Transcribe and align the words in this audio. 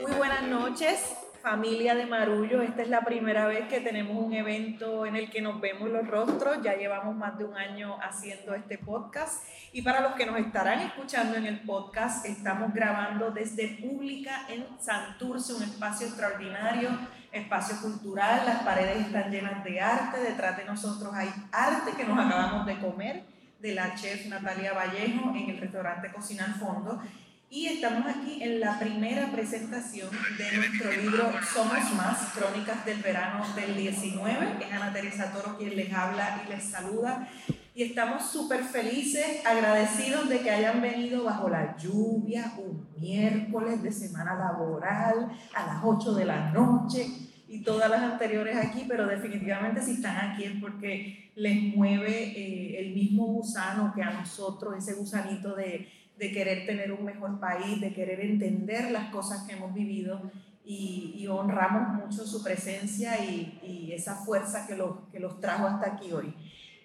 Muy 0.00 0.12
buenas 0.16 0.42
noches, 0.44 1.16
familia 1.42 1.94
de 1.94 2.06
Marullo. 2.06 2.62
Esta 2.62 2.82
es 2.82 2.88
la 2.88 3.02
primera 3.02 3.46
vez 3.46 3.68
que 3.68 3.80
tenemos 3.80 4.16
un 4.16 4.32
evento 4.32 5.06
en 5.06 5.16
el 5.16 5.30
que 5.30 5.40
nos 5.40 5.60
vemos 5.60 5.90
los 5.90 6.06
rostros. 6.06 6.58
Ya 6.62 6.74
llevamos 6.74 7.14
más 7.16 7.38
de 7.38 7.44
un 7.44 7.56
año 7.56 7.98
haciendo 8.00 8.54
este 8.54 8.78
podcast. 8.78 9.44
Y 9.72 9.82
para 9.82 10.00
los 10.00 10.12
que 10.12 10.26
nos 10.26 10.38
estarán 10.38 10.80
escuchando 10.80 11.36
en 11.36 11.46
el 11.46 11.60
podcast, 11.60 12.26
estamos 12.26 12.72
grabando 12.74 13.30
desde 13.30 13.78
Pública 13.80 14.46
en 14.48 14.66
Santurce, 14.80 15.54
un 15.54 15.62
espacio 15.62 16.06
extraordinario, 16.06 16.90
espacio 17.32 17.76
cultural. 17.80 18.42
Las 18.46 18.62
paredes 18.62 19.06
están 19.06 19.30
llenas 19.30 19.64
de 19.64 19.80
arte. 19.80 20.20
Detrás 20.20 20.56
de 20.56 20.64
nosotros 20.64 21.12
hay 21.14 21.28
arte 21.52 21.92
que 21.96 22.04
nos 22.04 22.18
acabamos 22.18 22.66
de 22.66 22.78
comer 22.78 23.31
de 23.62 23.76
la 23.76 23.94
chef 23.94 24.26
Natalia 24.26 24.72
Vallejo 24.72 25.32
en 25.36 25.50
el 25.50 25.58
restaurante 25.58 26.10
Cocina 26.12 26.46
al 26.46 26.54
Fondo. 26.54 27.00
Y 27.48 27.66
estamos 27.66 28.04
aquí 28.06 28.42
en 28.42 28.58
la 28.58 28.78
primera 28.78 29.30
presentación 29.30 30.08
de 30.36 30.56
nuestro 30.56 30.90
libro 30.90 31.30
Somos 31.54 31.94
Más, 31.94 32.32
Crónicas 32.34 32.84
del 32.84 33.00
Verano 33.02 33.44
del 33.54 33.76
19. 33.76 34.64
Es 34.64 34.72
Ana 34.72 34.92
Teresa 34.92 35.30
Toro 35.32 35.56
quien 35.58 35.76
les 35.76 35.92
habla 35.92 36.42
y 36.44 36.50
les 36.50 36.64
saluda. 36.64 37.28
Y 37.74 37.84
estamos 37.84 38.28
súper 38.30 38.64
felices, 38.64 39.46
agradecidos 39.46 40.28
de 40.28 40.40
que 40.40 40.50
hayan 40.50 40.82
venido 40.82 41.24
bajo 41.24 41.48
la 41.48 41.76
lluvia 41.76 42.52
un 42.58 42.88
miércoles 42.98 43.82
de 43.82 43.92
semana 43.92 44.34
laboral 44.34 45.30
a 45.54 45.66
las 45.66 45.76
8 45.84 46.14
de 46.14 46.24
la 46.24 46.50
noche 46.50 47.31
y 47.52 47.62
todas 47.62 47.88
las 47.88 48.00
anteriores 48.00 48.56
aquí, 48.56 48.84
pero 48.88 49.06
definitivamente 49.06 49.80
si 49.82 49.92
están 49.92 50.30
aquí 50.30 50.44
es 50.44 50.60
porque 50.60 51.30
les 51.36 51.62
mueve 51.76 52.32
eh, 52.36 52.80
el 52.80 52.94
mismo 52.94 53.26
gusano 53.26 53.92
que 53.94 54.02
a 54.02 54.10
nosotros, 54.10 54.76
ese 54.76 54.94
gusanito 54.94 55.54
de 55.54 55.88
de 56.22 56.30
querer 56.30 56.66
tener 56.66 56.92
un 56.92 57.04
mejor 57.04 57.40
país, 57.40 57.80
de 57.80 57.92
querer 57.92 58.20
entender 58.20 58.90
las 58.92 59.10
cosas 59.10 59.42
que 59.42 59.54
hemos 59.54 59.74
vivido 59.74 60.30
y, 60.64 61.26
honramos 61.28 62.04
mucho 62.04 62.24
su 62.24 62.42
presencia 62.42 63.18
y, 63.24 63.90
esa 63.92 64.14
fuerza 64.14 64.66
que 64.66 64.76
los, 64.76 65.08
que 65.10 65.20
los 65.20 65.40
trajo 65.40 65.66
hasta 65.66 65.94
aquí 65.94 66.12
hoy. 66.12 66.32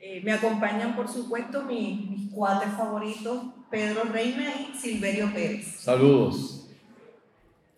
Eh, 0.01 0.21
me 0.23 0.31
acompañan, 0.31 0.95
por 0.95 1.07
supuesto, 1.07 1.63
mis, 1.63 2.09
mis 2.09 2.31
cuates 2.31 2.69
favoritos, 2.73 3.43
Pedro 3.69 4.03
Reina 4.03 4.45
y 4.59 4.77
Silverio 4.77 5.31
Pérez. 5.33 5.65
Saludos. 5.79 6.69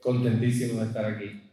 Contentísimo 0.01 0.79
de 0.79 0.87
estar 0.87 1.05
aquí. 1.05 1.48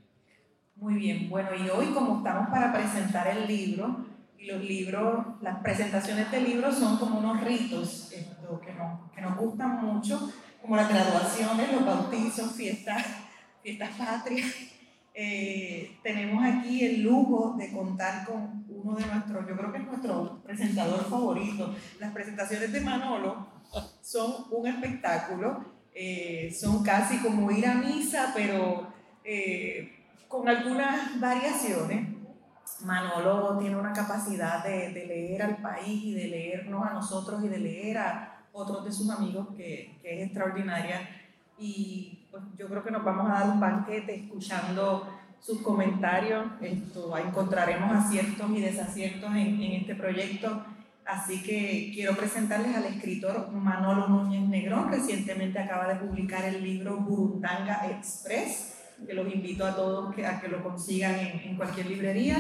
Muy 0.77 0.95
bien, 0.95 1.31
bueno, 1.31 1.49
y 1.55 1.71
hoy 1.71 1.87
como 1.87 2.19
estamos 2.19 2.51
para 2.51 2.71
presentar 2.71 3.27
el 3.29 3.47
libro, 3.47 4.05
y 4.39 4.45
los 4.45 4.63
libros, 4.63 5.25
las 5.41 5.61
presentaciones 5.61 6.31
de 6.31 6.43
libros 6.43 6.77
son 6.77 6.99
como 6.99 7.19
unos 7.19 7.43
ritos 7.43 8.13
esto, 8.13 8.61
que, 8.61 8.75
nos, 8.75 9.11
que 9.11 9.23
nos 9.23 9.39
gustan 9.39 9.83
mucho, 9.83 10.31
como 10.61 10.77
las 10.77 10.91
graduaciones, 10.91 11.73
los 11.73 11.87
bautizos, 11.87 12.53
fiestas, 12.53 13.07
fiestas 13.63 13.89
patrias. 13.97 14.53
Eh, 15.15 15.99
tenemos 16.03 16.45
aquí 16.45 16.85
el 16.85 17.03
lujo 17.03 17.55
de 17.57 17.73
contar 17.73 18.27
con 18.27 18.67
uno 18.69 18.97
de 18.97 19.07
nuestros, 19.07 19.49
yo 19.49 19.57
creo 19.57 19.73
que 19.73 19.79
es 19.79 19.87
nuestro 19.87 20.43
presentador 20.43 21.09
favorito. 21.09 21.75
Las 21.99 22.13
presentaciones 22.13 22.71
de 22.71 22.83
Manolo 22.83 23.47
son 24.03 24.45
un 24.51 24.67
espectáculo, 24.67 25.65
eh, 25.95 26.55
son 26.55 26.83
casi 26.83 27.17
como 27.21 27.51
ir 27.51 27.67
a 27.67 27.77
misa, 27.77 28.33
pero 28.37 28.93
eh, 29.25 29.96
con 30.29 30.49
algunas 30.49 31.19
variaciones. 31.21 32.15
Manolo 32.85 33.57
tiene 33.59 33.77
una 33.77 33.93
capacidad 33.93 34.63
de, 34.63 34.93
de, 34.93 35.07
leer 35.07 35.43
al 35.43 35.57
país 35.59 36.05
y 36.05 36.15
de 36.15 36.29
leernos 36.29 36.87
a 36.87 36.93
nosotros 36.93 37.43
y 37.45 37.49
de 37.49 37.59
leer 37.59 37.99
a 37.99 38.45
otros 38.53 38.85
de 38.85 38.93
sus 38.93 39.09
amigos 39.11 39.49
que, 39.57 39.99
que 40.03 40.19
es 40.19 40.27
extraordinaria. 40.27 41.09
Y 41.59 42.27
pues, 42.31 42.43
yo 42.59 42.69
creo 42.69 42.85
que 42.85 42.91
nos 42.91 43.05
vamos 43.05 43.31
a 43.31 43.41
dar 43.41 43.49
un 43.49 43.61
banquete 43.61 44.15
escuchando 44.15 45.09
sus 45.41 45.63
comentarios. 45.63 46.45
Esto, 46.61 47.17
encontraremos 47.17 47.93
aciertos 47.93 48.51
y 48.51 48.61
desaciertos 48.61 49.31
en, 49.31 49.63
en 49.63 49.73
este 49.73 49.95
proyecto. 49.95 50.65
Así 51.07 51.43
que 51.43 51.93
quiero 51.95 52.17
presentarles 52.17 52.75
al 52.75 52.85
escritor 52.85 53.53
Manolo 53.53 54.09
Núñez 54.09 54.49
Negrón. 54.49 54.91
Recientemente 54.91 55.59
acaba 55.61 55.87
de 55.87 55.95
publicar 55.97 56.45
el 56.45 56.63
libro 56.63 56.97
Burundanga 56.97 57.89
Express 57.89 58.76
que 59.05 59.15
los 59.15 59.33
invito 59.33 59.67
a 59.67 59.75
todos 59.75 60.15
que, 60.15 60.27
a 60.27 60.41
que 60.41 60.49
lo 60.49 60.63
consigan 60.63 61.19
en, 61.19 61.41
en, 61.41 61.57
cualquier 61.57 61.87
librería. 61.87 62.39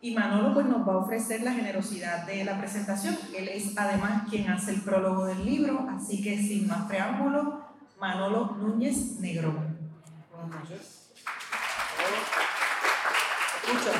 Y 0.00 0.14
Manolo 0.14 0.52
pues, 0.52 0.66
nos 0.66 0.86
va 0.86 0.94
a 0.94 0.98
ofrecer 0.98 1.42
la 1.42 1.52
generosidad 1.52 2.26
de 2.26 2.44
la 2.44 2.58
presentación. 2.58 3.16
Él 3.34 3.48
es 3.48 3.76
además 3.76 4.28
quien 4.28 4.50
hace 4.50 4.72
el 4.72 4.82
prólogo 4.82 5.24
del 5.24 5.44
libro, 5.44 5.86
así 5.90 6.22
que 6.22 6.36
sin 6.36 6.66
más 6.66 6.86
preámbulo, 6.86 7.64
Manolo 7.98 8.56
Núñez 8.58 9.18
Negro. 9.20 9.54
Buenas 10.30 10.60
noches. 10.60 11.12
Escucha, 13.62 13.92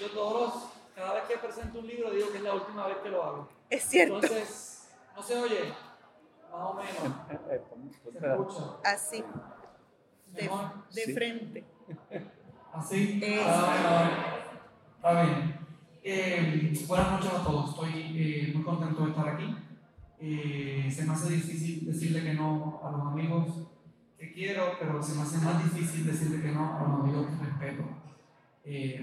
yo 0.00 0.10
todos 0.10 0.68
cada 0.94 1.14
vez 1.14 1.24
que 1.24 1.38
presento 1.38 1.80
un 1.80 1.86
libro 1.88 2.10
digo 2.12 2.30
que 2.30 2.38
es 2.38 2.44
la 2.44 2.54
última 2.54 2.86
vez 2.86 2.98
que 2.98 3.08
lo 3.08 3.24
hago. 3.24 3.48
Es 3.70 3.82
cierto. 3.82 4.14
Entonces, 4.16 4.88
no 5.16 5.22
se 5.22 5.36
oye, 5.36 5.74
más 6.52 6.60
o 6.60 6.74
menos. 6.74 7.16
Se 8.20 8.26
escucha. 8.26 8.62
Así 8.84 9.24
de, 10.34 10.50
de 10.94 11.02
sí. 11.02 11.14
frente. 11.14 11.64
Así. 12.72 13.20
Ah, 13.40 14.16
está 14.96 15.22
bien. 15.22 15.54
Eh, 16.02 16.72
buenas 16.88 17.12
noches 17.12 17.32
a 17.32 17.44
todos. 17.44 17.70
Estoy 17.70 17.92
eh, 18.16 18.52
muy 18.54 18.64
contento 18.64 19.04
de 19.04 19.10
estar 19.10 19.28
aquí. 19.28 19.56
Eh, 20.18 20.90
se 20.90 21.04
me 21.04 21.12
hace 21.12 21.34
difícil 21.34 21.86
decirle 21.86 22.22
que 22.22 22.34
no 22.34 22.80
a 22.84 22.90
los 22.90 23.06
amigos 23.06 23.68
que 24.18 24.32
quiero, 24.32 24.72
pero 24.78 25.02
se 25.02 25.14
me 25.14 25.22
hace 25.22 25.38
más 25.44 25.62
difícil 25.62 26.06
decirle 26.06 26.42
que 26.42 26.52
no 26.52 26.76
a 26.76 26.82
los 26.82 27.00
amigos 27.00 27.26
que 27.26 27.46
respeto. 27.46 27.84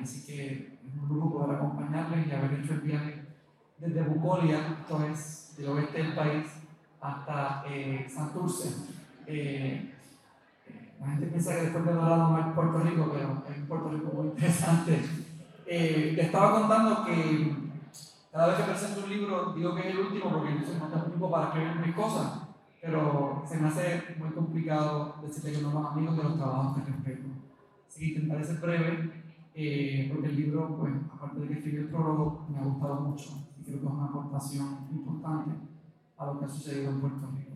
así 0.01 0.25
que 0.25 0.79
es 0.85 0.95
un 1.01 1.07
lujo 1.07 1.31
poder 1.31 1.55
acompañarles 1.55 2.27
y 2.27 2.31
haber 2.31 2.59
hecho 2.59 2.73
el 2.73 2.81
viaje 2.81 3.25
desde 3.77 4.01
Bucolia, 4.01 4.77
esto 4.81 5.05
es 5.05 5.55
del 5.57 5.69
oeste 5.69 6.03
del 6.03 6.13
país, 6.13 6.47
hasta 6.99 7.63
Santurce. 8.07 8.69
La 11.01 11.07
gente 11.07 11.25
piensa 11.27 11.55
que 11.55 11.61
después 11.63 11.83
de 11.83 11.93
Dorado 11.93 12.29
no 12.29 12.37
es 12.37 12.53
Puerto 12.53 12.77
Rico, 12.77 13.09
pero 13.11 13.43
es 13.49 13.65
Puerto 13.67 13.89
Rico 13.89 14.11
muy 14.13 14.27
interesante. 14.27 15.01
Eh, 15.65 16.15
estaba 16.19 16.59
contando 16.59 17.03
que 17.05 17.55
cada 18.31 18.47
vez 18.47 18.57
que 18.57 18.63
presento 18.63 19.03
un 19.03 19.09
libro 19.09 19.53
digo 19.53 19.73
que 19.73 19.81
es 19.81 19.95
el 19.95 19.99
último 19.99 20.29
porque 20.29 20.59
yo 20.59 20.65
soy 20.65 20.79
más 20.79 21.05
tiempo 21.05 21.31
para 21.31 21.47
escribir 21.47 21.85
mis 21.87 21.95
cosas, 21.95 22.41
pero 22.79 23.43
se 23.47 23.57
me 23.57 23.67
hace 23.67 24.15
muy 24.19 24.29
complicado 24.29 25.15
decirle 25.23 25.53
que 25.53 25.61
no 25.63 25.73
los 25.73 25.91
amigos 25.91 26.17
de 26.17 26.23
los 26.23 26.37
trabajos 26.37 26.77
que 26.77 26.91
respeto. 26.91 27.27
Así 27.87 27.99
que 27.99 28.19
intentaré 28.19 28.43
ser 28.43 28.57
breve, 28.57 29.23
eh, 29.55 30.09
porque 30.13 30.27
el 30.27 30.35
libro, 30.35 30.77
pues, 30.77 30.93
aparte 31.11 31.39
de 31.39 31.47
que 31.47 31.53
escribí 31.55 31.77
el 31.77 31.89
prólogo, 31.89 32.45
me 32.49 32.59
ha 32.59 32.63
gustado 32.63 33.01
mucho 33.01 33.49
y 33.59 33.63
creo 33.63 33.79
que 33.79 33.85
es 33.87 33.91
una 33.91 34.05
aportación 34.05 34.87
importante 34.91 35.51
a 36.17 36.25
lo 36.27 36.39
que 36.39 36.45
ha 36.45 36.49
sucedido 36.49 36.91
en 36.91 37.01
Puerto 37.01 37.27
Rico. 37.35 37.50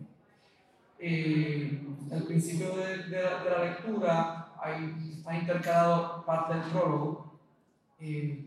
Eh, 0.98 1.86
al 2.10 2.22
principio 2.22 2.76
de, 2.76 3.04
de, 3.04 3.22
la, 3.22 3.44
de 3.44 3.50
la, 3.50 3.64
lectura 3.64 4.52
hay, 4.62 5.12
está 5.18 5.36
intercalado 5.36 6.24
parte 6.24 6.54
del 6.54 6.62
prólogo, 6.70 7.38
eh, 7.98 8.46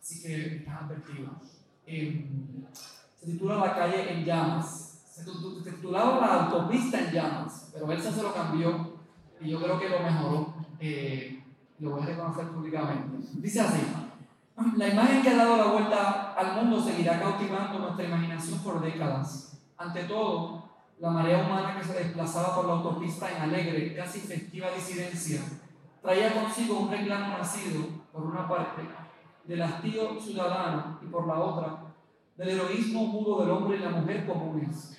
así 0.00 0.22
que 0.22 0.56
están 0.56 0.84
advertidos. 0.84 1.62
Eh, 1.86 2.26
se 3.18 3.26
titula 3.26 3.56
La 3.56 3.74
calle 3.74 4.12
en 4.12 4.24
llamas, 4.24 5.02
se 5.06 5.24
titulaba 5.70 6.20
La 6.20 6.44
autopista 6.44 7.00
en 7.00 7.12
llamas, 7.12 7.70
pero 7.72 7.90
Elsa 7.90 8.10
se 8.10 8.22
lo 8.22 8.34
cambió 8.34 8.94
y 9.40 9.50
yo 9.50 9.62
creo 9.62 9.78
que 9.78 9.88
lo 9.88 10.00
mejoró. 10.00 10.54
Eh, 10.80 11.42
lo 11.78 11.90
voy 11.90 12.02
a 12.02 12.06
reconocer 12.06 12.48
públicamente. 12.48 13.28
Dice 13.34 13.60
así. 13.60 13.80
La 14.76 14.88
imagen 14.88 15.22
que 15.22 15.30
ha 15.30 15.36
dado 15.36 15.56
la 15.56 15.66
vuelta 15.66 16.32
al 16.34 16.56
mundo 16.56 16.80
seguirá 16.80 17.20
cautivando 17.20 17.80
nuestra 17.80 18.04
imaginación 18.04 18.60
por 18.60 18.80
décadas. 18.80 19.58
Ante 19.76 20.04
todo, 20.04 20.70
la 20.98 21.10
marea 21.10 21.44
humana 21.44 21.76
que 21.76 21.84
se 21.84 21.94
desplazaba 21.94 22.54
por 22.54 22.66
la 22.66 22.74
autopista 22.74 23.30
en 23.30 23.42
alegre, 23.42 23.94
casi 23.94 24.20
festiva 24.20 24.68
disidencia, 24.70 25.42
traía 26.00 26.32
consigo 26.32 26.80
un 26.80 26.90
reclamo 26.90 27.38
nacido, 27.38 27.84
por 28.12 28.22
una 28.22 28.48
parte, 28.48 28.82
del 29.44 29.62
hastío 29.62 30.18
ciudadano 30.20 30.98
y 31.02 31.06
por 31.06 31.26
la 31.26 31.38
otra, 31.38 31.78
del 32.36 32.48
heroísmo 32.50 33.06
mudo 33.06 33.40
del 33.40 33.50
hombre 33.50 33.76
y 33.76 33.80
la 33.80 33.90
mujer 33.90 34.26
comunes. 34.26 34.98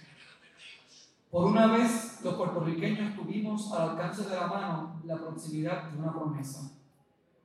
Por 1.31 1.45
una 1.45 1.68
vez, 1.68 2.21
los 2.24 2.36
puertorriqueños 2.36 3.15
tuvimos 3.15 3.71
al 3.74 3.89
alcance 3.89 4.24
de 4.24 4.36
la 4.36 4.47
mano 4.47 5.01
la 5.03 5.18
proximidad 5.18 5.89
de 5.89 6.00
una 6.00 6.13
promesa, 6.13 6.71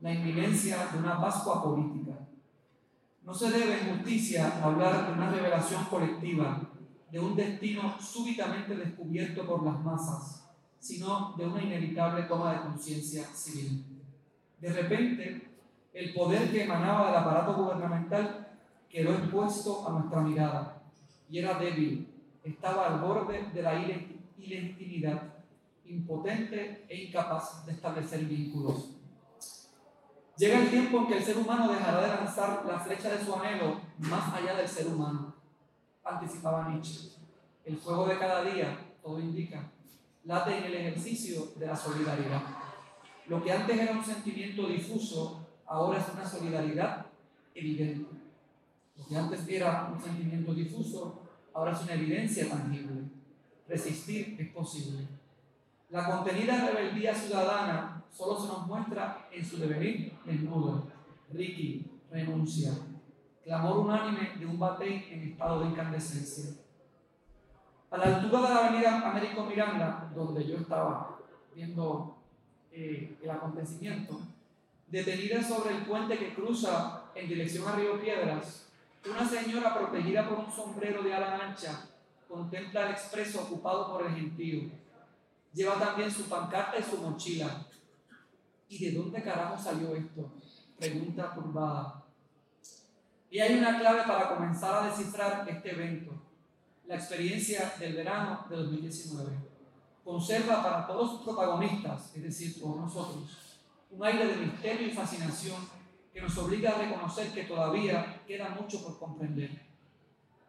la 0.01 0.13
inminencia 0.13 0.87
de 0.93 0.99
una 0.99 1.21
Pascua 1.21 1.63
política. 1.63 2.13
No 3.25 3.35
se 3.35 3.51
debe 3.51 3.81
en 3.81 3.97
justicia 3.97 4.61
hablar 4.63 5.07
de 5.07 5.13
una 5.13 5.31
revelación 5.31 5.85
colectiva, 5.87 6.61
de 7.11 7.19
un 7.19 7.37
destino 7.37 8.01
súbitamente 8.01 8.77
descubierto 8.77 9.47
por 9.47 9.65
las 9.65 9.81
masas, 9.81 10.49
sino 10.79 11.35
de 11.37 11.47
una 11.47 11.63
inevitable 11.63 12.23
toma 12.23 12.53
de 12.53 12.61
conciencia 12.61 13.25
civil. 13.35 13.85
De 14.61 14.73
repente, 14.73 15.51
el 15.93 16.15
poder 16.15 16.51
que 16.51 16.65
emanaba 16.65 17.07
del 17.07 17.17
aparato 17.17 17.55
gubernamental 17.55 18.49
quedó 18.89 19.15
expuesto 19.15 19.89
a 19.89 19.93
nuestra 19.93 20.21
mirada 20.21 20.83
y 21.29 21.39
era 21.39 21.59
débil, 21.59 22.09
estaba 22.45 22.87
al 22.87 23.01
borde 23.01 23.51
de 23.53 23.63
la 23.63 23.75
ilegitimidad, 24.39 25.35
impotente 25.85 26.85
e 26.89 27.05
incapaz 27.05 27.67
de 27.67 27.73
establecer 27.73 28.25
vínculos. 28.25 28.91
Llega 30.37 30.61
el 30.61 30.71
tiempo 30.71 30.99
en 30.99 31.07
que 31.07 31.17
el 31.19 31.25
ser 31.25 31.37
humano 31.37 31.71
dejará 31.71 32.01
de 32.01 32.09
lanzar 32.09 32.65
la 32.67 32.79
flecha 32.79 33.11
de 33.11 33.25
su 33.25 33.35
anhelo 33.35 33.81
más 33.99 34.33
allá 34.33 34.55
del 34.55 34.69
ser 34.69 34.87
humano, 34.87 35.35
anticipaba 36.13 36.69
Nietzsche. 36.69 37.11
El 37.65 37.77
fuego 37.77 38.07
de 38.07 38.19
cada 38.19 38.45
día, 38.45 38.79
todo 39.03 39.21
indica, 39.21 39.71
late 40.25 40.59
en 40.59 40.65
el 40.65 40.75
ejercicio 40.75 41.49
de 41.57 41.67
la 41.67 41.77
solidaridad. 41.77 42.43
Lo 43.27 43.43
que 43.43 43.53
antes 43.53 43.79
era 43.79 43.93
un 43.93 44.05
sentimiento 44.05 44.67
difuso, 44.67 45.47
ahora 45.67 45.99
es 45.99 46.05
una 46.13 46.27
solidaridad 46.27 47.07
evidente. 47.55 48.11
Lo 48.97 49.07
que 49.07 49.17
antes 49.17 49.49
era 49.49 49.91
un 49.95 50.03
sentimiento 50.03 50.53
difuso, 50.53 51.23
ahora 51.55 51.73
es 51.73 51.83
una 51.83 51.95
evidencia 51.95 52.49
tangible. 52.49 53.03
Resistir 53.69 54.37
es 54.39 54.49
posible. 54.49 55.07
La 55.91 56.07
contenida 56.07 56.67
rebeldía 56.67 57.15
ciudadana 57.15 58.05
solo 58.13 58.41
se 58.41 58.49
nos 58.49 58.67
muestra 58.67 59.29
en 59.33 59.45
su 59.45 59.59
devenir 59.59 60.13
desnudo. 60.25 60.89
Ricky 61.33 61.87
renuncia. 62.11 62.73
Clamor 63.45 63.79
unánime 63.79 64.37
de 64.39 64.47
un 64.47 64.59
batey 64.59 65.09
en 65.11 65.33
estado 65.33 65.61
de 65.61 65.67
incandescencia. 65.67 66.57
A 67.91 67.97
la 67.97 68.05
altura 68.05 68.43
de 68.43 68.55
la 68.55 68.67
avenida 68.67 69.11
Américo 69.11 69.45
Miranda, 69.45 70.11
donde 70.15 70.47
yo 70.47 70.57
estaba 70.57 71.19
viendo 71.55 72.17
eh, 72.71 73.19
el 73.23 73.31
acontecimiento, 73.31 74.21
detenida 74.87 75.43
sobre 75.43 75.77
el 75.77 75.85
puente 75.85 76.19
que 76.19 76.35
cruza 76.35 77.05
en 77.15 77.29
dirección 77.29 77.67
a 77.67 77.77
Río 77.77 78.01
Piedras, 78.01 78.69
una 79.09 79.27
señora 79.27 79.79
protegida 79.79 80.29
por 80.29 80.39
un 80.39 80.53
sombrero 80.53 81.03
de 81.03 81.15
ala 81.15 81.37
ancha 81.37 81.91
contempla 82.31 82.87
el 82.87 82.93
expreso 82.93 83.43
ocupado 83.43 83.91
por 83.91 84.07
el 84.07 84.15
gentío. 84.15 84.71
Lleva 85.53 85.75
también 85.75 86.11
su 86.11 86.29
pancarta 86.29 86.79
y 86.79 86.83
su 86.83 86.99
mochila. 86.99 87.67
¿Y 88.69 88.85
de 88.85 88.97
dónde 88.97 89.23
carajo 89.23 89.61
salió 89.61 89.97
esto? 89.97 90.31
Pregunta 90.79 91.35
turbada. 91.35 92.00
Y 93.31 93.39
hay 93.39 93.59
una 93.59 93.79
clave 93.79 94.03
para 94.03 94.29
comenzar 94.29 94.75
a 94.83 94.87
descifrar 94.89 95.49
este 95.49 95.71
evento, 95.71 96.11
la 96.87 96.97
experiencia 96.97 97.75
del 97.79 97.95
verano 97.95 98.45
de 98.51 98.57
2019. 98.57 99.31
Conserva 100.05 100.61
para 100.61 100.87
todos 100.89 101.13
sus 101.13 101.21
protagonistas, 101.23 102.17
es 102.17 102.23
decir, 102.25 102.61
por 102.61 102.77
nosotros, 102.77 103.31
un 103.93 104.05
aire 104.05 104.27
de 104.27 104.47
misterio 104.47 104.89
y 104.89 104.91
fascinación 104.91 105.57
que 106.13 106.21
nos 106.21 106.37
obliga 106.39 106.71
a 106.71 106.79
reconocer 106.79 107.33
que 107.33 107.45
todavía 107.45 108.21
queda 108.27 108.49
mucho 108.49 108.83
por 108.83 108.99
comprender. 108.99 109.51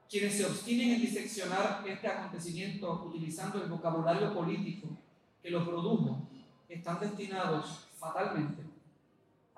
Quienes 0.10 0.36
se 0.36 0.46
obstinen 0.46 0.96
en 0.96 1.02
diseccionar 1.02 1.84
este 1.88 2.08
acontecimiento 2.08 3.06
utilizando 3.06 3.64
el 3.64 3.70
vocabulario 3.70 4.34
político 4.34 4.88
que 5.44 5.52
lo 5.52 5.64
produjo 5.64 6.28
están 6.68 7.00
destinados 7.00 7.90
fatalmente 8.00 8.71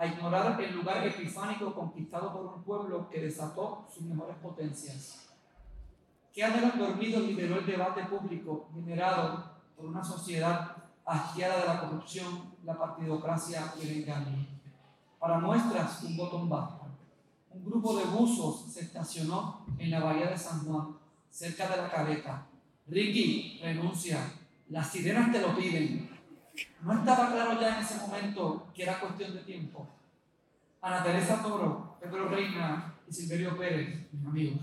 a 0.03 0.07
ignorar 0.07 0.59
el 0.59 0.75
lugar 0.75 1.07
epifánico 1.07 1.73
conquistado 1.73 2.33
por 2.33 2.45
un 2.45 2.63
pueblo 2.63 3.09
que 3.09 3.21
desató 3.21 3.87
sus 3.93 4.03
mejores 4.03 4.35
potencias. 4.37 5.29
¿Qué 6.33 6.43
anhelos 6.43 6.77
dormidos 6.77 7.23
liberó 7.23 7.59
el 7.59 7.65
debate 7.65 8.03
público 8.05 8.69
generado 8.73 9.61
por 9.77 9.85
una 9.85 10.03
sociedad 10.03 10.75
asqueada 11.05 11.61
de 11.61 11.67
la 11.67 11.79
corrupción, 11.79 12.53
la 12.65 12.77
partidocracia 12.77 13.73
y 13.79 13.87
el 13.87 14.01
engaño? 14.01 14.45
Para 15.19 15.39
muestras, 15.39 16.03
un 16.03 16.17
botón 16.17 16.49
basta. 16.49 16.87
Un 17.51 17.63
grupo 17.63 17.95
de 17.97 18.03
buzos 18.03 18.73
se 18.73 18.81
estacionó 18.81 19.65
en 19.77 19.89
la 19.89 20.01
bahía 20.01 20.31
de 20.31 20.37
San 20.37 20.65
Juan, 20.65 20.97
cerca 21.29 21.69
de 21.69 21.77
la 21.77 21.89
caleta. 21.89 22.45
Ricky, 22.87 23.59
renuncia. 23.61 24.19
Las 24.69 24.89
sirenas 24.89 25.31
te 25.31 25.39
lo 25.39 25.55
piden. 25.55 26.12
No 26.81 26.93
estaba 26.93 27.31
claro 27.31 27.59
ya 27.59 27.77
en 27.77 27.83
ese 27.83 27.97
momento 27.97 28.67
que 28.73 28.83
era 28.83 28.99
cuestión 28.99 29.33
de 29.33 29.41
tiempo. 29.41 29.87
Ana 30.81 31.03
Teresa 31.03 31.41
Toro, 31.41 31.97
Pedro 32.01 32.27
Reina 32.27 32.93
y 33.07 33.13
Silverio 33.13 33.57
Pérez, 33.57 34.07
mis 34.11 34.25
amigos, 34.25 34.59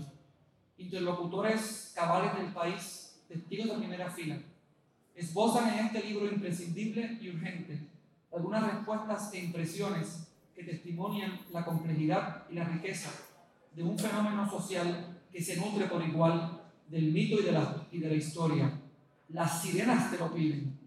interlocutores 0.77 1.91
cabales 1.95 2.35
del 2.37 2.53
país, 2.53 3.19
testigos 3.27 3.67
de 3.67 3.77
primera 3.77 4.09
fila, 4.09 4.39
esbozan 5.15 5.73
en 5.73 5.85
este 5.85 6.03
libro 6.03 6.27
imprescindible 6.27 7.17
y 7.19 7.29
urgente 7.29 7.91
algunas 8.33 8.71
respuestas 8.71 9.33
e 9.33 9.43
impresiones 9.43 10.27
que 10.55 10.63
testimonian 10.63 11.39
la 11.51 11.65
complejidad 11.65 12.43
y 12.49 12.55
la 12.55 12.65
riqueza 12.65 13.09
de 13.75 13.83
un 13.83 13.97
fenómeno 13.97 14.49
social 14.49 15.19
que 15.31 15.41
se 15.41 15.57
nutre 15.57 15.87
por 15.87 16.03
igual 16.03 16.61
del 16.87 17.11
mito 17.11 17.39
y 17.39 17.43
de 17.43 17.51
la, 17.51 17.87
y 17.91 17.99
de 17.99 18.09
la 18.09 18.15
historia. 18.15 18.79
Las 19.29 19.61
sirenas 19.61 20.11
te 20.11 20.17
lo 20.17 20.33
piden, 20.33 20.77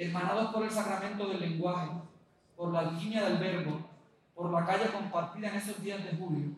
hermanados 0.00 0.52
por 0.52 0.64
el 0.64 0.70
sacramento 0.70 1.28
del 1.28 1.40
lenguaje, 1.40 1.90
por 2.56 2.72
la 2.72 2.80
alquimia 2.80 3.24
del 3.24 3.36
verbo, 3.38 3.80
por 4.34 4.50
la 4.50 4.64
calle 4.64 4.90
compartida 4.90 5.48
en 5.48 5.56
esos 5.56 5.82
días 5.82 6.02
de 6.02 6.16
julio, 6.16 6.52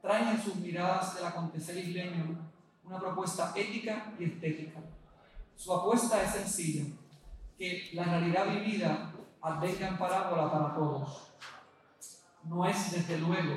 traen 0.00 0.28
en 0.28 0.42
sus 0.42 0.56
miradas 0.56 1.14
del 1.14 1.26
acontecer 1.26 1.76
isleño 1.76 2.38
una 2.84 2.98
propuesta 2.98 3.52
ética 3.54 4.12
y 4.18 4.24
estética. 4.24 4.80
Su 5.56 5.74
apuesta 5.74 6.22
es 6.22 6.30
sencilla, 6.30 6.86
que 7.58 7.90
la 7.92 8.04
realidad 8.04 8.46
vivida 8.46 9.12
advenga 9.42 9.88
en 9.88 9.98
parábola 9.98 10.50
para 10.50 10.74
todos 10.74 11.30
no 12.44 12.66
es 12.66 12.92
desde 12.92 13.18
luego 13.18 13.56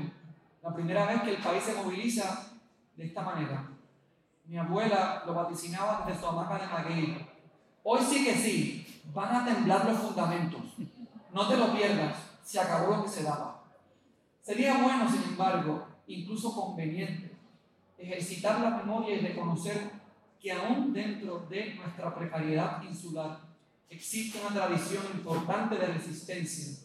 la 0.62 0.74
primera 0.74 1.06
vez 1.06 1.22
que 1.22 1.36
el 1.36 1.42
país 1.42 1.64
se 1.64 1.76
moviliza 1.76 2.52
de 2.98 3.06
esta 3.06 3.22
manera. 3.22 3.70
Mi 4.46 4.58
abuela 4.58 5.24
lo 5.26 5.34
vaticinaba 5.34 6.04
desde 6.06 6.20
su 6.20 6.28
hamaca 6.28 6.58
de 6.58 6.68
maguey. 6.68 7.28
Hoy 7.84 8.02
sí 8.02 8.26
que 8.26 8.36
sí, 8.36 8.83
van 9.14 9.36
a 9.36 9.46
temblar 9.46 9.86
los 9.86 10.00
fundamentos. 10.00 10.62
No 11.34 11.48
te 11.48 11.58
lo 11.58 11.74
pierdas, 11.74 12.16
se 12.44 12.60
acabó 12.60 12.98
lo 12.98 13.04
que 13.04 13.10
se 13.10 13.24
daba. 13.24 13.64
Sería 14.42 14.82
bueno, 14.82 15.10
sin 15.10 15.24
embargo, 15.24 15.88
incluso 16.08 16.54
conveniente, 16.54 17.36
ejercitar 17.98 18.60
la 18.60 18.70
memoria 18.72 19.16
y 19.16 19.20
reconocer 19.20 19.92
que 20.40 20.52
aún 20.52 20.94
dentro 20.94 21.40
de 21.50 21.76
nuestra 21.76 22.14
precariedad 22.14 22.84
insular 22.84 23.40
existe 23.90 24.40
una 24.46 24.54
tradición 24.54 25.04
importante 25.14 25.78
de 25.78 25.88
resistencia 25.88 26.84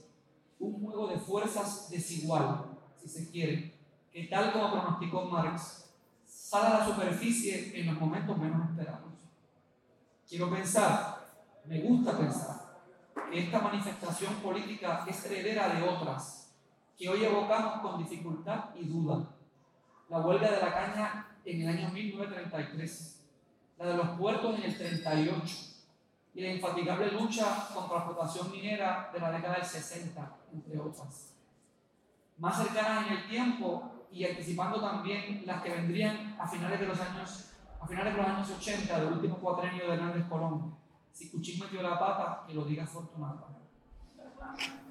un 0.60 0.80
juego 0.82 1.08
de 1.08 1.18
fuerzas 1.18 1.88
desigual, 1.90 2.64
si 3.00 3.08
se 3.08 3.30
quiere, 3.30 3.74
que 4.12 4.24
tal 4.24 4.52
como 4.52 4.72
pronosticó 4.72 5.24
Marx, 5.26 5.90
sale 6.26 6.66
a 6.66 6.78
la 6.78 6.86
superficie 6.86 7.78
en 7.78 7.86
los 7.86 8.00
momentos 8.00 8.36
menos 8.36 8.68
esperados. 8.68 9.12
Quiero 10.28 10.50
pensar, 10.50 11.17
me 11.68 11.80
gusta 11.82 12.16
pensar, 12.16 12.80
que 13.30 13.40
esta 13.40 13.60
manifestación 13.60 14.34
política 14.36 15.04
es 15.06 15.26
heredera 15.26 15.68
de 15.68 15.86
otras, 15.86 16.56
que 16.96 17.08
hoy 17.08 17.22
evocamos 17.24 17.82
con 17.82 17.98
dificultad 17.98 18.74
y 18.74 18.86
duda. 18.86 19.28
La 20.08 20.20
huelga 20.20 20.50
de 20.50 20.62
la 20.62 20.72
caña 20.72 21.26
en 21.44 21.62
el 21.62 21.68
año 21.68 21.90
1933, 21.90 23.24
la 23.76 23.86
de 23.86 23.96
los 23.98 24.08
puertos 24.18 24.58
en 24.58 24.62
el 24.64 24.78
38, 24.78 25.56
y 26.34 26.40
la 26.40 26.52
infatigable 26.54 27.12
lucha 27.12 27.68
contra 27.74 27.98
la 27.98 28.04
explotación 28.04 28.50
minera 28.50 29.10
de 29.12 29.20
la 29.20 29.30
década 29.30 29.56
del 29.56 29.66
60, 29.66 30.36
entre 30.54 30.78
otras. 30.78 31.34
Más 32.38 32.56
cercanas 32.56 33.08
en 33.08 33.12
el 33.12 33.28
tiempo 33.28 34.06
y 34.10 34.24
anticipando 34.24 34.80
también 34.80 35.42
las 35.44 35.62
que 35.62 35.70
vendrían 35.70 36.34
a 36.40 36.48
finales 36.48 36.80
de 36.80 36.86
los 36.86 36.98
años, 36.98 37.50
a 37.78 37.86
finales 37.86 38.14
de 38.14 38.22
los 38.22 38.26
años 38.26 38.50
80, 38.58 39.00
del 39.00 39.12
último 39.12 39.36
cuatrenio 39.36 39.86
de 39.86 39.94
Hernández 39.94 40.26
Colón. 40.28 40.77
Si 41.18 41.30
Cuchín 41.30 41.58
metió 41.58 41.82
la 41.82 41.98
pata, 41.98 42.44
que 42.46 42.54
lo 42.54 42.64
diga 42.64 42.86
Fortunato. 42.86 43.48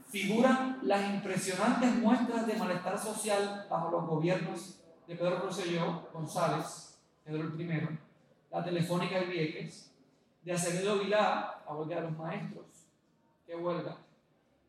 Figuran 0.09 0.79
las 0.83 1.13
impresionantes 1.13 1.95
muestras 1.95 2.45
de 2.45 2.55
malestar 2.55 2.99
social 2.99 3.65
bajo 3.69 3.89
los 3.91 4.05
gobiernos 4.05 4.77
de 5.07 5.15
Pedro 5.15 5.39
Rosselló 5.39 6.09
González, 6.11 6.99
Pedro 7.23 7.43
el 7.43 7.61
I, 7.61 7.99
la 8.51 8.61
Telefónica 8.61 9.21
de 9.21 9.25
Vieques, 9.27 9.89
de 10.43 10.51
Acevedo 10.51 10.99
Vilá, 10.99 11.63
a 11.65 11.73
huelga 11.73 11.95
de 11.95 12.01
los 12.01 12.17
maestros, 12.17 12.65
que 13.45 13.55
huelga, 13.55 13.95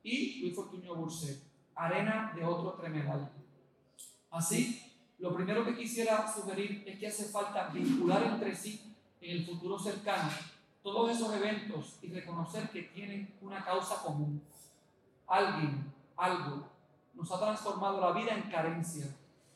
y 0.05 0.39
Luis 0.43 0.55
Fortunio 0.55 0.95
Burset, 0.95 1.43
arena 1.75 2.33
de 2.37 2.45
otro 2.45 2.75
tremedal. 2.75 3.33
Así, 4.31 4.81
lo 5.19 5.35
primero 5.35 5.65
que 5.65 5.75
quisiera 5.75 6.33
sugerir 6.33 6.85
es 6.87 7.01
que 7.01 7.09
hace 7.09 7.25
falta 7.25 7.67
vincular 7.71 8.23
entre 8.23 8.55
sí 8.55 8.95
en 9.21 9.39
el 9.39 9.45
futuro 9.45 9.77
cercano 9.77 10.31
todos 10.93 11.11
esos 11.11 11.35
eventos 11.35 11.99
y 12.03 12.09
reconocer 12.09 12.71
que 12.71 12.83
tienen 12.83 13.37
una 13.43 13.63
causa 13.63 14.03
común. 14.03 14.43
Alguien, 15.27 15.93
algo, 16.17 16.67
nos 17.15 17.31
ha 17.31 17.39
transformado 17.39 18.01
la 18.01 18.13
vida 18.13 18.35
en 18.35 18.51
carencia, 18.51 19.07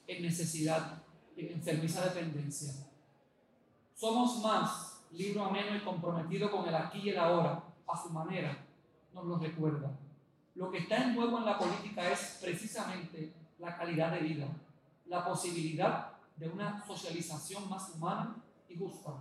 en 0.06 0.22
necesidad, 0.22 1.02
en 1.36 1.52
enfermiza 1.52 2.04
dependencia. 2.04 2.72
Somos 3.94 4.42
más, 4.42 5.02
libro 5.12 5.44
ameno 5.44 5.74
y 5.76 5.80
comprometido 5.80 6.50
con 6.50 6.68
el 6.68 6.74
aquí 6.74 6.98
y 6.98 7.10
el 7.10 7.18
ahora, 7.18 7.62
a 7.86 8.02
su 8.02 8.10
manera, 8.10 8.66
nos 9.14 9.24
lo 9.24 9.38
recuerda. 9.38 9.90
Lo 10.54 10.70
que 10.70 10.78
está 10.78 11.02
en 11.02 11.14
juego 11.14 11.38
en 11.38 11.46
la 11.46 11.58
política 11.58 12.10
es 12.10 12.38
precisamente 12.42 13.32
la 13.58 13.76
calidad 13.76 14.12
de 14.12 14.20
vida, 14.20 14.48
la 15.06 15.24
posibilidad 15.24 16.12
de 16.36 16.48
una 16.48 16.84
socialización 16.86 17.68
más 17.70 17.90
humana 17.94 18.36
y 18.68 18.76
justa, 18.76 19.12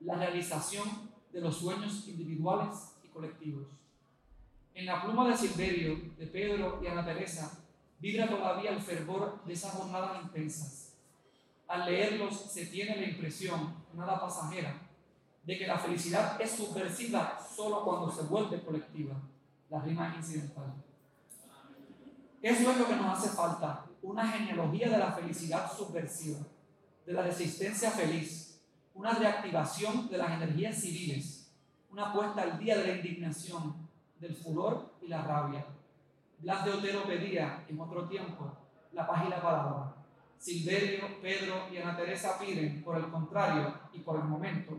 la 0.00 0.14
realización 0.14 1.11
de 1.32 1.40
los 1.40 1.56
sueños 1.56 2.06
individuales 2.08 2.92
y 3.04 3.08
colectivos. 3.08 3.66
En 4.74 4.86
la 4.86 5.02
pluma 5.02 5.28
de 5.28 5.36
Silverio, 5.36 5.98
de 6.18 6.26
Pedro 6.26 6.80
y 6.82 6.86
Ana 6.86 7.04
Teresa 7.04 7.58
vibra 7.98 8.28
todavía 8.28 8.70
el 8.70 8.80
fervor 8.80 9.42
de 9.44 9.52
esas 9.52 9.72
jornadas 9.72 10.22
intensas. 10.22 10.92
Al 11.68 11.86
leerlos 11.86 12.36
se 12.36 12.66
tiene 12.66 12.96
la 12.96 13.04
impresión, 13.04 13.74
nada 13.94 14.20
pasajera, 14.20 14.74
de 15.44 15.58
que 15.58 15.66
la 15.66 15.78
felicidad 15.78 16.40
es 16.40 16.50
subversiva 16.50 17.38
solo 17.54 17.84
cuando 17.84 18.10
se 18.10 18.22
vuelve 18.22 18.62
colectiva. 18.62 19.14
La 19.70 19.80
rima 19.80 20.14
incidental. 20.16 20.74
Eso 22.42 22.70
es 22.72 22.76
lo 22.76 22.86
que 22.86 22.96
nos 22.96 23.18
hace 23.18 23.34
falta, 23.34 23.86
una 24.02 24.26
genealogía 24.26 24.90
de 24.90 24.98
la 24.98 25.12
felicidad 25.12 25.70
subversiva, 25.72 26.40
de 27.06 27.12
la 27.12 27.22
resistencia 27.22 27.90
feliz, 27.90 28.41
una 28.94 29.12
reactivación 29.12 30.08
de 30.08 30.18
las 30.18 30.30
energías 30.32 30.76
civiles, 30.76 31.50
una 31.90 32.12
puesta 32.12 32.42
al 32.42 32.58
día 32.58 32.78
de 32.78 32.86
la 32.86 32.96
indignación, 32.96 33.74
del 34.18 34.36
furor 34.36 34.92
y 35.02 35.08
la 35.08 35.22
rabia. 35.22 35.66
Blas 36.38 36.64
de 36.64 36.70
Otero 36.70 37.02
pedía 37.04 37.64
en 37.68 37.80
otro 37.80 38.08
tiempo 38.08 38.56
la 38.92 39.06
paz 39.06 39.24
y 39.26 39.30
la 39.30 39.42
palabra. 39.42 39.94
Silverio, 40.38 41.20
Pedro 41.20 41.68
y 41.72 41.78
Ana 41.78 41.96
Teresa 41.96 42.38
piden, 42.38 42.82
por 42.82 42.96
el 42.96 43.10
contrario 43.10 43.74
y 43.92 43.98
por 44.00 44.16
el 44.16 44.24
momento, 44.24 44.76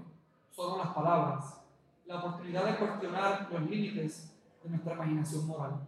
solo 0.52 0.78
las 0.78 0.94
palabras, 0.94 1.62
la 2.06 2.20
oportunidad 2.20 2.66
de 2.66 2.78
cuestionar 2.78 3.48
los 3.52 3.70
límites 3.70 4.34
de 4.64 4.70
nuestra 4.70 4.94
imaginación 4.94 5.48
moral. 5.48 5.88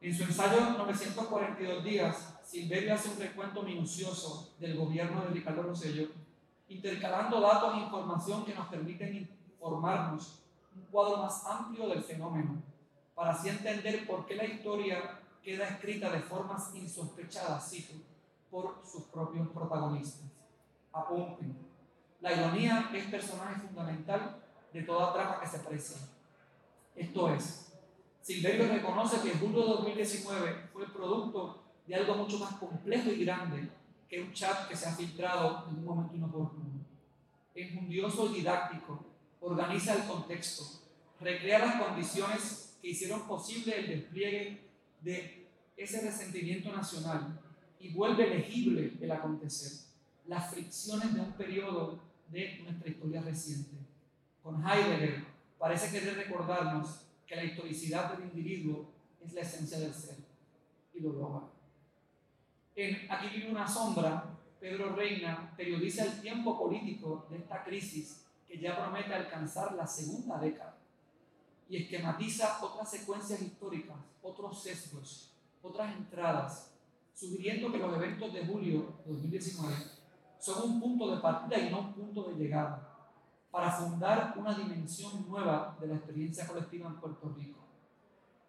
En 0.00 0.14
su 0.14 0.24
ensayo 0.24 0.70
942 0.78 1.84
días, 1.84 2.38
Silverio 2.44 2.94
hace 2.94 3.10
un 3.10 3.18
recuento 3.18 3.62
minucioso 3.62 4.54
del 4.60 4.76
gobierno 4.76 5.22
de 5.22 5.30
Ricardo 5.30 5.62
Rosello, 5.62 6.08
intercalando 6.68 7.40
datos 7.40 7.74
e 7.74 7.80
información 7.80 8.44
que 8.44 8.54
nos 8.54 8.66
permiten 8.68 9.16
informarnos 9.16 10.42
un 10.74 10.82
cuadro 10.90 11.18
más 11.18 11.46
amplio 11.46 11.88
del 11.88 12.02
fenómeno, 12.02 12.62
para 13.14 13.30
así 13.30 13.48
entender 13.48 14.06
por 14.06 14.26
qué 14.26 14.34
la 14.34 14.44
historia 14.44 15.20
queda 15.42 15.68
escrita 15.68 16.10
de 16.10 16.20
formas 16.20 16.74
insospechadas, 16.74 17.70
cito, 17.70 17.94
por 18.50 18.82
sus 18.84 19.04
propios 19.04 19.48
protagonistas. 19.48 20.26
Apunten. 20.92 21.56
La 22.20 22.32
ironía 22.32 22.90
es 22.92 23.04
personaje 23.06 23.60
fundamental 23.60 24.42
de 24.72 24.82
toda 24.82 25.12
trama 25.12 25.40
que 25.40 25.46
se 25.46 25.58
aprecia. 25.58 25.96
Esto 26.94 27.30
es, 27.32 27.72
Silverio 28.20 28.68
reconoce 28.68 29.20
que 29.20 29.38
julio 29.38 29.60
de 29.60 29.68
2019 29.68 30.68
fue 30.72 30.84
el 30.84 30.90
producto 30.90 31.62
de 31.86 31.94
algo 31.94 32.14
mucho 32.16 32.38
más 32.38 32.54
complejo 32.54 33.10
y 33.10 33.24
grande 33.24 33.70
que 34.08 34.22
un 34.22 34.32
chat 34.32 34.68
que 34.68 34.76
se 34.76 34.88
ha 34.88 34.94
filtrado 34.94 35.66
en 35.68 35.78
un 35.78 35.84
momento 35.84 36.14
inoportuno. 36.14 36.84
Enjundioso 37.54 38.30
y 38.30 38.40
didáctico, 38.40 39.04
organiza 39.40 39.94
el 39.94 40.04
contexto, 40.04 40.64
recrea 41.20 41.58
las 41.58 41.82
condiciones 41.82 42.76
que 42.80 42.88
hicieron 42.90 43.26
posible 43.26 43.78
el 43.78 43.88
despliegue 43.88 44.60
de 45.00 45.48
ese 45.76 46.00
resentimiento 46.00 46.72
nacional 46.72 47.40
y 47.80 47.92
vuelve 47.92 48.28
legible 48.28 48.92
el 49.00 49.10
acontecer, 49.10 49.86
las 50.26 50.50
fricciones 50.50 51.14
de 51.14 51.20
un 51.20 51.32
periodo 51.32 52.00
de 52.28 52.60
nuestra 52.62 52.90
historia 52.90 53.22
reciente. 53.22 53.76
Con 54.42 54.64
Heidegger 54.66 55.24
parece 55.58 55.90
querer 55.90 56.16
recordarnos 56.16 57.02
que 57.26 57.36
la 57.36 57.44
historicidad 57.44 58.12
del 58.12 58.28
individuo 58.28 58.92
es 59.24 59.32
la 59.32 59.40
esencia 59.40 59.78
del 59.78 59.92
ser 59.92 60.16
y 60.94 61.00
lo 61.00 61.12
logra. 61.12 61.55
En 62.76 63.10
Aquí 63.10 63.28
vive 63.28 63.50
una 63.50 63.66
sombra, 63.66 64.36
Pedro 64.60 64.94
Reina 64.94 65.50
periodiza 65.56 66.04
el 66.04 66.20
tiempo 66.20 66.58
político 66.58 67.26
de 67.30 67.38
esta 67.38 67.64
crisis 67.64 68.26
que 68.46 68.58
ya 68.58 68.76
promete 68.76 69.14
alcanzar 69.14 69.74
la 69.74 69.86
segunda 69.86 70.38
década 70.38 70.76
y 71.70 71.82
esquematiza 71.82 72.62
otras 72.62 72.90
secuencias 72.90 73.40
históricas, 73.40 73.96
otros 74.22 74.62
sesgos, 74.62 75.32
otras 75.62 75.96
entradas, 75.96 76.70
sugiriendo 77.14 77.72
que 77.72 77.78
los 77.78 77.96
eventos 77.96 78.34
de 78.34 78.44
julio 78.44 78.94
de 79.06 79.12
2019 79.12 79.74
son 80.38 80.70
un 80.70 80.80
punto 80.80 81.14
de 81.14 81.22
partida 81.22 81.58
y 81.58 81.70
no 81.70 81.80
un 81.80 81.94
punto 81.94 82.24
de 82.24 82.34
llegada, 82.34 82.92
para 83.50 83.72
fundar 83.72 84.34
una 84.36 84.52
dimensión 84.52 85.26
nueva 85.26 85.78
de 85.80 85.86
la 85.86 85.94
experiencia 85.94 86.46
colectiva 86.46 86.88
en 86.88 87.00
Puerto 87.00 87.34
Rico. 87.34 87.60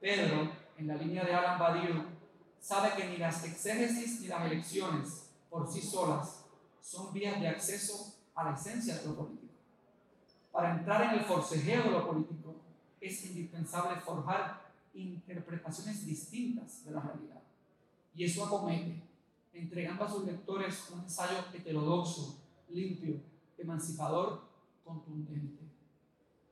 Pedro, 0.02 0.52
en 0.78 0.88
la 0.88 0.96
línea 0.96 1.24
de 1.24 1.34
Alan 1.34 1.58
Badiou, 1.58 2.17
sabe 2.60 2.96
que 2.96 3.10
ni 3.10 3.18
las 3.18 3.44
exégesis 3.44 4.22
ni 4.22 4.28
las 4.28 4.46
elecciones 4.46 5.30
por 5.50 5.72
sí 5.72 5.82
solas 5.82 6.46
son 6.82 7.14
vías 7.14 7.40
de 7.40 7.48
acceso 7.48 8.16
a 8.36 8.46
la 8.46 8.56
esencia 8.56 8.98
de 8.98 9.08
lo 9.08 9.16
político. 9.16 9.54
Para 10.52 10.78
entrar 10.78 11.04
en 11.04 11.20
el 11.20 11.26
forcejeo 11.26 11.84
de 11.84 11.92
lo 11.92 12.08
político 12.08 12.56
es 13.00 13.26
indispensable 13.26 14.00
forjar 14.02 14.68
interpretaciones 14.94 16.06
distintas 16.06 16.84
de 16.86 16.92
la 16.92 17.02
realidad. 17.02 17.42
Y 18.16 18.24
eso 18.24 18.46
acomete, 18.46 19.04
entregando 19.54 20.04
a 20.04 20.10
sus 20.10 20.26
lectores 20.26 20.90
un 20.92 21.02
ensayo 21.02 21.38
heterodoxo, 21.54 22.40
limpio, 22.70 23.22
emancipador, 23.58 24.48
contundente. 24.84 25.64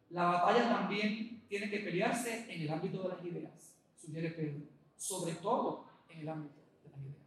La 0.09 0.25
batalla 0.25 0.69
también 0.69 1.43
tiene 1.47 1.69
que 1.69 1.79
pelearse 1.79 2.53
en 2.53 2.61
el 2.61 2.69
ámbito 2.71 3.01
de 3.03 3.09
las 3.09 3.25
ideas, 3.25 3.73
sugiere 3.99 4.29
Pedro, 4.31 4.61
sobre 4.97 5.33
todo 5.35 5.84
en 6.15 6.21
el 6.21 6.29
ámbito 6.29 6.61
de 6.83 6.89
las 6.89 6.99
ideas, 6.99 7.17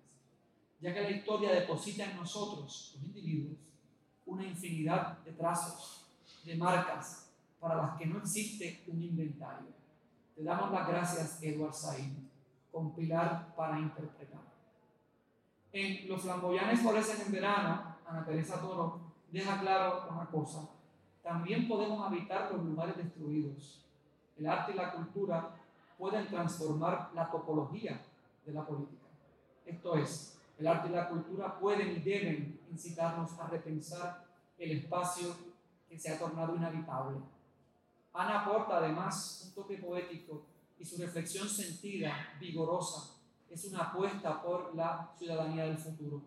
ya 0.81 0.95
que 0.95 1.03
la 1.03 1.11
historia 1.11 1.53
deposita 1.53 2.05
en 2.05 2.17
nosotros, 2.17 2.93
los 2.95 3.05
individuos, 3.05 3.59
una 4.27 4.45
infinidad 4.45 5.19
de 5.19 5.33
trazos 5.33 6.07
de 6.45 6.57
marcas 6.57 7.31
para 7.61 7.77
las 7.77 7.97
que 7.97 8.07
no 8.07 8.19
existe 8.19 8.85
un 8.87 9.03
inventario. 9.03 9.69
Te 10.35 10.43
damos 10.43 10.71
las 10.71 10.89
gracias, 10.89 11.43
Edward 11.43 11.75
Said, 11.75 12.13
compilar 12.71 13.55
para 13.57 13.79
interpretar. 13.79 14.41
En 15.73 16.09
Los 16.09 16.23
flamboyanes 16.23 16.81
florecen 16.81 17.27
en 17.27 17.33
verano, 17.33 17.97
Ana 18.07 18.25
Teresa 18.25 18.61
Toro 18.61 19.01
deja 19.31 19.61
claro 19.61 20.07
una 20.11 20.27
cosa. 20.27 20.69
También 21.23 21.69
podemos 21.69 22.07
habitar 22.07 22.51
los 22.53 22.65
lugares 22.65 22.97
destruidos. 22.97 23.85
El 24.39 24.47
arte 24.47 24.73
y 24.73 24.77
la 24.77 24.93
cultura 24.93 25.57
pueden 25.99 26.29
transformar 26.29 27.11
la 27.15 27.31
topología 27.31 28.01
de 28.49 28.55
la 28.55 28.67
política. 28.67 29.07
Esto 29.65 29.97
es, 29.97 30.39
el 30.59 30.67
arte 30.67 30.89
y 30.89 30.93
la 30.93 31.09
cultura 31.09 31.59
pueden 31.59 31.91
y 31.91 32.01
deben 32.01 32.61
incitarnos 32.71 33.39
a 33.39 33.47
repensar 33.47 34.25
el 34.59 34.79
espacio 34.79 35.37
que 35.89 35.99
se 35.99 36.13
ha 36.13 36.19
tornado 36.19 36.57
inhabitable. 36.57 37.19
Ana 38.13 38.41
aporta 38.41 38.79
además 38.79 39.45
un 39.47 39.55
toque 39.55 39.77
poético 39.77 40.43
y 40.79 40.85
su 40.85 41.01
reflexión 41.01 41.49
sentida, 41.49 42.37
vigorosa, 42.41 43.15
es 43.51 43.65
una 43.67 43.85
apuesta 43.85 44.43
por 44.43 44.75
la 44.75 45.11
ciudadanía 45.17 45.65
del 45.65 45.79
futuro. 45.79 46.23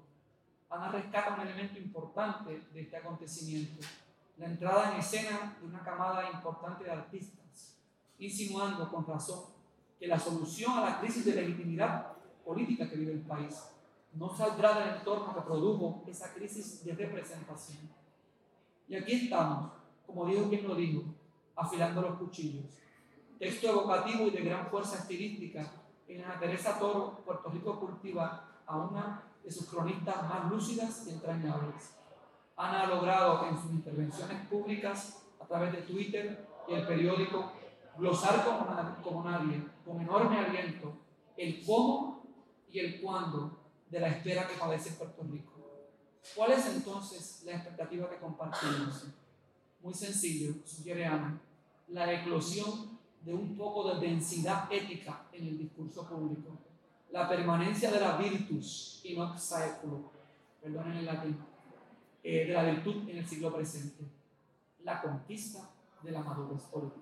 Ana 0.69 0.89
rescata 0.89 1.33
un 1.33 1.41
elemento 1.41 1.77
importante 1.79 2.63
de 2.73 2.81
este 2.81 2.97
acontecimiento, 2.97 3.85
la 4.37 4.45
entrada 4.45 4.93
en 4.93 4.99
escena 4.99 5.57
de 5.59 5.67
una 5.67 5.83
camada 5.83 6.31
importante 6.31 6.83
de 6.83 6.91
artistas, 6.91 7.75
insinuando 8.17 8.89
con 8.89 9.05
razón 9.05 9.60
que 10.01 10.07
la 10.07 10.17
solución 10.17 10.79
a 10.79 10.81
la 10.81 10.99
crisis 10.99 11.23
de 11.25 11.35
legitimidad 11.35 12.13
política 12.43 12.89
que 12.89 12.95
vive 12.95 13.13
el 13.13 13.21
país 13.21 13.67
no 14.13 14.35
saldrá 14.35 14.79
del 14.79 14.97
entorno 14.97 15.31
que 15.31 15.41
produjo 15.41 16.03
esa 16.07 16.33
crisis 16.33 16.83
de 16.83 16.95
representación 16.95 18.01
y 18.91 18.95
aquí 18.95 19.13
estamos, 19.13 19.71
como 20.05 20.25
dijo 20.25 20.49
quien 20.49 20.67
lo 20.67 20.75
dijo, 20.75 21.03
afilando 21.55 22.01
los 22.01 22.17
cuchillos. 22.17 22.65
Texto 23.39 23.69
evocativo 23.69 24.27
y 24.27 24.31
de 24.31 24.41
gran 24.41 24.67
fuerza 24.67 24.97
estilística 24.97 25.71
en 26.09 26.25
Ana 26.25 26.37
Teresa 26.37 26.77
Toro, 26.77 27.19
Puerto 27.23 27.49
Rico 27.51 27.79
cultiva 27.79 28.49
a 28.65 28.77
una 28.77 29.23
de 29.41 29.49
sus 29.49 29.67
cronistas 29.67 30.23
más 30.27 30.51
lúcidas 30.51 31.05
y 31.07 31.11
entrañables. 31.11 31.95
Ana 32.57 32.83
ha 32.83 32.87
logrado 32.87 33.47
en 33.47 33.57
sus 33.61 33.71
intervenciones 33.71 34.45
públicas 34.47 35.23
a 35.39 35.45
través 35.45 35.71
de 35.71 35.83
Twitter 35.83 36.49
y 36.67 36.73
el 36.73 36.85
periódico 36.85 37.53
glosar 38.01 38.43
como, 38.43 39.23
nadie, 39.23 39.63
con 39.85 40.01
enorme 40.01 40.39
aliento, 40.39 40.91
el 41.37 41.63
cómo 41.63 42.23
y 42.71 42.79
el 42.79 42.99
cuándo 42.99 43.59
de 43.91 43.99
la 43.99 44.07
espera 44.07 44.47
que 44.47 44.55
padece 44.55 44.93
Puerto 44.93 45.21
Rico. 45.21 45.51
¿Cuál 46.35 46.53
es 46.53 46.65
entonces 46.65 47.43
la 47.45 47.53
expectativa 47.53 48.09
que 48.09 48.17
compartimos? 48.17 49.05
Muy 49.83 49.93
sencillo, 49.93 50.55
sugiere 50.65 51.05
Ana, 51.05 51.39
la 51.89 52.11
eclosión 52.11 52.97
de 53.21 53.35
un 53.35 53.55
poco 53.55 53.93
de 53.93 54.07
densidad 54.07 54.71
ética 54.71 55.27
en 55.31 55.49
el 55.49 55.57
discurso 55.59 56.07
público, 56.07 56.57
la 57.11 57.29
permanencia 57.29 57.91
de 57.91 57.99
la 57.99 58.17
virtus 58.17 59.01
in 59.03 59.21
hoc 59.21 59.37
saeculo, 59.37 60.11
perdón 60.59 60.91
en 60.91 60.97
el 60.97 61.05
latín, 61.05 61.37
eh, 62.23 62.47
de 62.47 62.53
la 62.53 62.63
virtud 62.63 63.07
en 63.09 63.17
el 63.17 63.27
siglo 63.27 63.53
presente, 63.53 64.05
la 64.83 64.99
conquista 65.03 65.69
de 66.01 66.11
la 66.11 66.23
madurez 66.23 66.63
política. 66.63 67.00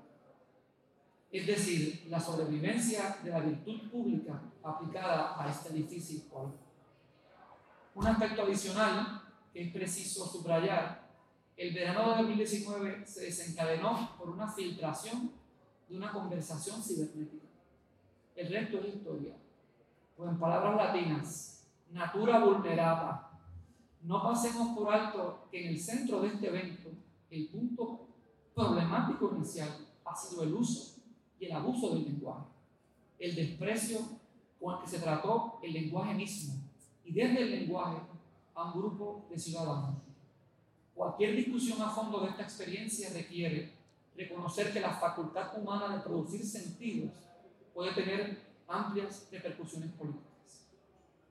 Es 1.32 1.46
decir, 1.46 2.08
la 2.10 2.20
sobrevivencia 2.20 3.18
de 3.24 3.30
la 3.30 3.40
virtud 3.40 3.90
pública 3.92 4.42
aplicada 4.64 5.40
a 5.40 5.48
este 5.48 5.72
difícil 5.74 6.28
cual. 6.28 6.52
Un 7.94 8.08
aspecto 8.08 8.42
adicional 8.42 9.22
que 9.54 9.62
es 9.62 9.74
preciso 9.74 10.26
subrayar 10.26 11.08
El 11.56 11.74
verano 11.74 12.12
de 12.12 12.18
2019 12.24 13.06
se 13.06 13.26
desencadenó 13.26 14.16
por 14.18 14.30
una 14.30 14.48
filtración 14.48 15.32
de 15.90 15.98
una 15.98 16.10
conversación 16.10 16.82
cibernética. 16.82 17.48
El 18.34 18.50
resto 18.50 18.80
es 18.80 18.96
historia. 18.96 19.36
O 20.18 20.26
en 20.26 20.40
palabras 20.40 20.78
latinas, 20.78 21.68
natura 21.92 22.40
vulnerada. 22.40 23.30
No 24.02 24.24
pasemos 24.24 24.78
por 24.78 24.94
alto 24.94 25.50
que 25.52 25.66
en 25.66 25.74
el 25.74 25.80
centro 25.80 26.22
de 26.22 26.30
este 26.30 26.48
evento, 26.48 26.92
el 27.30 27.50
punto 27.50 28.08
problemático 28.56 29.34
inicial 29.36 29.70
ha 30.06 30.16
sido 30.16 30.44
el 30.44 30.54
uso 30.54 30.99
y 31.40 31.46
el 31.46 31.52
abuso 31.54 31.96
del 31.96 32.04
lenguaje, 32.04 32.46
el 33.18 33.36
desprecio 33.36 34.00
con 34.60 34.76
el 34.76 34.82
que 34.82 34.90
se 34.90 35.00
trató 35.00 35.60
el 35.64 35.74
lenguaje 35.74 36.14
mismo 36.14 36.56
y 37.04 37.14
desde 37.14 37.42
el 37.42 37.52
lenguaje 37.52 37.98
a 38.56 38.66
un 38.66 38.80
grupo 38.80 39.26
de 39.30 39.40
ciudadanos. 39.40 39.96
Cualquier 40.94 41.36
discusión 41.36 41.82
a 41.82 41.90
fondo 41.90 42.20
de 42.22 42.30
esta 42.30 42.44
experiencia 42.44 43.10
requiere 43.14 43.72
reconocer 44.18 44.74
que 44.74 44.82
la 44.82 44.94
facultad 44.94 45.58
humana 45.58 45.96
de 45.96 46.04
producir 46.04 46.46
sentidos 46.46 47.12
puede 47.74 47.94
tener 47.94 48.38
amplias 48.68 49.28
repercusiones 49.32 49.92
políticas. 49.94 50.68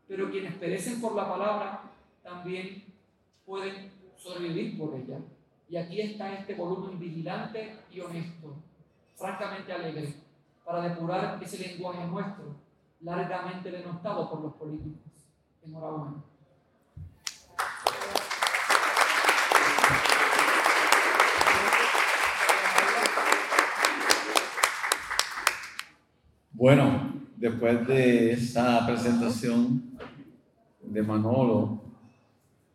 Pero 0.06 0.30
quienes 0.30 0.54
perecen 0.54 1.00
por 1.00 1.14
la 1.14 1.28
palabra 1.28 1.92
también 2.22 2.84
pueden 3.44 3.90
sobrevivir 4.16 4.78
por 4.78 4.94
ella. 4.94 5.18
Y 5.68 5.76
aquí 5.76 6.00
está 6.00 6.32
este 6.32 6.54
volumen 6.54 6.98
vigilante 6.98 7.76
y 7.92 8.00
honesto, 8.00 8.56
francamente 9.18 9.72
alegre, 9.72 10.14
para 10.64 10.82
depurar 10.82 11.42
ese 11.42 11.58
lenguaje 11.58 12.06
nuestro, 12.06 12.54
largamente 13.00 13.70
denostado 13.70 14.30
por 14.30 14.42
los 14.42 14.54
políticos. 14.54 15.00
Enhorabuena. 15.62 16.22
Bueno, 26.52 27.12
después 27.36 27.86
de 27.86 28.32
esa 28.32 28.86
presentación 28.86 29.98
de 30.82 31.02
Manolo, 31.02 31.80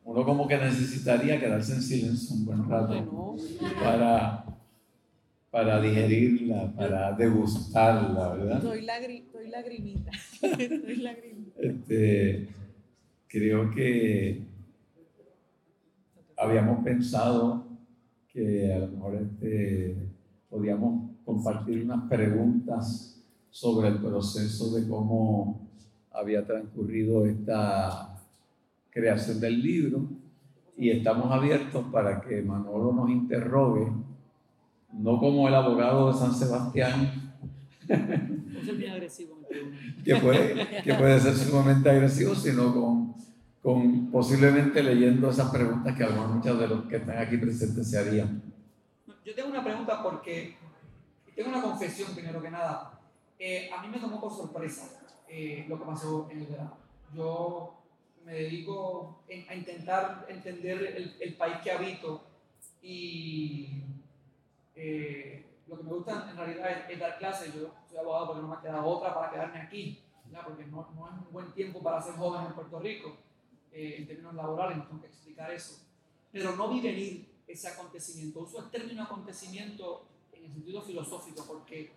uno 0.03 0.25
como 0.25 0.47
que 0.47 0.57
necesitaría 0.57 1.39
quedarse 1.39 1.75
en 1.75 1.81
silencio 1.81 2.35
un 2.35 2.45
buen 2.45 2.69
rato 2.69 3.38
para, 3.81 4.45
para 5.53 5.79
digerirla, 5.79 6.74
para 6.75 7.12
degustarla, 7.12 8.29
¿verdad? 8.29 8.57
Estoy, 8.57 8.81
lagri 8.81 9.17
estoy 9.17 9.50
lagrimita. 9.50 10.10
estoy 10.41 10.95
lagrimita. 10.95 11.62
Este, 11.62 12.50
creo 13.27 13.69
que 13.69 14.48
habíamos 16.36 16.83
pensado 16.83 17.67
que 18.29 18.74
a 18.74 18.79
lo 18.79 18.88
mejor 18.88 19.15
este, 19.22 19.95
podíamos 20.50 21.12
compartir 21.24 21.83
unas 21.83 22.10
preguntas 22.10 23.24
sobre 23.51 23.89
el 23.89 24.00
proceso 24.00 24.74
de 24.74 24.88
cómo 24.88 25.69
había 26.13 26.43
transcurrido 26.43 27.27
esta 27.27 28.19
creación 28.89 29.39
del 29.39 29.62
libro 29.62 30.10
y 30.75 30.89
estamos 30.89 31.31
abiertos 31.31 31.86
para 31.91 32.22
que 32.22 32.41
Manolo 32.41 32.91
nos 32.91 33.12
interrogue, 33.12 33.91
no 34.93 35.19
como 35.19 35.47
el 35.47 35.55
abogado 35.55 36.12
de 36.12 36.19
San 36.19 36.33
Sebastián, 36.33 37.33
que, 40.03 40.15
puede, 40.15 40.83
que 40.83 40.93
puede 40.93 41.19
ser 41.19 41.35
sumamente 41.35 41.89
agresivo, 41.89 42.35
sino 42.35 42.73
con, 42.73 43.15
con 43.62 44.12
posiblemente 44.12 44.83
leyendo 44.83 45.29
esas 45.29 45.51
preguntas 45.51 45.95
que 45.95 46.03
algunos 46.03 46.35
muchos 46.35 46.59
de 46.59 46.67
los 46.67 46.85
que 46.85 46.97
están 46.97 47.17
aquí 47.17 47.38
presentes 47.38 47.89
se 47.89 47.97
harían. 47.97 48.41
Yo 49.25 49.35
tengo 49.35 49.50
una 49.50 49.63
pregunta 49.63 50.01
porque 50.03 50.55
tengo 51.35 51.50
una 51.50 51.61
confesión 51.61 52.13
primero 52.13 52.41
que 52.41 52.51
nada. 52.51 53.00
Eh, 53.39 53.70
a 53.75 53.81
mí 53.81 53.89
me 53.89 54.00
tomó 54.00 54.22
por 54.22 54.31
sorpresa 54.31 55.01
eh, 55.27 55.65
lo 55.68 55.79
que 55.79 55.85
pasó 55.85 56.27
en 56.31 56.41
el 56.41 56.48
verano. 56.48 56.77
Yo 57.15 57.79
me 58.25 58.33
dedico 58.33 59.24
a 59.50 59.55
intentar 59.55 60.25
entender 60.29 60.96
el, 60.96 61.15
el, 61.20 61.33
país 61.35 61.57
que 61.63 61.72
habito 61.72 62.24
y 62.81 63.81
eh, 64.75 65.46
lo 65.68 65.77
que 65.77 65.83
me 65.83 65.92
gusta 65.92 66.29
en 66.29 66.38
realidad 66.38 66.92
es, 66.92 67.00
dar 67.00 67.18
clases. 67.18 67.53
Yo 67.53 67.72
soy 67.88 67.98
abogado 67.98 68.27
porque 68.27 68.42
no 68.42 68.48
me 68.48 68.55
ha 68.55 68.62
quedado 68.62 68.86
otra 68.86 69.14
para 69.14 69.31
quedarme 69.31 69.62
aquí, 69.62 70.03
porque 70.46 70.66
no, 70.66 70.88
no, 70.96 71.07
es 71.07 71.14
un 71.14 71.31
buen 71.31 71.51
tiempo 71.53 71.81
para 71.81 72.01
ser 72.01 72.16
joven 72.16 72.46
en 72.48 72.53
Puerto 72.53 72.79
Rico 72.79 73.18
en 73.74 74.05
términos 74.05 74.36
laborales, 74.36 74.77
no 74.77 74.86
tengo 74.86 75.01
que 75.01 75.07
explicar 75.07 75.51
eso. 75.51 75.83
Pero 76.31 76.55
no 76.55 76.70
vi 76.70 76.81
venir 76.81 77.33
ese 77.48 77.68
acontecimiento. 77.68 78.42
Uso 78.42 78.59
el 78.59 78.70
término 78.70 79.03
acontecimiento 79.03 80.05
en 80.31 80.46
el 80.46 80.51
sentido 80.51 80.81
filosófico 80.81 81.44
porque 81.48 81.92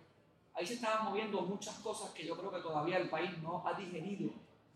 ahí 0.53 0.65
se 0.65 0.75
estaban 0.75 1.05
moviendo 1.05 1.41
muchas 1.41 1.75
cosas 1.79 2.11
que 2.11 2.25
yo 2.25 2.37
creo 2.37 2.51
que 2.51 2.61
todavía 2.61 2.97
el 2.97 3.09
país 3.09 3.37
no 3.41 3.63
ha 3.65 3.73
digerido 3.73 4.31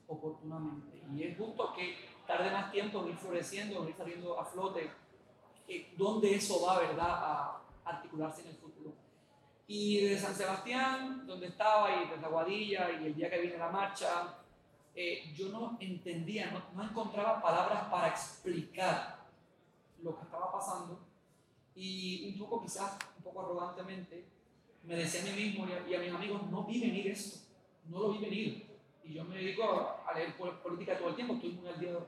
oportunamente. 0.07 1.01
Y 1.15 1.23
es 1.23 1.37
justo 1.37 1.73
que 1.73 1.95
tarde 2.27 2.51
más 2.51 2.71
tiempo 2.71 3.01
en 3.01 3.09
ir 3.09 3.17
floreciendo, 3.17 3.81
en 3.81 3.89
ir 3.89 3.95
saliendo 3.95 4.39
a 4.39 4.45
flote, 4.45 4.89
eh, 5.67 5.93
dónde 5.97 6.35
eso 6.35 6.61
va, 6.65 6.79
¿verdad?, 6.79 7.09
a 7.09 7.60
articularse 7.85 8.41
en 8.41 8.47
el 8.49 8.55
futuro. 8.55 8.93
Y 9.67 10.01
de 10.01 10.19
San 10.19 10.35
Sebastián, 10.35 11.25
donde 11.25 11.47
estaba, 11.47 12.03
y 12.03 12.09
de 12.09 12.17
la 12.17 12.27
Guadilla, 12.27 12.91
y 12.91 13.05
el 13.05 13.15
día 13.15 13.29
que 13.29 13.41
vine 13.41 13.57
la 13.57 13.69
marcha, 13.69 14.37
eh, 14.93 15.33
yo 15.35 15.49
no 15.49 15.77
entendía, 15.79 16.51
no, 16.51 16.61
no 16.75 16.89
encontraba 16.89 17.41
palabras 17.41 17.85
para 17.85 18.09
explicar 18.09 19.21
lo 20.03 20.17
que 20.17 20.23
estaba 20.23 20.51
pasando. 20.51 20.99
Y 21.75 22.33
un 22.33 22.39
poco, 22.39 22.61
quizás, 22.61 22.97
un 23.17 23.23
poco 23.23 23.41
arrogantemente, 23.41 24.25
me 24.83 24.95
decía 24.95 25.21
a 25.21 25.35
mí 25.35 25.43
mismo 25.43 25.67
y 25.67 25.93
a, 25.93 25.99
mis 25.99 26.11
amigos, 26.11 26.41
no 26.49 26.63
vi 26.63 26.79
venir 26.79 27.07
esto, 27.07 27.39
no 27.85 27.99
lo 27.99 28.11
vi 28.13 28.19
venir. 28.19 28.67
Y 29.03 29.13
yo 29.13 29.23
me 29.23 29.37
dedico 29.37 29.63
a, 29.63 30.13
leer 30.13 30.35
política 30.35 30.97
todo 30.97 31.09
el 31.09 31.15
tiempo, 31.15 31.35
estoy 31.35 31.51
muy 31.51 31.69
al 31.69 31.79
día 31.79 31.93
de 31.93 31.99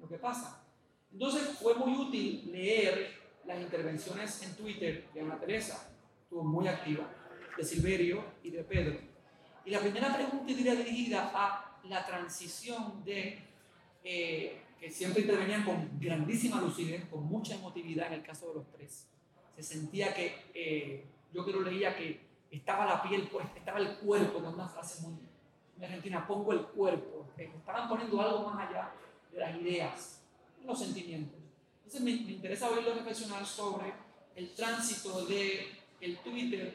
lo 0.00 0.08
que 0.08 0.18
pasa. 0.18 0.64
Entonces 1.12 1.58
fue 1.58 1.74
muy 1.74 1.94
útil 1.94 2.50
leer 2.50 3.21
las 3.44 3.60
intervenciones 3.60 4.42
en 4.42 4.54
Twitter 4.56 5.08
de 5.12 5.20
Ana 5.20 5.38
Teresa, 5.38 5.90
estuvo 6.22 6.44
muy 6.44 6.68
activa, 6.68 7.08
de 7.56 7.64
Silverio 7.64 8.24
y 8.42 8.50
de 8.50 8.64
Pedro. 8.64 8.98
Y 9.64 9.70
la 9.70 9.80
primera 9.80 10.14
pregunta 10.14 10.50
iría 10.50 10.74
dirigida 10.74 11.30
a 11.34 11.78
la 11.84 12.06
transición 12.06 13.04
de, 13.04 13.38
eh, 14.02 14.62
que 14.80 14.90
siempre 14.90 15.22
intervenían 15.22 15.64
con 15.64 15.98
grandísima 16.00 16.60
lucidez, 16.60 17.04
con 17.06 17.24
mucha 17.24 17.54
emotividad 17.54 18.08
en 18.08 18.14
el 18.14 18.22
caso 18.22 18.48
de 18.48 18.54
los 18.54 18.70
tres. 18.72 19.08
Se 19.56 19.62
sentía 19.62 20.14
que 20.14 20.34
eh, 20.54 21.04
yo 21.32 21.44
que 21.44 21.52
lo 21.52 21.62
leía 21.62 21.94
que 21.96 22.20
estaba 22.50 22.86
la 22.86 23.02
piel, 23.02 23.28
pues, 23.30 23.46
estaba 23.56 23.78
el 23.78 23.96
cuerpo, 23.98 24.42
con 24.42 24.54
una 24.54 24.68
frase 24.68 25.06
muy, 25.06 25.14
argentina, 25.80 26.24
pongo 26.26 26.52
el 26.52 26.62
cuerpo, 26.66 27.26
estaban 27.36 27.88
poniendo 27.88 28.20
algo 28.20 28.50
más 28.50 28.68
allá 28.68 28.92
de 29.32 29.40
las 29.40 29.56
ideas, 29.56 30.22
los 30.64 30.78
sentimientos. 30.78 31.41
Entonces 31.94 32.24
me, 32.26 32.32
interesa 32.32 32.70
oírlo 32.70 32.94
reflexionar 32.94 33.44
sobre 33.44 33.92
el 34.34 34.54
tránsito 34.54 35.26
de 35.26 35.66
el 36.00 36.16
Twitter 36.20 36.72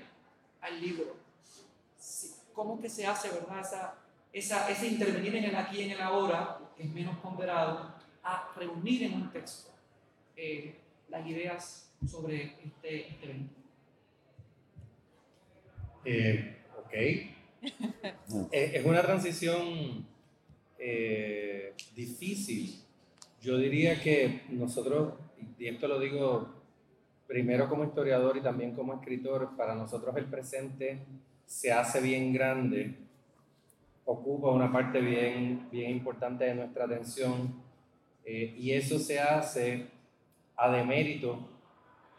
al 0.61 0.79
libro. 0.79 1.15
¿Cómo 2.53 2.79
que 2.79 2.87
se 2.87 3.07
hace, 3.07 3.29
verdad? 3.29 3.61
Esa, 3.61 3.95
esa, 4.31 4.69
ese 4.69 4.87
intervenir 4.89 5.35
en 5.35 5.45
el 5.45 5.55
aquí 5.55 5.77
y 5.77 5.83
en 5.85 5.91
el 5.91 6.01
ahora, 6.01 6.59
que 6.75 6.83
es 6.83 6.89
menos 6.91 7.17
ponderado, 7.17 7.95
a 8.23 8.53
reunir 8.55 9.03
en 9.03 9.13
un 9.13 9.31
texto 9.31 9.71
eh, 10.35 10.75
las 11.09 11.25
ideas 11.25 11.89
sobre 12.07 12.55
este, 12.63 13.07
este 13.07 13.25
evento. 13.25 13.55
Eh, 16.05 16.57
ok. 16.77 16.93
Eh, 18.51 18.71
es 18.75 18.85
una 18.85 19.01
transición 19.01 20.05
eh, 20.77 21.73
difícil. 21.95 22.86
Yo 23.41 23.57
diría 23.57 24.01
que 24.01 24.41
nosotros, 24.49 25.13
y 25.59 25.67
esto 25.67 25.87
lo 25.87 25.99
digo 25.99 26.53
primero 27.27 27.69
como 27.69 27.83
historiador 27.83 28.37
y 28.37 28.41
también 28.41 28.73
como 28.73 28.93
escritor, 28.93 29.55
para 29.55 29.75
nosotros 29.75 30.15
el 30.17 30.25
presente 30.25 30.99
se 31.45 31.71
hace 31.71 32.01
bien 32.01 32.33
grande, 32.33 32.95
ocupa 34.05 34.49
una 34.49 34.71
parte 34.71 35.01
bien, 35.01 35.67
bien 35.71 35.91
importante 35.91 36.45
de 36.45 36.55
nuestra 36.55 36.85
atención 36.85 37.53
y 38.25 38.71
eso 38.71 38.99
se 38.99 39.19
hace 39.19 39.87
a 40.57 40.71
demérito 40.71 41.39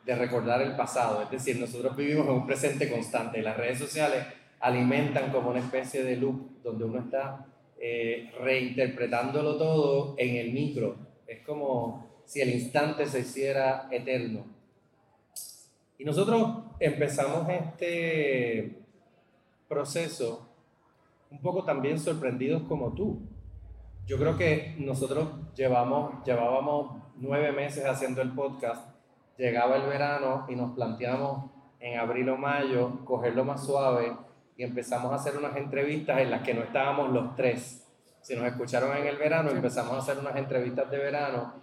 de 0.07 0.14
recordar 0.14 0.62
el 0.62 0.74
pasado. 0.74 1.20
Es 1.22 1.31
decir, 1.31 1.59
nosotros 1.59 1.94
vivimos 1.96 2.26
en 2.26 2.33
un 2.33 2.46
presente 2.46 2.90
constante 2.90 3.40
y 3.40 3.42
las 3.42 3.57
redes 3.57 3.78
sociales 3.78 4.24
alimentan 4.61 5.31
como 5.31 5.50
una 5.50 5.59
especie 5.59 6.02
de 6.02 6.16
loop 6.16 6.62
donde 6.62 6.85
uno 6.85 7.00
está 7.00 7.46
eh, 7.78 8.33
reinterpretándolo 8.40 9.57
todo 9.57 10.14
en 10.16 10.37
el 10.37 10.52
micro. 10.52 11.08
Es 11.29 11.47
como 11.47 12.23
si 12.25 12.41
el 12.41 12.51
instante 12.51 13.07
se 13.07 13.21
hiciera 13.21 13.87
eterno. 13.93 14.45
Y 15.97 16.05
nosotros 16.05 16.64
empezamos 16.81 17.49
este 17.49 18.79
proceso 19.69 20.49
un 21.31 21.41
poco 21.41 21.64
también 21.64 22.01
sorprendidos 22.01 22.62
como 22.64 22.93
tú. 22.95 23.21
Yo 24.07 24.19
creo 24.19 24.37
que 24.37 24.75
nosotros 24.79 25.29
llevamos, 25.55 26.25
llevábamos 26.25 27.01
nueve 27.17 27.53
meses 27.53 27.85
haciendo 27.85 28.23
el 28.23 28.33
podcast 28.33 28.99
llegaba 29.38 29.77
el 29.77 29.87
verano 29.87 30.45
y 30.49 30.57
nos 30.57 30.75
planteamos 30.75 31.51
en 31.81 31.99
abril 31.99 32.29
o 32.31 32.37
mayo 32.37 33.05
cogerlo 33.05 33.45
más 33.45 33.64
suave 33.64 34.12
y 34.57 34.64
empezamos 34.64 35.12
a 35.12 35.14
hacer 35.14 35.37
unas 35.37 35.57
entrevistas 35.57 36.19
en 36.19 36.33
las 36.33 36.43
que 36.43 36.53
no 36.53 36.62
estábamos 36.62 37.11
los 37.11 37.37
tres. 37.37 37.88
Si 38.29 38.37
nos 38.37 38.45
escucharon 38.45 38.95
en 38.95 39.07
el 39.07 39.17
verano, 39.17 39.49
empezamos 39.49 39.95
a 39.95 39.99
hacer 40.01 40.19
unas 40.19 40.37
entrevistas 40.37 40.91
de 40.91 40.99
verano 40.99 41.55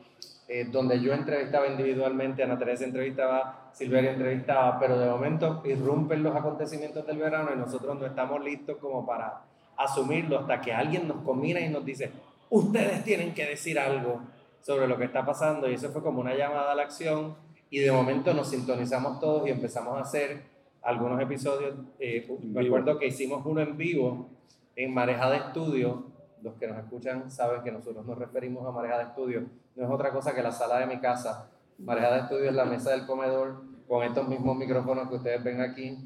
eh, 0.48 0.66
donde 0.72 1.00
yo 1.00 1.14
entrevistaba 1.14 1.68
individualmente, 1.68 2.42
Ana 2.42 2.58
Teresa 2.58 2.86
entrevistaba, 2.86 3.70
Silveria 3.72 4.14
entrevistaba, 4.14 4.80
pero 4.80 4.98
de 4.98 5.08
momento 5.08 5.62
irrumpen 5.64 6.24
los 6.24 6.36
acontecimientos 6.36 7.06
del 7.06 7.20
verano 7.20 7.52
y 7.54 7.60
nosotros 7.60 8.00
no 8.00 8.08
estamos 8.08 8.44
listos 8.44 8.78
como 8.78 9.06
para 9.06 9.44
asumirlo 9.78 10.40
hasta 10.40 10.60
que 10.60 10.74
alguien 10.74 11.08
nos 11.08 11.18
combina 11.18 11.60
y 11.60 11.70
nos 11.70 11.86
dice, 11.86 12.12
ustedes 12.50 13.04
tienen 13.04 13.36
que 13.36 13.46
decir 13.46 13.78
algo 13.78 14.22
sobre 14.64 14.88
lo 14.88 14.98
que 14.98 15.06
está 15.06 15.24
pasando 15.24 15.70
y 15.70 15.76
eso 15.76 15.92
fue 15.92 16.02
como 16.02 16.20
una 16.20 16.34
llamada 16.34 16.72
a 16.72 16.76
la 16.76 16.82
acción 16.82 17.36
y 17.70 17.78
de 17.78 17.92
momento 17.92 18.34
nos 18.34 18.50
sintonizamos 18.50 19.20
todos 19.20 19.48
y 19.48 19.52
empezamos 19.52 20.00
a 20.00 20.02
hacer 20.02 20.42
algunos 20.82 21.22
episodios. 21.22 21.76
Eh, 22.00 22.28
recuerdo 22.56 22.98
que 22.98 23.06
hicimos 23.06 23.46
uno 23.46 23.62
en 23.62 23.78
vivo 23.78 24.32
en 24.76 24.96
Mareja 24.96 25.30
de 25.30 25.38
Estudio. 25.38 26.15
Los 26.46 26.54
que 26.60 26.68
nos 26.68 26.78
escuchan 26.78 27.32
saben 27.32 27.64
que 27.64 27.72
nosotros 27.72 28.06
nos 28.06 28.20
referimos 28.20 28.68
a 28.68 28.72
Mareja 28.72 29.00
de 29.00 29.04
Estudio. 29.06 29.48
No 29.76 29.84
es 29.84 29.90
otra 29.90 30.12
cosa 30.12 30.36
que 30.36 30.44
la 30.44 30.52
sala 30.52 30.78
de 30.78 30.86
mi 30.86 31.00
casa. 31.00 31.50
Mareja 31.80 32.14
de 32.14 32.20
Estudio 32.20 32.50
es 32.50 32.56
la 32.56 32.66
mesa 32.66 32.92
del 32.92 33.08
comedor 33.08 33.64
con 33.88 34.04
estos 34.04 34.28
mismos 34.28 34.56
micrófonos 34.56 35.10
que 35.10 35.16
ustedes 35.16 35.44
ven 35.44 35.60
aquí, 35.60 35.98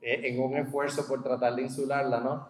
eh, 0.00 0.20
en 0.28 0.40
un 0.40 0.54
esfuerzo 0.54 1.08
por 1.08 1.24
tratar 1.24 1.56
de 1.56 1.62
insularla, 1.62 2.20
¿no? 2.20 2.48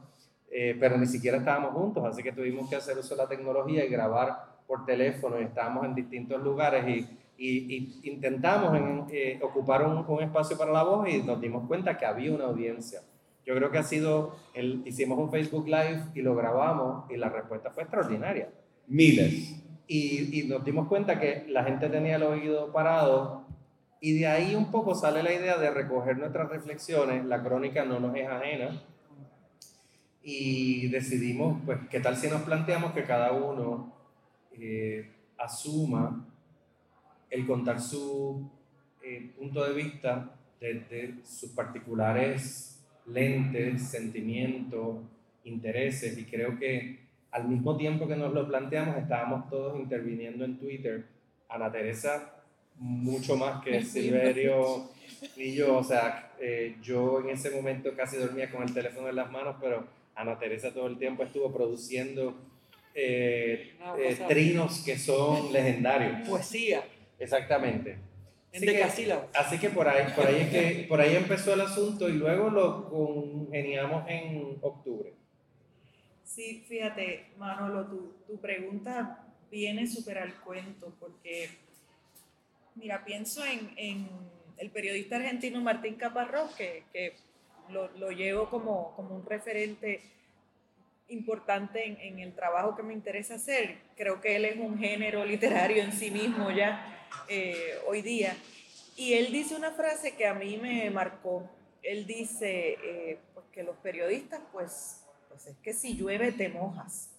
Eh, 0.50 0.76
pero 0.78 0.98
ni 0.98 1.06
siquiera 1.06 1.38
estábamos 1.38 1.72
juntos, 1.72 2.04
así 2.04 2.22
que 2.22 2.32
tuvimos 2.32 2.68
que 2.68 2.76
hacer 2.76 2.98
uso 2.98 3.14
de 3.14 3.22
la 3.22 3.28
tecnología 3.28 3.86
y 3.86 3.88
grabar 3.88 4.60
por 4.66 4.84
teléfono 4.84 5.40
y 5.40 5.44
estábamos 5.44 5.86
en 5.86 5.94
distintos 5.94 6.42
lugares 6.42 6.86
y 6.86 7.18
y, 7.42 8.00
intentamos 8.02 8.76
en, 8.76 9.06
eh, 9.10 9.40
ocupar 9.42 9.86
un, 9.86 10.04
un, 10.06 10.22
espacio 10.22 10.58
para 10.58 10.72
la 10.72 10.82
voz 10.82 11.08
y 11.08 11.22
nos 11.22 11.40
dimos 11.40 11.66
cuenta 11.66 11.96
que 11.96 12.04
había 12.04 12.32
una 12.32 12.44
audiencia. 12.44 13.00
Yo 13.46 13.54
creo 13.54 13.70
que 13.70 13.78
ha 13.78 13.82
sido, 13.82 14.36
el, 14.54 14.82
hicimos 14.84 15.18
un 15.18 15.30
Facebook 15.30 15.66
Live 15.66 16.04
y 16.14 16.22
lo 16.22 16.34
grabamos 16.34 17.10
y 17.10 17.16
la 17.16 17.28
respuesta 17.28 17.70
fue 17.70 17.84
extraordinaria. 17.84 18.48
Miles. 18.86 19.56
Y, 19.86 20.40
y 20.40 20.46
nos 20.46 20.64
dimos 20.64 20.88
cuenta 20.88 21.18
que 21.18 21.46
la 21.48 21.64
gente 21.64 21.88
tenía 21.88 22.16
el 22.16 22.22
oído 22.22 22.72
parado 22.72 23.44
y 24.00 24.18
de 24.18 24.26
ahí 24.26 24.54
un 24.54 24.70
poco 24.70 24.94
sale 24.94 25.22
la 25.22 25.32
idea 25.32 25.58
de 25.58 25.70
recoger 25.70 26.16
nuestras 26.16 26.48
reflexiones, 26.48 27.24
la 27.24 27.42
crónica 27.42 27.84
no 27.84 28.00
nos 28.00 28.16
es 28.16 28.26
ajena, 28.26 28.82
y 30.22 30.88
decidimos, 30.88 31.60
pues, 31.64 31.78
¿qué 31.90 32.00
tal 32.00 32.16
si 32.16 32.28
nos 32.28 32.42
planteamos 32.42 32.92
que 32.92 33.04
cada 33.04 33.32
uno 33.32 33.92
eh, 34.52 35.10
asuma 35.38 36.26
el 37.30 37.46
contar 37.46 37.80
su 37.80 38.50
eh, 39.02 39.32
punto 39.38 39.64
de 39.64 39.74
vista 39.74 40.30
desde 40.60 41.24
sus 41.24 41.50
particulares 41.50 42.69
lentes, 43.06 43.88
sentimientos, 43.88 44.98
intereses, 45.44 46.16
y 46.18 46.24
creo 46.24 46.58
que 46.58 47.00
al 47.30 47.48
mismo 47.48 47.76
tiempo 47.76 48.08
que 48.08 48.16
nos 48.16 48.32
lo 48.32 48.46
planteamos, 48.46 48.96
estábamos 48.96 49.48
todos 49.48 49.78
interviniendo 49.78 50.44
en 50.44 50.58
Twitter. 50.58 51.04
Ana 51.48 51.70
Teresa, 51.70 52.34
mucho 52.76 53.36
más 53.36 53.62
que 53.62 53.82
Silverio 53.82 54.88
y 55.36 55.54
yo, 55.54 55.78
o 55.78 55.84
sea, 55.84 56.32
eh, 56.40 56.76
yo 56.82 57.20
en 57.20 57.30
ese 57.30 57.50
momento 57.50 57.94
casi 57.94 58.16
dormía 58.16 58.50
con 58.50 58.62
el 58.62 58.72
teléfono 58.72 59.08
en 59.08 59.16
las 59.16 59.30
manos, 59.30 59.56
pero 59.60 59.86
Ana 60.14 60.38
Teresa 60.38 60.72
todo 60.72 60.86
el 60.86 60.98
tiempo 60.98 61.22
estuvo 61.22 61.52
produciendo 61.52 62.34
eh, 62.94 63.74
trinos 64.28 64.82
que 64.84 64.98
son 64.98 65.52
legendarios. 65.52 66.28
Poesía. 66.28 66.82
Exactamente. 67.18 67.96
Así 69.34 69.58
que 69.58 69.70
por 69.70 69.88
ahí, 69.88 70.12
por 70.14 70.26
ahí 70.26 70.40
es 70.40 70.50
que 70.50 70.86
por 70.88 71.00
ahí 71.00 71.14
empezó 71.14 71.54
el 71.54 71.60
asunto 71.60 72.08
y 72.08 72.14
luego 72.14 72.50
lo 72.50 72.88
congeniamos 72.90 74.08
en 74.08 74.58
octubre. 74.60 75.12
Sí, 76.24 76.64
fíjate, 76.68 77.26
Manolo, 77.38 77.86
tu, 77.86 78.14
tu 78.26 78.40
pregunta 78.40 79.24
viene 79.50 79.86
súper 79.86 80.18
al 80.18 80.34
cuento 80.40 80.92
porque, 80.98 81.50
mira, 82.74 83.04
pienso 83.04 83.44
en, 83.44 83.72
en, 83.76 84.08
el 84.56 84.70
periodista 84.70 85.16
argentino 85.16 85.60
Martín 85.60 85.94
Caparrós, 85.94 86.54
que, 86.54 86.84
que 86.92 87.14
lo, 87.70 87.88
lo, 87.98 88.10
llevo 88.10 88.50
como, 88.50 88.94
como 88.94 89.16
un 89.16 89.24
referente 89.24 90.02
importante 91.10 91.86
en, 91.86 92.00
en, 92.00 92.18
el 92.20 92.34
trabajo 92.34 92.74
que 92.74 92.82
me 92.82 92.94
interesa 92.94 93.34
hacer. 93.34 93.78
Creo 93.96 94.20
que 94.20 94.36
él 94.36 94.44
es 94.44 94.56
un 94.58 94.78
género 94.78 95.24
literario 95.24 95.82
en 95.82 95.92
sí 95.92 96.10
mismo 96.10 96.50
ya 96.50 97.00
eh, 97.28 97.78
hoy 97.86 98.02
día. 98.02 98.36
Y 98.96 99.14
él 99.14 99.32
dice 99.32 99.54
una 99.54 99.70
frase 99.70 100.14
que 100.16 100.26
a 100.26 100.34
mí 100.34 100.58
me 100.60 100.90
marcó. 100.90 101.48
Él 101.82 102.06
dice 102.06 102.76
eh, 102.82 103.18
pues 103.34 103.46
que 103.52 103.62
los 103.62 103.76
periodistas, 103.76 104.40
pues, 104.52 105.04
pues 105.28 105.46
es 105.46 105.56
que 105.58 105.72
si 105.72 105.96
llueve 105.96 106.32
te 106.32 106.48
mojas. 106.48 107.10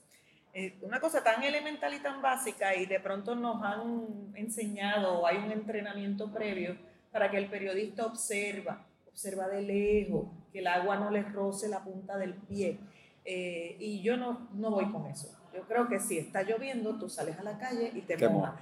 Eh, 0.53 0.77
una 0.81 0.99
cosa 0.99 1.23
tan 1.23 1.43
elemental 1.43 1.93
y 1.93 1.99
tan 1.99 2.21
básica 2.21 2.75
y 2.75 2.85
de 2.85 2.99
pronto 2.99 3.35
nos 3.35 3.63
han 3.63 4.33
enseñado, 4.35 5.25
hay 5.25 5.37
un 5.37 5.51
entrenamiento 5.51 6.29
previo 6.29 6.75
para 7.09 7.31
que 7.31 7.37
el 7.37 7.49
periodista 7.49 8.05
observa, 8.05 8.85
observa 9.07 9.47
de 9.47 9.61
lejos, 9.61 10.27
que 10.51 10.59
el 10.59 10.67
agua 10.67 10.97
no 10.97 11.09
le 11.09 11.23
roce 11.23 11.69
la 11.69 11.83
punta 11.83 12.17
del 12.17 12.33
pie. 12.33 12.77
Y 13.25 14.01
yo 14.01 14.17
no, 14.17 14.49
no 14.53 14.71
voy 14.71 14.91
con 14.91 15.05
eso. 15.07 15.29
Yo 15.53 15.63
creo 15.63 15.87
que 15.87 15.99
si 15.99 16.17
está 16.17 16.43
lloviendo, 16.43 16.97
tú 16.97 17.09
sales 17.09 17.37
a 17.37 17.43
la 17.43 17.57
calle 17.57 17.91
y 17.93 18.01
te, 18.01 18.17
mojas. 18.29 18.53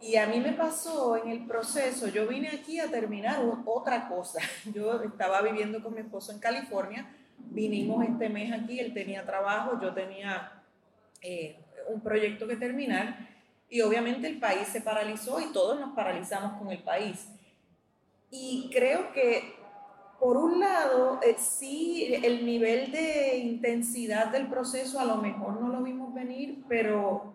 Y 0.00 0.16
a 0.16 0.26
mí 0.26 0.40
me 0.40 0.52
pasó 0.52 1.16
en 1.16 1.28
el 1.28 1.46
proceso, 1.46 2.08
yo 2.08 2.26
vine 2.26 2.48
aquí 2.48 2.80
a 2.80 2.90
terminar 2.90 3.40
otra 3.66 4.08
cosa. 4.08 4.40
Yo 4.74 5.02
estaba 5.02 5.42
viviendo 5.42 5.82
con 5.82 5.94
mi 5.94 6.00
esposo 6.00 6.32
en 6.32 6.38
California, 6.38 7.14
vinimos 7.36 8.04
este 8.04 8.28
mes 8.30 8.52
aquí, 8.52 8.80
él 8.80 8.94
tenía 8.94 9.24
trabajo, 9.24 9.78
yo 9.80 9.92
tenía 9.92 10.62
eh, 11.22 11.58
un 11.88 12.00
proyecto 12.00 12.46
que 12.46 12.56
terminar 12.56 13.28
y 13.68 13.80
obviamente 13.80 14.28
el 14.28 14.38
país 14.38 14.68
se 14.68 14.80
paralizó 14.80 15.40
y 15.40 15.52
todos 15.52 15.78
nos 15.78 15.94
paralizamos 15.94 16.58
con 16.58 16.70
el 16.70 16.82
país. 16.82 17.28
Y 18.30 18.70
creo 18.72 19.12
que 19.12 19.54
por 20.20 20.36
un 20.36 20.60
lado, 20.60 21.18
eh, 21.22 21.36
sí, 21.38 22.14
el 22.14 22.44
nivel 22.44 22.92
de 22.92 23.38
intensidad 23.38 24.26
del 24.26 24.48
proceso 24.48 25.00
a 25.00 25.04
lo 25.06 25.16
mejor 25.16 25.58
no 25.58 25.68
lo 25.68 25.82
vimos 25.82 26.12
venir, 26.12 26.62
pero 26.68 27.32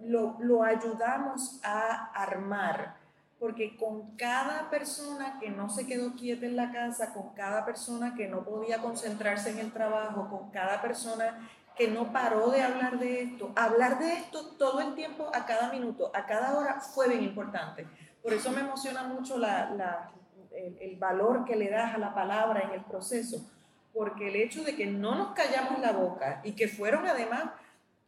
lo, 0.00 0.36
lo 0.40 0.64
ayudamos 0.64 1.60
a 1.62 2.06
armar, 2.12 2.96
porque 3.38 3.76
con 3.76 4.16
cada 4.16 4.68
persona 4.68 5.38
que 5.38 5.50
no 5.50 5.70
se 5.70 5.86
quedó 5.86 6.12
quieta 6.14 6.44
en 6.44 6.56
la 6.56 6.72
casa, 6.72 7.14
con 7.14 7.34
cada 7.34 7.64
persona 7.64 8.16
que 8.16 8.26
no 8.26 8.44
podía 8.44 8.82
concentrarse 8.82 9.50
en 9.50 9.60
el 9.60 9.72
trabajo, 9.72 10.28
con 10.28 10.50
cada 10.50 10.82
persona 10.82 11.48
que 11.76 11.88
no 11.88 12.12
paró 12.12 12.50
de 12.50 12.62
hablar 12.62 12.98
de 12.98 13.22
esto, 13.22 13.52
hablar 13.54 14.00
de 14.00 14.12
esto 14.14 14.56
todo 14.58 14.80
el 14.80 14.94
tiempo, 14.96 15.30
a 15.32 15.46
cada 15.46 15.70
minuto, 15.70 16.10
a 16.14 16.26
cada 16.26 16.58
hora, 16.58 16.80
fue 16.80 17.08
bien 17.08 17.22
importante. 17.22 17.86
Por 18.22 18.32
eso 18.32 18.50
me 18.50 18.60
emociona 18.60 19.04
mucho 19.04 19.38
la, 19.38 19.70
la, 19.70 20.10
el, 20.56 20.76
el, 20.80 20.96
valor 20.96 21.44
que 21.44 21.56
le 21.56 21.70
das 21.70 21.94
a 21.94 21.98
la 21.98 22.14
palabra 22.14 22.62
en 22.62 22.70
el 22.70 22.84
proceso, 22.84 23.44
porque 23.92 24.28
el 24.28 24.36
hecho 24.36 24.64
de 24.64 24.76
que 24.76 24.86
no 24.86 25.14
nos 25.14 25.34
callamos 25.34 25.80
la 25.80 25.92
boca 25.92 26.40
y 26.44 26.52
que 26.52 26.68
fueron 26.68 27.06
además 27.06 27.50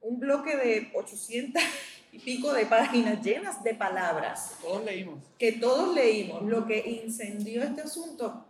un 0.00 0.20
bloque 0.20 0.56
de 0.56 0.90
800 0.94 1.62
y 2.12 2.18
pico 2.18 2.52
de 2.52 2.66
páginas 2.66 3.22
llenas 3.22 3.62
de 3.62 3.74
palabras. 3.74 4.56
Todos 4.62 4.84
leímos. 4.84 5.22
Que 5.38 5.52
todos 5.52 5.94
leímos. 5.94 6.42
Lo 6.42 6.66
que 6.66 7.02
incendió 7.04 7.62
este 7.62 7.82
asunto 7.82 8.46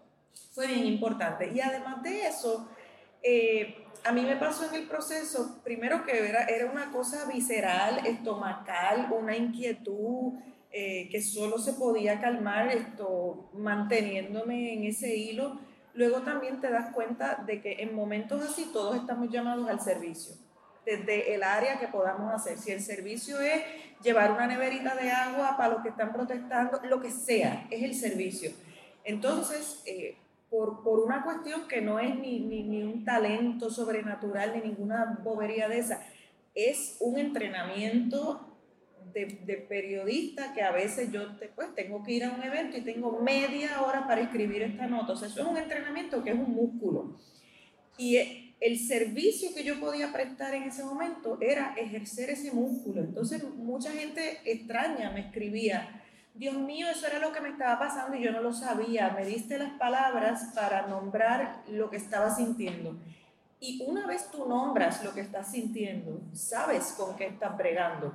fue 0.52 0.66
bien 0.66 0.86
importante. 0.86 1.50
Y 1.52 1.60
además 1.60 2.02
de 2.02 2.26
eso, 2.26 2.68
eh, 3.22 3.84
a 4.04 4.12
mí 4.12 4.22
me 4.22 4.36
pasó 4.36 4.68
en 4.68 4.74
el 4.74 4.86
proceso, 4.86 5.60
primero 5.64 6.04
que 6.04 6.28
era, 6.28 6.44
era 6.44 6.70
una 6.70 6.92
cosa 6.92 7.26
visceral, 7.26 8.06
estomacal, 8.06 9.08
una 9.10 9.36
inquietud 9.36 10.34
eh, 10.78 11.08
que 11.10 11.22
solo 11.22 11.56
se 11.56 11.72
podía 11.72 12.20
calmar 12.20 12.68
esto 12.68 13.48
manteniéndome 13.54 14.74
en 14.74 14.84
ese 14.84 15.16
hilo. 15.16 15.58
Luego 15.94 16.20
también 16.20 16.60
te 16.60 16.68
das 16.68 16.92
cuenta 16.92 17.42
de 17.46 17.62
que 17.62 17.82
en 17.82 17.94
momentos 17.94 18.42
así 18.42 18.68
todos 18.74 18.94
estamos 18.94 19.30
llamados 19.30 19.66
al 19.70 19.80
servicio 19.80 20.36
desde 20.84 21.34
el 21.34 21.42
área 21.44 21.80
que 21.80 21.88
podamos 21.88 22.30
hacer. 22.30 22.58
Si 22.58 22.72
el 22.72 22.82
servicio 22.82 23.40
es 23.40 23.62
llevar 24.02 24.32
una 24.32 24.46
neverita 24.46 24.94
de 24.96 25.10
agua 25.10 25.56
para 25.56 25.72
los 25.72 25.82
que 25.82 25.88
están 25.88 26.12
protestando, 26.12 26.78
lo 26.84 27.00
que 27.00 27.10
sea, 27.10 27.66
es 27.70 27.82
el 27.82 27.94
servicio. 27.94 28.50
Entonces, 29.02 29.82
eh, 29.86 30.18
por, 30.50 30.82
por, 30.82 31.00
una 31.00 31.24
cuestión 31.24 31.66
que 31.68 31.80
no 31.80 31.98
es 31.98 32.14
ni, 32.16 32.40
ni, 32.40 32.64
ni, 32.64 32.82
un 32.82 33.02
talento 33.02 33.70
sobrenatural 33.70 34.52
ni 34.54 34.68
ninguna 34.68 35.20
bobería 35.24 35.70
de 35.70 35.78
esa, 35.78 36.02
es 36.54 36.98
un 37.00 37.18
entrenamiento 37.18 38.45
de, 39.16 39.24
de 39.46 39.56
periodista 39.56 40.52
que 40.52 40.60
a 40.60 40.72
veces 40.72 41.10
yo 41.10 41.22
pues, 41.54 41.74
tengo 41.74 42.02
que 42.02 42.12
ir 42.12 42.24
a 42.24 42.32
un 42.32 42.42
evento 42.42 42.76
y 42.76 42.82
tengo 42.82 43.18
media 43.22 43.80
hora 43.80 44.06
para 44.06 44.20
escribir 44.20 44.60
esta 44.60 44.86
nota. 44.86 45.14
O 45.14 45.16
sea, 45.16 45.28
eso 45.28 45.40
es 45.40 45.46
un 45.46 45.56
entrenamiento 45.56 46.22
que 46.22 46.30
es 46.30 46.36
un 46.36 46.52
músculo. 46.52 47.16
Y 47.96 48.52
el 48.60 48.78
servicio 48.78 49.54
que 49.54 49.64
yo 49.64 49.80
podía 49.80 50.12
prestar 50.12 50.54
en 50.54 50.64
ese 50.64 50.84
momento 50.84 51.38
era 51.40 51.74
ejercer 51.78 52.28
ese 52.28 52.52
músculo. 52.52 53.00
Entonces 53.00 53.42
mucha 53.42 53.90
gente 53.92 54.38
extraña 54.44 55.10
me 55.10 55.20
escribía 55.20 56.02
Dios 56.34 56.54
mío, 56.54 56.86
eso 56.90 57.06
era 57.06 57.18
lo 57.18 57.32
que 57.32 57.40
me 57.40 57.48
estaba 57.48 57.78
pasando 57.78 58.14
y 58.18 58.22
yo 58.22 58.30
no 58.32 58.42
lo 58.42 58.52
sabía. 58.52 59.08
Me 59.18 59.24
diste 59.24 59.56
las 59.56 59.72
palabras 59.78 60.52
para 60.54 60.86
nombrar 60.86 61.62
lo 61.68 61.88
que 61.88 61.96
estaba 61.96 62.28
sintiendo. 62.34 62.98
Y 63.58 63.82
una 63.86 64.06
vez 64.06 64.30
tú 64.30 64.46
nombras 64.46 65.02
lo 65.02 65.14
que 65.14 65.22
estás 65.22 65.52
sintiendo, 65.52 66.20
sabes 66.34 66.94
con 66.98 67.16
qué 67.16 67.28
estás 67.28 67.56
bregando. 67.56 68.12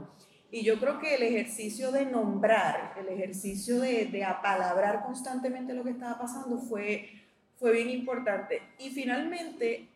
Y 0.52 0.64
yo 0.64 0.80
creo 0.80 1.00
que 1.00 1.16
el 1.16 1.24
ejercicio 1.24 1.92
de 1.92 2.06
nombrar, 2.06 2.94
el 3.00 3.08
ejercicio 3.08 3.80
de, 3.80 4.06
de 4.06 4.26
apalabrar 4.26 5.04
constantemente 5.04 5.74
lo 5.74 5.84
que 5.84 5.92
estaba 5.92 6.20
pasando 6.20 6.58
fue, 6.58 7.10
fue 7.58 7.72
bien 7.72 7.90
importante. 7.90 8.62
Y 8.78 8.90
finalmente, 8.90 9.88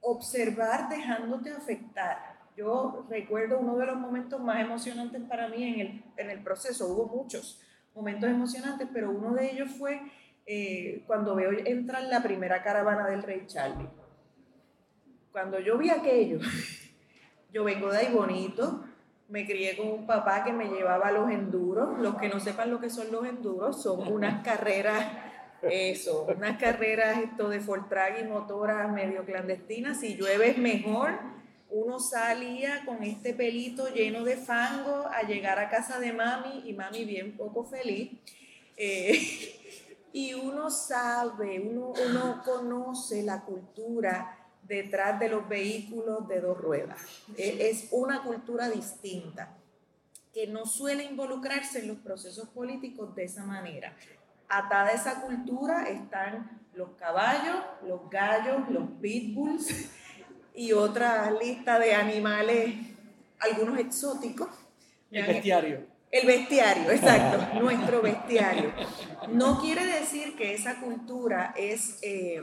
observar 0.00 0.88
dejándote 0.88 1.50
afectar. 1.50 2.34
Yo 2.56 3.04
recuerdo 3.10 3.58
uno 3.58 3.76
de 3.76 3.86
los 3.86 3.96
momentos 3.96 4.40
más 4.40 4.60
emocionantes 4.60 5.20
para 5.22 5.48
mí 5.48 5.64
en 5.64 5.80
el, 5.80 6.04
en 6.16 6.30
el 6.30 6.40
proceso. 6.40 6.86
Hubo 6.86 7.06
muchos 7.06 7.60
momentos 7.94 8.30
emocionantes, 8.30 8.88
pero 8.92 9.10
uno 9.10 9.34
de 9.34 9.50
ellos 9.50 9.70
fue 9.76 10.00
eh, 10.46 11.02
cuando 11.06 11.34
veo 11.34 11.50
entrar 11.50 12.02
la 12.04 12.22
primera 12.22 12.62
caravana 12.62 13.08
del 13.08 13.22
rey 13.22 13.44
Charlie. 13.46 13.88
Cuando 15.32 15.58
yo 15.58 15.78
vi 15.78 15.90
aquello, 15.90 16.38
yo 17.52 17.64
vengo 17.64 17.90
de 17.90 17.98
ahí 17.98 18.14
bonito, 18.14 18.84
me 19.34 19.44
crié 19.44 19.76
con 19.76 19.88
un 19.88 20.06
papá 20.06 20.44
que 20.44 20.52
me 20.52 20.68
llevaba 20.68 21.08
a 21.08 21.12
los 21.12 21.28
enduros. 21.28 21.98
Los 21.98 22.14
que 22.18 22.28
no 22.28 22.38
sepan 22.38 22.70
lo 22.70 22.78
que 22.80 22.88
son 22.88 23.10
los 23.10 23.26
enduros, 23.26 23.82
son 23.82 24.06
unas 24.06 24.44
carreras, 24.44 25.08
eso, 25.60 26.28
unas 26.36 26.56
carreras 26.56 27.18
esto 27.18 27.48
de 27.48 27.58
Fortrag 27.58 28.20
y 28.20 28.28
motoras 28.28 28.92
medio 28.92 29.24
clandestinas. 29.24 29.98
Si 29.98 30.14
llueve 30.14 30.50
es 30.50 30.58
mejor. 30.58 31.18
Uno 31.68 31.98
salía 31.98 32.84
con 32.86 33.02
este 33.02 33.34
pelito 33.34 33.92
lleno 33.92 34.22
de 34.22 34.36
fango 34.36 35.08
a 35.08 35.22
llegar 35.22 35.58
a 35.58 35.68
casa 35.68 35.98
de 35.98 36.12
mami 36.12 36.62
y 36.64 36.72
mami 36.72 37.04
bien 37.04 37.36
poco 37.36 37.64
feliz. 37.64 38.12
Eh, 38.76 39.18
y 40.12 40.34
uno 40.34 40.70
sabe, 40.70 41.58
uno, 41.58 41.92
uno 42.08 42.40
conoce 42.44 43.24
la 43.24 43.40
cultura 43.40 44.43
detrás 44.66 45.18
de 45.20 45.28
los 45.28 45.48
vehículos 45.48 46.26
de 46.28 46.40
dos 46.40 46.58
ruedas. 46.58 46.98
E, 47.36 47.70
es 47.70 47.88
una 47.90 48.22
cultura 48.22 48.68
distinta 48.68 49.56
que 50.32 50.46
no 50.46 50.66
suele 50.66 51.04
involucrarse 51.04 51.80
en 51.80 51.88
los 51.88 51.98
procesos 51.98 52.48
políticos 52.48 53.14
de 53.14 53.24
esa 53.24 53.44
manera. 53.44 53.96
Atada 54.48 54.88
a 54.88 54.92
esa 54.92 55.22
cultura 55.22 55.88
están 55.88 56.60
los 56.74 56.90
caballos, 56.98 57.56
los 57.86 58.10
gallos, 58.10 58.68
los 58.68 58.90
pitbulls 59.00 59.90
y 60.54 60.72
otra 60.72 61.30
lista 61.30 61.78
de 61.78 61.94
animales, 61.94 62.74
algunos 63.38 63.78
exóticos. 63.78 64.48
El 65.10 65.26
bestiario. 65.26 65.94
El 66.10 66.26
bestiario, 66.26 66.90
exacto, 66.90 67.58
nuestro 67.60 68.00
bestiario. 68.00 68.72
No 69.28 69.60
quiere 69.60 69.84
decir 69.84 70.36
que 70.36 70.54
esa 70.54 70.80
cultura 70.80 71.52
es 71.56 71.98
eh, 72.02 72.42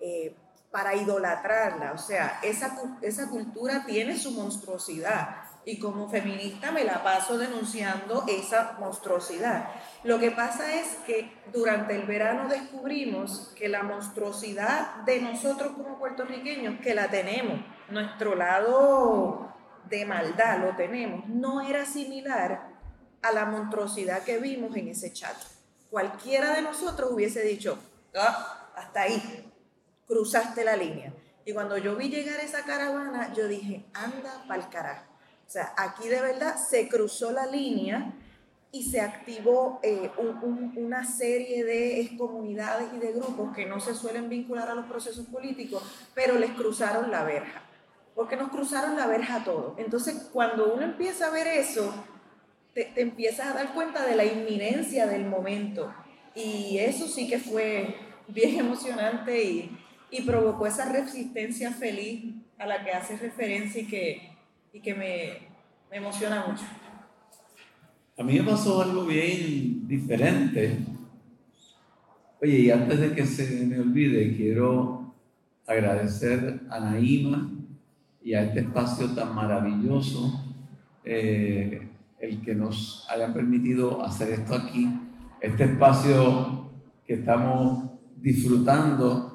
eh, 0.00 0.34
para 0.76 0.94
idolatrarla. 0.94 1.92
O 1.92 1.98
sea, 1.98 2.38
esa, 2.42 2.76
esa 3.00 3.30
cultura 3.30 3.86
tiene 3.86 4.14
su 4.18 4.32
monstruosidad 4.32 5.36
y 5.64 5.78
como 5.78 6.10
feminista 6.10 6.70
me 6.70 6.84
la 6.84 7.02
paso 7.02 7.38
denunciando 7.38 8.26
esa 8.28 8.76
monstruosidad. 8.78 9.70
Lo 10.04 10.18
que 10.18 10.32
pasa 10.32 10.74
es 10.74 10.98
que 11.06 11.32
durante 11.50 11.96
el 11.96 12.02
verano 12.02 12.50
descubrimos 12.50 13.54
que 13.56 13.70
la 13.70 13.84
monstruosidad 13.84 14.96
de 15.06 15.22
nosotros 15.22 15.72
como 15.72 15.98
puertorriqueños, 15.98 16.78
que 16.82 16.94
la 16.94 17.08
tenemos, 17.08 17.58
nuestro 17.88 18.34
lado 18.34 19.50
de 19.88 20.04
maldad 20.04 20.58
lo 20.58 20.76
tenemos, 20.76 21.26
no 21.26 21.62
era 21.62 21.86
similar 21.86 22.68
a 23.22 23.32
la 23.32 23.46
monstruosidad 23.46 24.24
que 24.24 24.36
vimos 24.40 24.76
en 24.76 24.88
ese 24.88 25.10
chat. 25.10 25.36
Cualquiera 25.88 26.52
de 26.52 26.60
nosotros 26.60 27.12
hubiese 27.12 27.40
dicho, 27.40 27.78
ah, 28.14 28.68
hasta 28.76 29.00
ahí, 29.00 29.45
cruzaste 30.06 30.64
la 30.64 30.76
línea. 30.76 31.12
Y 31.44 31.52
cuando 31.52 31.78
yo 31.78 31.96
vi 31.96 32.08
llegar 32.08 32.40
esa 32.40 32.64
caravana, 32.64 33.32
yo 33.32 33.46
dije, 33.46 33.84
anda 33.94 34.44
pa'l 34.48 34.68
carajo. 34.68 35.06
O 35.46 35.50
sea, 35.50 35.72
aquí 35.76 36.08
de 36.08 36.20
verdad 36.20 36.56
se 36.56 36.88
cruzó 36.88 37.30
la 37.30 37.46
línea 37.46 38.12
y 38.72 38.82
se 38.82 39.00
activó 39.00 39.78
eh, 39.82 40.10
una 40.74 41.04
serie 41.04 41.64
de 41.64 42.16
comunidades 42.18 42.88
y 42.94 42.98
de 42.98 43.12
grupos 43.12 43.54
que 43.54 43.64
no 43.64 43.78
se 43.78 43.94
suelen 43.94 44.28
vincular 44.28 44.68
a 44.68 44.74
los 44.74 44.86
procesos 44.86 45.26
políticos, 45.26 45.82
pero 46.14 46.36
les 46.36 46.50
cruzaron 46.50 47.10
la 47.10 47.22
verja. 47.22 47.62
Porque 48.14 48.36
nos 48.36 48.50
cruzaron 48.50 48.96
la 48.96 49.06
verja 49.06 49.36
a 49.36 49.44
todos. 49.44 49.78
Entonces, 49.78 50.28
cuando 50.32 50.74
uno 50.74 50.82
empieza 50.82 51.28
a 51.28 51.30
ver 51.30 51.46
eso, 51.46 51.94
te, 52.74 52.86
te 52.86 53.02
empiezas 53.02 53.48
a 53.48 53.54
dar 53.54 53.72
cuenta 53.72 54.04
de 54.04 54.16
la 54.16 54.24
inminencia 54.24 55.06
del 55.06 55.26
momento. 55.26 55.94
Y 56.34 56.78
eso 56.78 57.06
sí 57.06 57.28
que 57.28 57.38
fue 57.38 57.94
bien 58.26 58.58
emocionante 58.60 59.42
y, 59.42 59.78
y 60.10 60.22
provocó 60.22 60.66
esa 60.66 60.90
resistencia 60.90 61.72
feliz 61.72 62.34
a 62.58 62.66
la 62.66 62.84
que 62.84 62.92
hace 62.92 63.16
referencia 63.16 63.82
y 63.82 63.86
que, 63.86 64.30
y 64.72 64.80
que 64.80 64.94
me, 64.94 65.48
me 65.90 65.96
emociona 65.98 66.46
mucho. 66.46 66.64
A 68.18 68.22
mí 68.22 68.38
me 68.38 68.44
pasó 68.44 68.82
algo 68.82 69.04
bien 69.04 69.86
diferente. 69.86 70.78
Oye, 72.40 72.58
y 72.60 72.70
antes 72.70 73.00
de 73.00 73.14
que 73.14 73.26
se 73.26 73.66
me 73.66 73.78
olvide, 73.78 74.34
quiero 74.36 75.14
agradecer 75.66 76.60
a 76.70 76.80
Naima 76.80 77.50
y 78.22 78.34
a 78.34 78.42
este 78.42 78.60
espacio 78.60 79.14
tan 79.14 79.34
maravilloso 79.34 80.44
eh, 81.04 81.88
el 82.18 82.42
que 82.42 82.54
nos 82.54 83.06
hayan 83.08 83.32
permitido 83.32 84.04
hacer 84.04 84.30
esto 84.30 84.54
aquí. 84.54 84.88
Este 85.40 85.64
espacio 85.64 86.70
que 87.06 87.14
estamos 87.14 87.90
disfrutando 88.16 89.25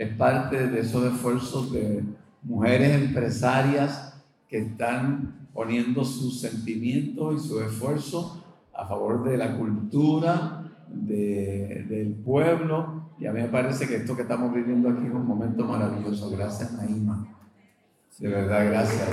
es 0.00 0.16
parte 0.16 0.66
de 0.68 0.80
esos 0.80 1.12
esfuerzos 1.12 1.70
de 1.72 2.02
mujeres 2.42 3.02
empresarias 3.02 4.14
que 4.48 4.56
están 4.56 5.46
poniendo 5.52 6.02
sus 6.06 6.40
sentimientos 6.40 7.44
y 7.44 7.46
su 7.46 7.60
esfuerzo 7.60 8.42
a 8.72 8.86
favor 8.86 9.24
de 9.24 9.36
la 9.36 9.58
cultura, 9.58 10.64
del 10.88 12.14
pueblo. 12.24 13.10
Y 13.18 13.26
a 13.26 13.32
mí 13.32 13.42
me 13.42 13.48
parece 13.48 13.86
que 13.86 13.96
esto 13.96 14.16
que 14.16 14.22
estamos 14.22 14.54
viviendo 14.54 14.88
aquí 14.88 15.06
es 15.06 15.12
un 15.12 15.26
momento 15.26 15.66
maravilloso. 15.66 16.30
Gracias, 16.30 16.72
Naima. 16.72 17.28
De 18.18 18.28
verdad, 18.28 18.70
gracias. 18.70 19.06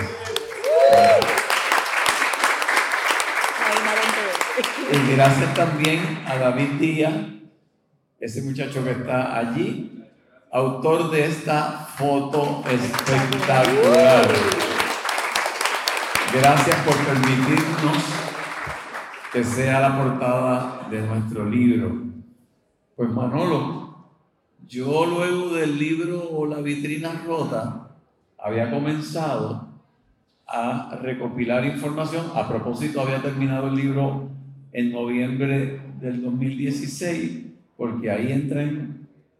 Y 4.93 5.15
gracias 5.17 5.53
también 5.53 5.99
a 6.25 6.37
David 6.37 6.79
Díaz, 6.79 7.13
ese 8.21 8.41
muchacho 8.41 8.81
que 8.85 8.91
está 8.91 9.37
allí, 9.37 9.97
autor 10.51 11.11
de 11.11 11.25
esta 11.25 11.87
foto 11.97 12.63
espectacular. 12.69 14.27
Gracias 16.33 16.75
por 16.85 16.95
permitirnos 17.05 17.97
que 19.33 19.43
sea 19.43 19.79
la 19.81 19.97
portada 19.97 20.87
de 20.89 21.01
nuestro 21.01 21.45
libro. 21.45 22.03
Pues 22.95 23.09
Manolo, 23.09 24.05
yo 24.67 25.05
luego 25.05 25.53
del 25.53 25.77
libro 25.77 26.45
La 26.45 26.61
vitrina 26.61 27.23
rota 27.25 27.89
había 28.37 28.71
comenzado 28.71 29.67
a 30.47 30.97
recopilar 31.01 31.65
información. 31.65 32.25
A 32.35 32.47
propósito, 32.47 33.01
había 33.01 33.21
terminado 33.21 33.67
el 33.67 33.75
libro 33.75 34.29
en 34.71 34.91
noviembre 34.91 35.81
del 35.99 36.23
2016, 36.23 37.45
porque 37.75 38.09
ahí 38.09 38.31
entra 38.31 38.63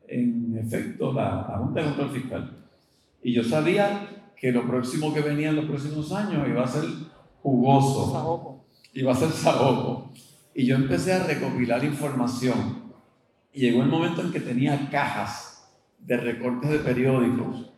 en 0.08 0.58
efecto 0.58 1.12
la, 1.14 1.44
Junta 1.60 1.82
de 1.82 1.88
Control 1.88 2.10
Fiscal. 2.10 2.58
Y 3.22 3.34
yo 3.34 3.44
sabía 3.44 4.26
que 4.36 4.52
lo 4.52 4.68
próximo 4.68 5.14
que 5.14 5.22
venía 5.22 5.50
en 5.50 5.58
los 5.58 5.66
próximos 5.66 6.12
años 6.12 6.48
iba 6.48 6.64
a 6.64 6.68
ser 6.68 6.86
jugoso, 7.42 8.66
iba 8.94 9.12
a 9.12 9.16
ser 9.16 9.30
saboco. 9.30 10.14
Y 10.54 10.66
yo 10.66 10.76
empecé 10.76 11.14
a 11.14 11.24
recopilar 11.24 11.84
información. 11.84 12.88
Y 13.54 13.62
llegó 13.62 13.84
el 13.84 13.90
momento 13.90 14.22
en 14.22 14.32
que 14.32 14.40
tenía 14.40 14.90
cajas 14.90 15.68
de 16.00 16.18
recortes 16.18 16.70
de 16.70 16.80
periódicos 16.80 17.72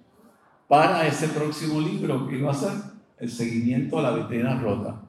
para 0.68 1.08
ese 1.08 1.30
próximo 1.30 1.82
libro 1.82 2.28
que 2.28 2.38
iba 2.38 2.52
a 2.52 2.54
ser 2.54 2.72
el 3.18 3.30
seguimiento 3.30 4.00
a 4.00 4.04
la 4.04 4.12
vitrina 4.12 4.60
rota. 4.60 5.02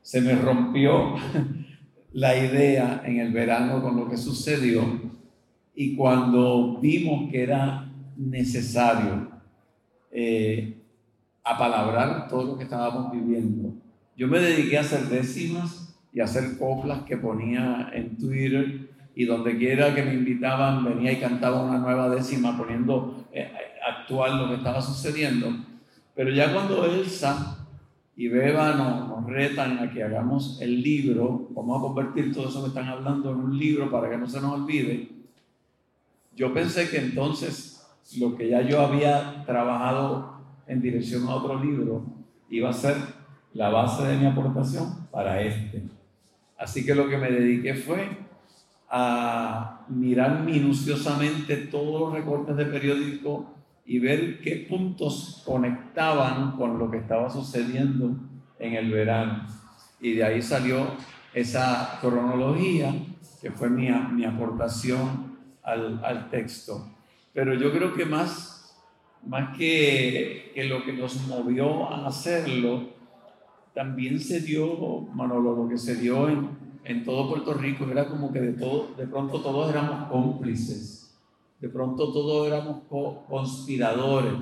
Se 0.00 0.20
me 0.20 0.34
rompió 0.34 1.14
la 2.12 2.36
idea 2.36 3.02
en 3.04 3.18
el 3.18 3.32
verano 3.32 3.82
con 3.82 3.96
lo 3.96 4.08
que 4.08 4.16
sucedió 4.16 4.82
y 5.74 5.96
cuando 5.96 6.78
vimos 6.80 7.30
que 7.30 7.42
era 7.42 7.90
necesario 8.16 9.28
eh, 10.12 10.76
apalabrar 11.42 12.28
todo 12.28 12.44
lo 12.44 12.56
que 12.56 12.64
estábamos 12.64 13.10
viviendo, 13.12 13.74
yo 14.16 14.28
me 14.28 14.38
dediqué 14.38 14.78
a 14.78 14.82
hacer 14.82 15.08
décimas 15.08 15.96
y 16.12 16.20
a 16.20 16.24
hacer 16.24 16.56
coplas 16.58 17.02
que 17.02 17.16
ponía 17.16 17.90
en 17.92 18.16
Twitter 18.16 18.88
y 19.16 19.24
donde 19.24 19.56
quiera 19.58 19.94
que 19.94 20.04
me 20.04 20.14
invitaban 20.14 20.84
venía 20.84 21.12
y 21.12 21.20
cantaba 21.20 21.64
una 21.64 21.78
nueva 21.78 22.08
décima 22.08 22.56
poniendo 22.56 23.26
eh, 23.32 23.50
actual 23.86 24.38
lo 24.38 24.48
que 24.48 24.56
estaba 24.56 24.80
sucediendo. 24.80 25.48
Pero 26.14 26.30
ya 26.30 26.52
cuando 26.52 26.84
Elsa 26.84 27.66
y 28.16 28.28
Beba 28.28 28.74
nos, 28.74 29.08
nos 29.08 29.26
retan 29.26 29.78
a 29.78 29.90
que 29.90 30.04
hagamos 30.04 30.60
el 30.60 30.80
libro, 30.80 31.48
vamos 31.50 31.78
a 31.78 31.82
convertir 31.82 32.32
todo 32.32 32.48
eso 32.48 32.62
que 32.62 32.68
están 32.68 32.86
hablando 32.86 33.32
en 33.32 33.38
un 33.38 33.58
libro 33.58 33.90
para 33.90 34.08
que 34.08 34.16
no 34.16 34.28
se 34.28 34.40
nos 34.40 34.52
olvide, 34.52 35.13
yo 36.36 36.52
pensé 36.52 36.88
que 36.88 36.98
entonces 36.98 37.86
lo 38.18 38.36
que 38.36 38.48
ya 38.48 38.62
yo 38.62 38.80
había 38.80 39.44
trabajado 39.46 40.40
en 40.66 40.80
dirección 40.80 41.26
a 41.28 41.36
otro 41.36 41.62
libro 41.62 42.04
iba 42.50 42.70
a 42.70 42.72
ser 42.72 42.96
la 43.52 43.68
base 43.70 44.04
de 44.04 44.18
mi 44.18 44.26
aportación 44.26 45.06
para 45.10 45.40
este. 45.40 45.82
Así 46.58 46.84
que 46.84 46.94
lo 46.94 47.08
que 47.08 47.16
me 47.16 47.30
dediqué 47.30 47.74
fue 47.74 48.24
a 48.90 49.84
mirar 49.88 50.44
minuciosamente 50.44 51.56
todos 51.56 52.00
los 52.00 52.12
recortes 52.12 52.56
de 52.56 52.66
periódico 52.66 53.52
y 53.86 53.98
ver 53.98 54.40
qué 54.40 54.66
puntos 54.68 55.42
conectaban 55.44 56.52
con 56.52 56.78
lo 56.78 56.90
que 56.90 56.98
estaba 56.98 57.28
sucediendo 57.30 58.16
en 58.58 58.74
el 58.74 58.90
verano. 58.90 59.46
Y 60.00 60.14
de 60.14 60.24
ahí 60.24 60.42
salió 60.42 60.86
esa 61.32 61.98
cronología 62.00 62.94
que 63.40 63.50
fue 63.50 63.68
mi, 63.68 63.90
mi 64.12 64.24
aportación 64.24 65.33
al, 65.64 66.04
al, 66.04 66.30
texto. 66.30 66.86
Pero 67.32 67.54
yo 67.54 67.72
creo 67.72 67.94
que 67.94 68.04
más, 68.04 68.76
más 69.26 69.56
que, 69.56 70.52
que 70.54 70.64
lo 70.64 70.84
que 70.84 70.92
nos 70.92 71.26
movió 71.26 71.90
a 71.90 72.06
hacerlo, 72.06 72.90
también 73.74 74.20
se 74.20 74.40
dio, 74.40 75.00
Manolo, 75.14 75.56
lo 75.56 75.68
que 75.68 75.78
se 75.78 75.96
dio 75.96 76.28
en, 76.28 76.50
en 76.84 77.04
todo 77.04 77.28
Puerto 77.28 77.54
Rico, 77.54 77.86
era 77.90 78.06
como 78.06 78.32
que 78.32 78.40
de, 78.40 78.52
todo, 78.52 78.94
de 78.96 79.06
pronto 79.06 79.40
todos 79.40 79.70
éramos 79.70 80.08
cómplices 80.08 81.04
de 81.64 81.70
pronto 81.70 82.12
todos 82.12 82.46
éramos 82.46 82.82
conspiradores 83.26 84.34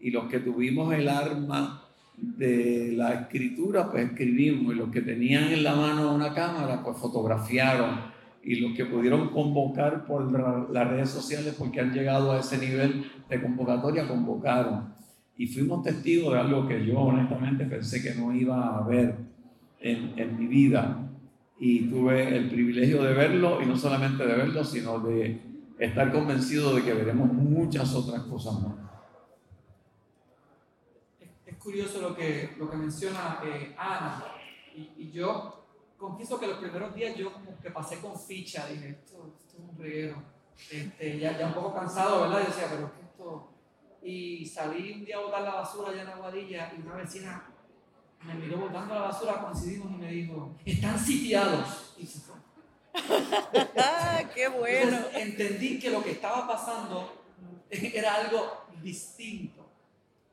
y 0.00 0.10
los 0.10 0.30
que 0.30 0.40
tuvimos 0.40 0.94
el 0.94 1.10
arma 1.10 1.82
de 2.16 2.94
la 2.96 3.12
escritura, 3.12 3.90
pues 3.90 4.06
escribimos, 4.06 4.74
y 4.74 4.78
los 4.78 4.88
que 4.88 5.02
tenían 5.02 5.44
en 5.52 5.62
la 5.62 5.74
mano 5.74 6.14
una 6.14 6.32
cámara, 6.32 6.82
pues 6.82 6.96
fotografiaron, 6.96 8.13
y 8.44 8.56
los 8.56 8.76
que 8.76 8.84
pudieron 8.84 9.30
convocar 9.30 10.04
por 10.06 10.30
las 10.70 10.88
redes 10.88 11.10
sociales, 11.10 11.54
porque 11.58 11.80
han 11.80 11.92
llegado 11.92 12.32
a 12.32 12.40
ese 12.40 12.58
nivel 12.58 13.10
de 13.28 13.42
convocatoria, 13.42 14.06
convocaron. 14.06 14.94
Y 15.36 15.46
fuimos 15.46 15.82
testigos 15.82 16.34
de 16.34 16.40
algo 16.40 16.68
que 16.68 16.84
yo 16.84 17.00
honestamente 17.00 17.64
pensé 17.64 18.02
que 18.02 18.14
no 18.14 18.34
iba 18.34 18.60
a 18.60 18.78
haber 18.78 19.16
en, 19.80 20.12
en 20.16 20.38
mi 20.38 20.46
vida. 20.46 21.08
Y 21.58 21.88
tuve 21.88 22.36
el 22.36 22.48
privilegio 22.48 23.02
de 23.02 23.14
verlo, 23.14 23.62
y 23.62 23.66
no 23.66 23.76
solamente 23.76 24.26
de 24.26 24.34
verlo, 24.34 24.62
sino 24.62 25.00
de 25.00 25.40
estar 25.78 26.12
convencido 26.12 26.74
de 26.74 26.82
que 26.82 26.92
veremos 26.92 27.32
muchas 27.32 27.94
otras 27.94 28.22
cosas 28.22 28.54
más. 28.62 28.74
Es, 31.46 31.56
curioso 31.56 32.00
lo 32.02 32.14
que, 32.14 32.50
lo 32.58 32.70
que 32.70 32.76
menciona 32.76 33.38
eh, 33.44 33.74
Ana, 33.78 34.22
y, 34.74 35.10
yo 35.10 35.63
confieso 36.08 36.38
que 36.38 36.46
los 36.46 36.58
primeros 36.58 36.94
días 36.94 37.16
yo 37.16 37.32
como 37.32 37.58
que 37.58 37.70
pasé 37.70 37.98
con 37.98 38.18
ficha, 38.18 38.66
dije, 38.66 38.90
esto, 38.90 39.34
esto 39.38 39.56
es 39.56 39.70
un 39.70 39.78
reguero, 39.78 40.22
este, 40.70 41.18
ya, 41.18 41.38
ya 41.38 41.46
un 41.46 41.54
poco 41.54 41.74
cansado, 41.74 42.22
¿verdad? 42.22 42.40
Yo 42.40 42.46
decía, 42.46 42.66
pero 42.70 42.92
¿qué 42.92 43.00
esto? 43.00 43.48
Y 44.02 44.46
salí 44.46 44.92
un 44.92 45.04
día 45.06 45.16
a 45.16 45.20
botar 45.20 45.42
la 45.42 45.54
basura 45.54 45.90
allá 45.90 46.02
en 46.02 46.08
Aguadilla 46.08 46.72
y 46.76 46.82
una 46.82 46.96
vecina 46.96 47.48
me 48.22 48.34
miró 48.34 48.58
botando 48.58 48.94
la 48.94 49.00
basura, 49.02 49.40
coincidimos 49.40 49.92
y 49.92 49.96
me 49.96 50.10
dijo, 50.10 50.54
están 50.64 50.98
sitiados. 50.98 51.94
Y 51.98 52.06
se 52.06 52.20
fue. 52.20 52.34
¡Qué 54.34 54.48
bueno! 54.48 54.98
entendí 55.14 55.78
que 55.78 55.90
lo 55.90 56.02
que 56.02 56.12
estaba 56.12 56.46
pasando 56.46 57.12
era 57.70 58.14
algo 58.14 58.66
distinto 58.82 59.66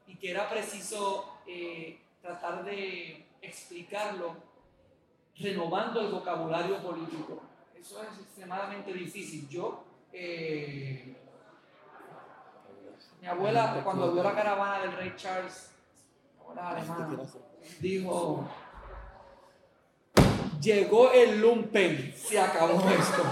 y 0.06 0.16
que 0.16 0.32
era 0.32 0.50
preciso 0.50 1.38
eh, 1.48 2.02
tratar 2.22 2.66
de 2.66 3.26
explicarlo 3.42 4.51
renovando 5.38 6.02
el 6.02 6.12
vocabulario 6.12 6.82
político. 6.82 7.42
Eso 7.76 8.02
es 8.04 8.20
extremadamente 8.20 8.94
difícil. 8.94 9.48
Yo, 9.50 9.84
eh, 10.14 11.18
mi 13.20 13.28
abuela, 13.28 13.82
cuando 13.84 14.14
vio 14.14 14.24
la 14.24 14.36
caravana 14.36 14.80
del 14.82 14.94
rey 14.94 15.14
Charles, 15.16 15.72
abuela 16.40 16.70
alemana, 16.70 17.20
dijo, 17.80 18.48
llegó 20.62 21.12
el 21.12 21.42
lumpen, 21.42 22.14
se 22.16 22.40
acabó 22.40 22.88
esto. 22.90 23.24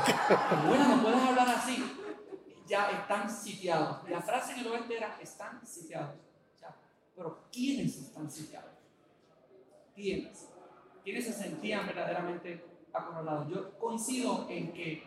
Bueno, 0.68 0.96
no 0.96 1.04
puedes 1.04 1.22
hablar 1.22 1.50
así. 1.50 1.96
Ya 2.68 2.92
están 2.92 3.30
sitiados. 3.30 4.08
La 4.10 4.22
frase 4.22 4.54
en 4.54 4.60
el 4.60 4.68
oeste 4.68 4.98
era, 4.98 5.18
están 5.22 5.66
sitiados. 5.66 6.16
pero 7.16 7.46
¿quiénes 7.52 7.98
están 7.98 8.30
sitiados? 8.30 8.72
¿Quiénes? 9.96 10.49
¿Quiénes 11.10 11.26
se 11.26 11.34
sentían 11.34 11.88
verdaderamente 11.88 12.64
acorralados? 12.94 13.50
Yo 13.50 13.80
coincido 13.80 14.46
en 14.48 14.72
que 14.72 15.04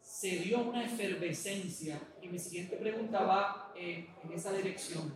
se 0.00 0.28
dio 0.36 0.60
una 0.60 0.82
efervescencia 0.82 2.00
y 2.22 2.28
mi 2.28 2.38
siguiente 2.38 2.76
pregunta 2.76 3.20
va 3.20 3.70
en 3.76 4.08
esa 4.32 4.50
dirección. 4.54 5.12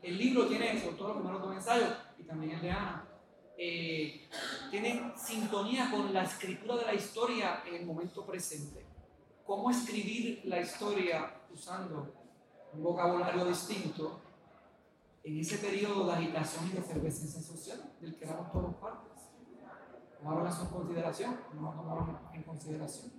El, 0.00 0.16
libro 0.16 0.46
tiene, 0.46 0.80
sobre 0.80 0.96
todo 0.96 1.08
los 1.08 1.16
primeros 1.16 1.42
dos 1.42 1.56
ensayos 1.56 1.96
y 2.16 2.22
también 2.22 2.52
el 2.52 2.62
de 2.62 2.70
Ana, 2.70 3.08
eh, 3.58 4.28
tiene 4.70 5.14
sintonía 5.16 5.90
con 5.90 6.14
la 6.14 6.22
escritura 6.22 6.76
de 6.76 6.84
la 6.84 6.94
historia 6.94 7.64
en 7.66 7.74
el 7.74 7.84
momento 7.84 8.24
presente. 8.24 8.86
Cómo 9.44 9.68
escribir 9.68 10.42
la 10.44 10.60
historia 10.60 11.40
usando 11.52 12.14
un 12.72 12.84
vocabulario 12.84 13.46
distinto 13.46 14.20
en 15.24 15.38
ese 15.38 15.58
periodo 15.58 16.06
de 16.06 16.12
agitación 16.12 16.66
y 16.68 16.72
de 16.72 16.78
efervescencia 16.78 17.40
social 17.40 17.92
del 18.00 18.16
que 18.16 18.24
éramos 18.24 18.50
todos 18.50 18.74
partes. 18.76 19.12
¿Tomaron 20.18 20.46
eso 20.46 20.62
en 20.62 20.68
consideración? 20.68 21.36
¿No 21.54 21.62
lo 21.62 21.70
tomaron 21.72 22.18
en 22.32 22.42
consideración? 22.42 23.12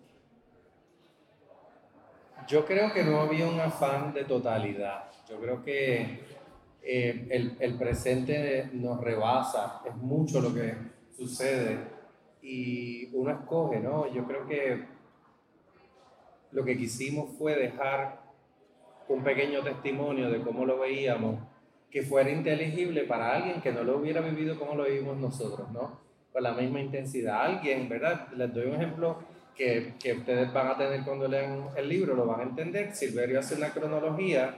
Yo 2.48 2.66
creo 2.66 2.92
que 2.92 3.04
no 3.04 3.22
había 3.22 3.48
un 3.48 3.60
afán 3.60 4.14
de 4.14 4.26
totalidad. 4.26 5.12
Yo 5.30 5.40
creo 5.40 5.64
que 5.64 6.26
eh, 6.82 7.28
el, 7.30 7.56
el, 7.60 7.78
presente 7.78 8.70
nos 8.74 9.00
rebasa, 9.00 9.82
es 9.86 9.96
mucho 9.96 10.42
lo 10.42 10.54
que 10.54 10.76
sucede 11.16 11.78
y 12.42 13.16
uno 13.16 13.32
escoge, 13.32 13.80
¿no? 13.80 14.12
Yo 14.14 14.26
creo 14.28 14.46
que 14.46 14.86
lo 16.52 16.66
que 16.66 16.78
quisimos 16.78 17.38
fue 17.38 17.56
dejar 17.56 18.22
un 19.08 19.24
pequeño 19.24 19.64
testimonio 19.64 20.30
de 20.30 20.42
cómo 20.42 20.66
lo 20.66 20.80
veíamos, 20.80 21.40
que 21.94 22.02
fuera 22.02 22.30
inteligible 22.30 23.04
para 23.04 23.36
alguien 23.36 23.62
que 23.62 23.72
no 23.72 23.84
lo 23.84 24.00
hubiera 24.00 24.20
vivido 24.20 24.58
como 24.58 24.76
lo 24.76 24.86
vivimos 24.86 25.16
nosotros, 25.18 25.72
¿no? 25.72 26.02
Con 26.34 26.44
la 26.44 26.54
misma 26.54 26.82
intensidad. 26.82 27.46
Alguien, 27.46 27.88
¿verdad? 27.88 28.28
Les 28.36 28.52
doy 28.52 28.66
un 28.66 28.74
ejemplo 28.74 29.20
que, 29.56 29.94
que 30.02 30.14
ustedes 30.14 30.52
van 30.52 30.68
a 30.68 30.78
tener 30.78 31.04
cuando 31.06 31.28
lean 31.28 31.70
el 31.78 31.88
libro, 31.88 32.16
lo 32.16 32.26
van 32.26 32.40
a 32.40 32.44
entender. 32.44 32.96
Silverio 32.96 33.40
hace 33.40 33.56
una 33.56 33.70
cronología 33.70 34.58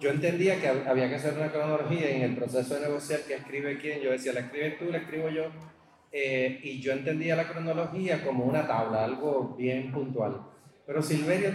yo 0.00 0.08
entendía 0.08 0.58
que 0.58 0.66
había 0.66 1.10
que 1.10 1.16
hacer 1.16 1.34
una 1.34 1.52
cronología 1.52 2.10
en 2.10 2.22
el 2.22 2.34
proceso 2.34 2.74
de 2.74 2.80
negociar 2.80 3.20
que 3.20 3.34
escribe 3.34 3.78
quién. 3.78 4.00
Yo 4.00 4.10
decía, 4.10 4.32
la 4.32 4.40
escribes 4.40 4.78
tú, 4.78 4.86
la 4.86 4.98
escribo 4.98 5.28
yo. 5.28 5.44
Eh, 6.10 6.58
y 6.62 6.80
yo 6.80 6.92
entendía 6.92 7.36
la 7.36 7.46
cronología 7.46 8.24
como 8.24 8.44
una 8.44 8.66
tabla, 8.66 9.04
algo 9.04 9.54
bien 9.58 9.92
puntual. 9.92 10.40
Pero 10.86 11.02
Silverio 11.02 11.50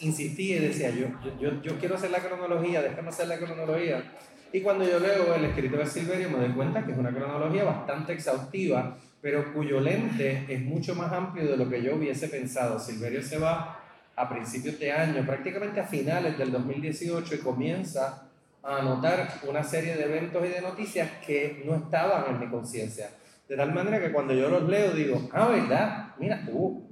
insistía 0.00 0.56
y 0.56 0.58
decía, 0.60 0.90
yo, 0.90 1.08
yo, 1.40 1.62
yo 1.62 1.78
quiero 1.78 1.94
hacer 1.94 2.10
la 2.10 2.18
cronología, 2.18 2.82
déjame 2.82 3.08
hacer 3.08 3.28
la 3.28 3.38
cronología. 3.38 4.12
Y 4.52 4.62
cuando 4.62 4.84
yo 4.84 4.98
leo 4.98 5.34
el 5.34 5.44
escrito 5.44 5.76
de 5.76 5.86
Silverio 5.86 6.28
me 6.28 6.38
doy 6.38 6.50
cuenta 6.50 6.84
que 6.84 6.92
es 6.92 6.98
una 6.98 7.10
cronología 7.10 7.62
bastante 7.62 8.14
exhaustiva, 8.14 8.96
pero 9.22 9.52
cuyo 9.52 9.80
lente 9.80 10.44
es 10.48 10.60
mucho 10.62 10.94
más 10.94 11.12
amplio 11.12 11.46
de 11.48 11.56
lo 11.56 11.68
que 11.68 11.82
yo 11.82 11.94
hubiese 11.94 12.28
pensado. 12.28 12.78
Silverio 12.78 13.22
se 13.22 13.38
va 13.38 13.80
a 14.16 14.28
principios 14.28 14.78
de 14.80 14.90
año, 14.90 15.24
prácticamente 15.24 15.80
a 15.80 15.86
finales 15.86 16.36
del 16.36 16.50
2018, 16.50 17.36
y 17.36 17.38
comienza 17.38 18.26
a 18.62 18.78
anotar 18.78 19.40
una 19.48 19.62
serie 19.62 19.96
de 19.96 20.04
eventos 20.04 20.44
y 20.44 20.48
de 20.48 20.60
noticias 20.60 21.08
que 21.24 21.62
no 21.64 21.76
estaban 21.76 22.34
en 22.34 22.40
mi 22.40 22.48
conciencia. 22.48 23.10
De 23.48 23.56
tal 23.56 23.72
manera 23.72 24.00
que 24.00 24.12
cuando 24.12 24.34
yo 24.34 24.48
los 24.48 24.68
leo 24.68 24.92
digo, 24.92 25.28
ah, 25.32 25.48
¿verdad? 25.48 26.14
Mira, 26.18 26.44
uh, 26.52 26.82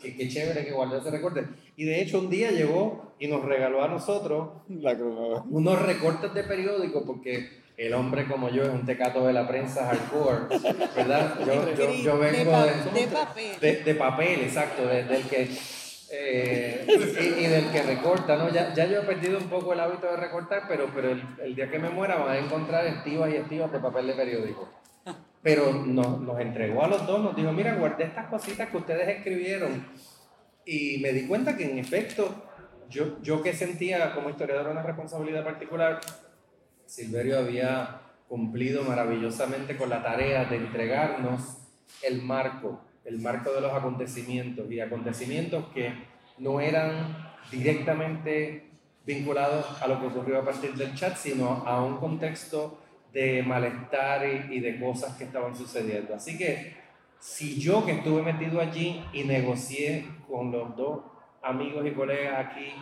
qué, 0.00 0.16
qué, 0.16 0.28
chévere 0.28 0.64
que 0.64 0.72
guardé 0.72 0.98
ese 0.98 1.10
recorte. 1.10 1.44
Y 1.76 1.84
de 1.84 2.02
hecho 2.02 2.18
un 2.18 2.30
día 2.30 2.50
llegó 2.50 3.14
y 3.18 3.28
nos 3.28 3.44
regaló 3.44 3.82
a 3.82 3.88
nosotros 3.88 4.48
unos 4.68 5.82
recortes 5.82 6.34
de 6.34 6.44
periódico 6.44 7.04
porque 7.04 7.62
el 7.76 7.94
hombre 7.94 8.26
como 8.26 8.50
yo 8.50 8.62
es 8.62 8.68
un 8.68 8.84
tecato 8.84 9.26
de 9.26 9.32
la 9.32 9.48
prensa 9.48 9.86
hardcore, 9.86 10.58
¿verdad? 10.94 11.38
Yo, 11.46 11.94
yo, 11.94 12.18
vengo 12.18 12.50
de, 12.50 13.06
papel. 13.06 13.84
De, 13.84 13.94
papel, 13.94 14.40
exacto, 14.42 14.86
del 14.86 15.22
que 15.24 15.48
eh, 16.14 16.86
y, 16.86 17.46
del 17.46 17.70
que 17.70 17.82
recorta, 17.82 18.36
¿no? 18.36 18.50
Ya, 18.50 18.74
ya, 18.74 18.84
yo 18.84 19.00
he 19.00 19.04
perdido 19.04 19.38
un 19.38 19.48
poco 19.48 19.72
el 19.72 19.80
hábito 19.80 20.06
de 20.08 20.16
recortar, 20.18 20.64
pero, 20.68 20.90
pero 20.94 21.12
el, 21.12 21.22
el 21.42 21.54
día 21.54 21.70
que 21.70 21.78
me 21.78 21.88
muera 21.88 22.16
van 22.16 22.32
a 22.32 22.38
encontrar 22.38 22.84
estivas 22.86 23.32
y 23.32 23.36
estivas 23.36 23.72
de 23.72 23.78
papel 23.78 24.08
de 24.08 24.12
periódico. 24.12 24.68
Pero 25.42 25.72
nos, 25.72 26.20
nos 26.20 26.38
entregó 26.38 26.84
a 26.84 26.88
los 26.88 27.06
dos, 27.06 27.20
nos 27.20 27.34
dijo, 27.34 27.50
mira, 27.52 27.74
guardé 27.74 28.04
estas 28.04 28.26
cositas 28.26 28.68
que 28.68 28.76
ustedes 28.76 29.08
escribieron. 29.08 29.86
Y 30.64 30.98
me 30.98 31.12
di 31.12 31.26
cuenta 31.26 31.56
que 31.56 31.70
en 31.70 31.78
efecto, 31.78 32.34
yo, 32.88 33.20
yo 33.22 33.42
que 33.42 33.52
sentía 33.52 34.14
como 34.14 34.30
historiador 34.30 34.70
una 34.70 34.82
responsabilidad 34.82 35.44
particular, 35.44 36.00
Silverio 36.86 37.38
había 37.38 38.00
cumplido 38.28 38.84
maravillosamente 38.84 39.76
con 39.76 39.90
la 39.90 40.02
tarea 40.02 40.44
de 40.44 40.56
entregarnos 40.56 41.58
el 42.02 42.22
marco, 42.22 42.80
el 43.04 43.18
marco 43.18 43.52
de 43.52 43.60
los 43.60 43.72
acontecimientos 43.72 44.70
y 44.70 44.80
acontecimientos 44.80 45.66
que 45.74 45.92
no 46.38 46.60
eran 46.60 47.32
directamente 47.50 48.70
vinculados 49.04 49.82
a 49.82 49.86
lo 49.86 50.00
que 50.00 50.06
ocurrió 50.06 50.38
a 50.38 50.44
partir 50.44 50.74
del 50.74 50.94
chat, 50.94 51.16
sino 51.16 51.64
a 51.66 51.84
un 51.84 51.98
contexto 51.98 52.78
de 53.12 53.42
malestar 53.42 54.26
y, 54.50 54.60
de 54.60 54.80
cosas 54.80 55.16
que 55.16 55.24
estaban 55.24 55.54
sucediendo. 55.54 56.14
Así 56.14 56.38
que 56.38 56.74
si 57.22 57.60
yo 57.60 57.86
que 57.86 57.92
estuve 57.92 58.20
metido 58.20 58.60
allí 58.60 59.00
y 59.12 59.22
negocié 59.22 60.04
con 60.28 60.50
los 60.50 60.76
dos 60.76 61.04
amigos 61.40 61.86
y 61.86 61.92
colegas 61.92 62.46
aquí 62.46 62.74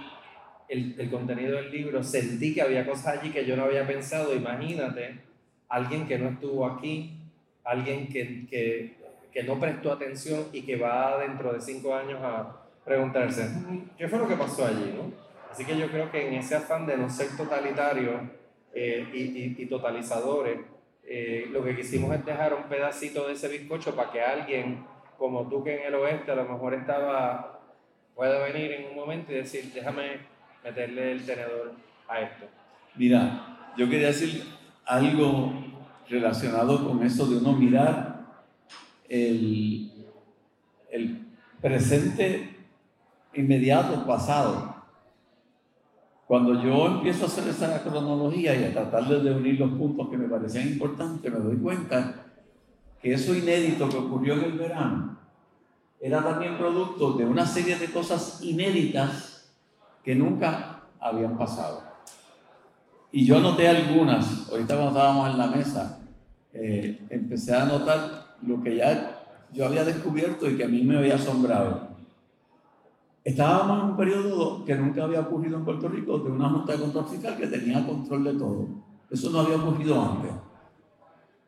el, 0.66 1.10
contenido 1.10 1.56
del 1.56 1.70
libro, 1.70 2.02
sentí 2.02 2.54
que 2.54 2.62
había 2.62 2.86
cosas 2.86 3.18
allí 3.18 3.30
que 3.30 3.44
yo 3.44 3.54
no 3.54 3.64
había 3.64 3.86
pensado, 3.86 4.34
imagínate, 4.34 5.20
alguien 5.68 6.08
que 6.08 6.18
no 6.18 6.30
estuvo 6.30 6.64
aquí, 6.64 7.18
alguien 7.64 8.08
que, 8.08 8.46
que, 9.30 9.42
no 9.42 9.60
prestó 9.60 9.92
atención 9.92 10.46
y 10.54 10.62
que 10.62 10.76
va 10.76 11.18
dentro 11.18 11.52
de 11.52 11.60
cinco 11.60 11.94
años 11.94 12.20
a 12.22 12.62
preguntarse, 12.82 13.46
¿qué 13.98 14.08
fue 14.08 14.18
lo 14.18 14.26
que 14.26 14.36
pasó 14.36 14.64
allí? 14.64 14.94
¿no? 14.96 15.12
Así 15.50 15.66
que 15.66 15.76
yo 15.76 15.88
creo 15.88 16.10
que 16.10 16.28
en 16.28 16.34
ese 16.34 16.54
afán 16.54 16.86
de 16.86 16.96
no 16.96 17.10
ser 17.10 17.36
totalitario 17.36 18.30
eh, 18.72 19.06
y, 19.12 19.66
totalizadores, 19.66 20.60
eh, 21.04 21.48
lo 21.50 21.64
que 21.64 21.76
quisimos 21.76 22.14
es 22.14 22.24
dejar 22.24 22.54
un 22.54 22.64
pedacito 22.64 23.26
de 23.26 23.34
ese 23.34 23.48
bizcocho 23.48 23.94
para 23.94 24.12
que 24.12 24.20
alguien 24.20 24.84
como 25.18 25.46
tú 25.48 25.62
que 25.62 25.80
en 25.80 25.86
el 25.86 25.94
oeste 25.96 26.32
a 26.32 26.34
lo 26.34 26.46
mejor 26.46 26.72
estaba, 26.72 27.60
pueda 28.14 28.42
venir 28.42 28.72
en 28.72 28.88
un 28.88 28.96
momento 28.96 29.32
y 29.32 29.36
decir, 29.36 29.70
déjame 29.74 30.20
meterle 30.64 31.12
el 31.12 31.26
tenedor 31.26 31.72
a 32.08 32.20
esto. 32.20 32.46
Mira, 32.94 33.72
yo 33.76 33.88
quería 33.88 34.08
decir 34.08 34.44
algo 34.86 35.52
relacionado 36.08 36.88
con 36.88 37.02
eso 37.04 37.26
de 37.26 37.36
uno 37.36 37.52
mirar 37.52 38.24
el, 39.08 39.92
el 40.90 41.26
presente 41.60 42.56
inmediato 43.34 44.06
pasado. 44.06 44.79
Cuando 46.30 46.62
yo 46.62 46.86
empiezo 46.86 47.24
a 47.24 47.26
hacer 47.26 47.48
esa 47.48 47.82
cronología 47.82 48.54
y 48.54 48.62
a 48.62 48.72
tratar 48.72 49.08
de 49.08 49.32
unir 49.32 49.58
los 49.58 49.72
puntos 49.72 50.08
que 50.08 50.16
me 50.16 50.28
parecían 50.28 50.68
importantes, 50.68 51.32
me 51.32 51.40
doy 51.40 51.56
cuenta 51.56 52.24
que 53.02 53.14
eso 53.14 53.34
inédito 53.34 53.88
que 53.88 53.96
ocurrió 53.96 54.34
en 54.34 54.44
el 54.44 54.52
verano 54.52 55.18
era 56.00 56.22
también 56.22 56.56
producto 56.56 57.14
de 57.14 57.24
una 57.24 57.44
serie 57.44 57.80
de 57.80 57.90
cosas 57.90 58.38
inéditas 58.44 59.50
que 60.04 60.14
nunca 60.14 60.82
habían 61.00 61.36
pasado. 61.36 61.82
Y 63.10 63.26
yo 63.26 63.38
anoté 63.38 63.66
algunas, 63.66 64.48
ahorita 64.52 64.76
cuando 64.76 64.90
estábamos 64.92 65.30
en 65.30 65.36
la 65.36 65.46
mesa, 65.48 65.98
eh, 66.52 67.08
empecé 67.10 67.56
a 67.56 67.64
anotar 67.64 68.36
lo 68.46 68.62
que 68.62 68.76
ya 68.76 69.20
yo 69.52 69.66
había 69.66 69.82
descubierto 69.82 70.48
y 70.48 70.56
que 70.56 70.62
a 70.62 70.68
mí 70.68 70.84
me 70.84 70.96
había 70.96 71.16
asombrado. 71.16 71.89
Estábamos 73.22 73.78
en 73.78 73.90
un 73.90 73.96
periodo 73.96 74.64
que 74.64 74.74
nunca 74.74 75.04
había 75.04 75.20
ocurrido 75.20 75.58
en 75.58 75.64
Puerto 75.64 75.88
Rico 75.88 76.18
de 76.18 76.30
una 76.30 76.48
Junta 76.48 76.72
de 76.72 76.78
Control 76.78 77.04
Fiscal 77.06 77.36
que 77.36 77.46
tenía 77.48 77.86
control 77.86 78.24
de 78.24 78.34
todo. 78.34 78.68
Eso 79.10 79.30
no 79.30 79.40
había 79.40 79.56
ocurrido 79.56 80.00
antes. 80.00 80.30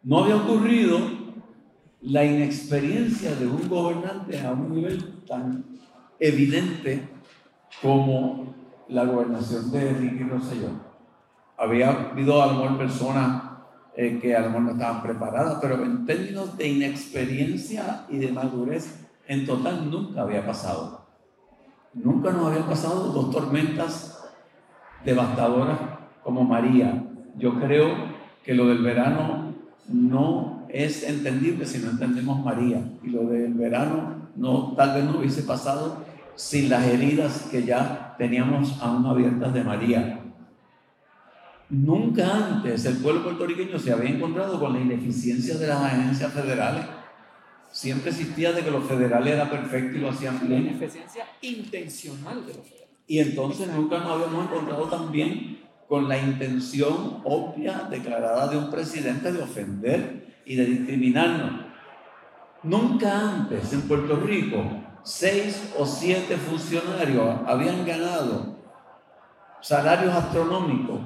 No 0.03 0.19
había 0.19 0.37
ocurrido 0.37 0.99
la 2.03 2.25
inexperiencia 2.25 3.35
de 3.37 3.47
un 3.47 3.69
gobernante 3.69 4.41
a 4.41 4.53
un 4.53 4.75
nivel 4.75 5.23
tan 5.27 5.65
evidente 6.19 7.09
como 7.81 8.55
la 8.89 9.05
gobernación 9.05 9.71
de 9.71 9.95
Ricky 9.95 10.25
Rosselló. 10.25 10.69
Había 11.57 12.11
habido 12.11 12.43
a 12.43 12.49
lo 12.49 12.55
mejor 12.55 12.79
personas 12.79 13.43
eh, 13.97 14.19
que 14.21 14.37
a 14.37 14.41
lo 14.41 14.49
mejor 14.49 14.63
no 14.63 14.71
estaban 14.73 15.03
preparadas, 15.03 15.59
pero 15.61 15.83
en 15.83 16.05
términos 16.05 16.57
de 16.59 16.69
inexperiencia 16.69 18.07
y 18.11 18.19
de 18.19 18.33
madurez, 18.33 19.07
en 19.27 19.47
total 19.47 19.91
nunca 19.91 20.23
había 20.23 20.45
pasado. 20.45 21.02
Nunca 21.95 22.33
nos 22.33 22.47
habían 22.47 22.69
pasado 22.69 23.13
dos 23.13 23.31
tormentas 23.31 24.25
devastadoras 25.05 25.79
como 26.23 26.45
María. 26.45 27.05
Yo 27.37 27.59
creo 27.61 27.95
que 28.45 28.55
lo 28.55 28.67
del 28.69 28.83
verano 28.83 29.55
no 29.89 30.67
es 30.69 31.03
entendible 31.03 31.67
si 31.67 31.79
no 31.79 31.91
entendemos 31.91 32.43
María. 32.43 32.83
Y 33.03 33.11
lo 33.11 33.25
del 33.25 33.55
verano 33.55 34.31
no, 34.37 34.73
tal 34.75 34.95
vez 34.95 35.05
no 35.05 35.19
hubiese 35.19 35.43
pasado 35.43 35.99
sin 36.35 36.71
las 36.71 36.87
heridas 36.87 37.49
que 37.51 37.65
ya 37.65 38.15
teníamos 38.17 38.81
aún 38.81 39.05
abiertas 39.05 39.53
de 39.53 39.65
María. 39.65 40.21
Nunca 41.69 42.35
antes 42.35 42.85
el 42.87 42.97
pueblo 42.99 43.23
puertorriqueño 43.23 43.79
se 43.79 43.93
había 43.93 44.11
encontrado 44.11 44.59
con 44.59 44.73
la 44.73 44.81
ineficiencia 44.81 45.57
de 45.57 45.67
las 45.67 45.83
agencias 45.83 46.33
federales 46.33 46.85
Siempre 47.73 48.11
existía 48.11 48.53
de 48.53 48.63
que 48.63 48.71
los 48.71 48.85
federales 48.85 49.33
era 49.35 49.51
perfecto 49.51 49.97
y 49.97 50.01
lo 50.01 50.11
hacían 50.11 50.47
bien. 50.47 50.67
Ineficiencia 50.67 51.27
intencional 51.41 52.47
de 52.47 52.55
los 52.55 52.67
federales. 52.67 52.99
Y 53.07 53.19
entonces 53.19 53.69
nunca 53.69 53.99
nos 53.99 54.13
habíamos 54.13 54.47
encontrado 54.47 54.85
también 54.85 55.63
con 55.89 56.09
la 56.09 56.19
intención 56.19 57.23
obvia 57.25 57.89
declarada 57.91 58.49
de 58.49 58.59
un 58.59 58.71
presidente 58.71 59.33
de 59.33 59.43
ofender 59.43 60.43
y 60.45 60.55
de 60.55 60.67
discriminarnos. 60.67 61.67
Nunca 62.63 63.31
antes 63.31 63.73
en 63.73 63.83
Puerto 63.83 64.17
Rico 64.17 64.63
seis 65.03 65.73
o 65.77 65.85
siete 65.85 66.37
funcionarios 66.37 67.41
habían 67.47 67.85
ganado 67.85 68.57
salarios 69.61 70.15
astronómicos 70.15 71.01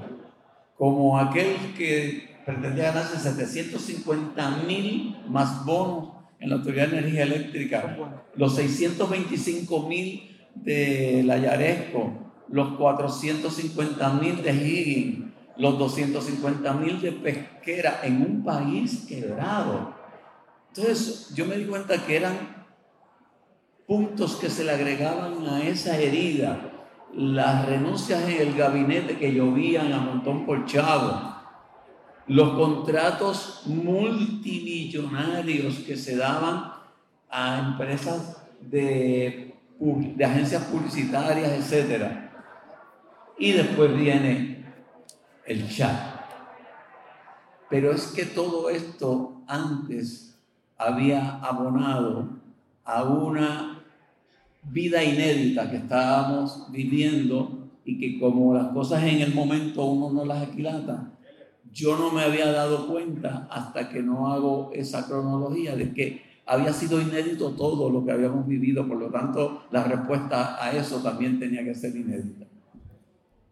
como 0.76 1.18
aquel 1.18 1.74
que 1.76 2.42
pretendía 2.44 2.92
ganarse 2.92 3.18
750 3.18 4.50
mil 4.66 5.16
más 5.28 5.64
bonos 5.64 6.15
en 6.40 6.50
la 6.50 6.56
Autoridad 6.56 6.88
de 6.88 6.98
Energía 6.98 7.22
Eléctrica, 7.22 7.96
los 8.34 8.54
625 8.54 9.88
mil 9.88 10.36
de 10.54 11.22
la 11.24 11.38
Yaresco, 11.38 12.26
los 12.48 12.76
450 12.76 14.12
mil 14.14 14.42
de 14.42 14.52
Higgins, 14.52 15.32
los 15.56 15.78
250 15.78 16.72
mil 16.74 17.00
de 17.00 17.12
Pesquera 17.12 18.00
en 18.02 18.20
un 18.22 18.44
país 18.44 19.06
quebrado. 19.08 19.94
Entonces 20.68 21.32
yo 21.34 21.46
me 21.46 21.56
di 21.56 21.64
cuenta 21.64 22.04
que 22.04 22.16
eran 22.16 22.66
puntos 23.86 24.36
que 24.36 24.50
se 24.50 24.64
le 24.64 24.72
agregaban 24.72 25.46
a 25.46 25.62
esa 25.62 25.96
herida, 25.96 26.72
las 27.14 27.66
renuncias 27.66 28.28
en 28.28 28.48
el 28.48 28.54
gabinete 28.54 29.16
que 29.16 29.32
llovían 29.32 29.92
a 29.92 29.98
montón 29.98 30.44
por 30.44 30.66
chavo, 30.66 31.35
los 32.28 32.54
contratos 32.54 33.62
multimillonarios 33.66 35.78
que 35.80 35.96
se 35.96 36.16
daban 36.16 36.72
a 37.30 37.58
empresas 37.58 38.42
de, 38.60 39.54
de 39.78 40.24
agencias 40.24 40.64
publicitarias, 40.64 41.72
etc. 41.72 42.10
Y 43.38 43.52
después 43.52 43.96
viene 43.96 44.64
el 45.46 45.68
chat. 45.68 46.16
Pero 47.68 47.92
es 47.92 48.08
que 48.08 48.26
todo 48.26 48.70
esto 48.70 49.42
antes 49.46 50.36
había 50.78 51.38
abonado 51.38 52.28
a 52.84 53.04
una 53.04 53.84
vida 54.62 55.02
inédita 55.02 55.70
que 55.70 55.76
estábamos 55.76 56.70
viviendo 56.70 57.68
y 57.84 57.98
que 57.98 58.18
como 58.18 58.54
las 58.54 58.68
cosas 58.68 59.04
en 59.04 59.20
el 59.20 59.32
momento 59.32 59.84
uno 59.84 60.12
no 60.12 60.24
las 60.24 60.48
aquilata, 60.48 61.12
yo 61.76 61.98
no 61.98 62.10
me 62.10 62.22
había 62.22 62.50
dado 62.52 62.88
cuenta 62.88 63.46
hasta 63.50 63.90
que 63.90 64.02
no 64.02 64.32
hago 64.32 64.70
esa 64.72 65.06
cronología 65.06 65.76
de 65.76 65.92
que 65.92 66.22
había 66.46 66.72
sido 66.72 66.98
inédito 67.02 67.50
todo 67.50 67.90
lo 67.90 68.02
que 68.02 68.12
habíamos 68.12 68.46
vivido, 68.46 68.88
por 68.88 68.96
lo 68.96 69.10
tanto 69.10 69.64
la 69.70 69.84
respuesta 69.84 70.64
a 70.64 70.72
eso 70.72 71.02
también 71.02 71.38
tenía 71.38 71.62
que 71.62 71.74
ser 71.74 71.94
inédita. 71.94 72.46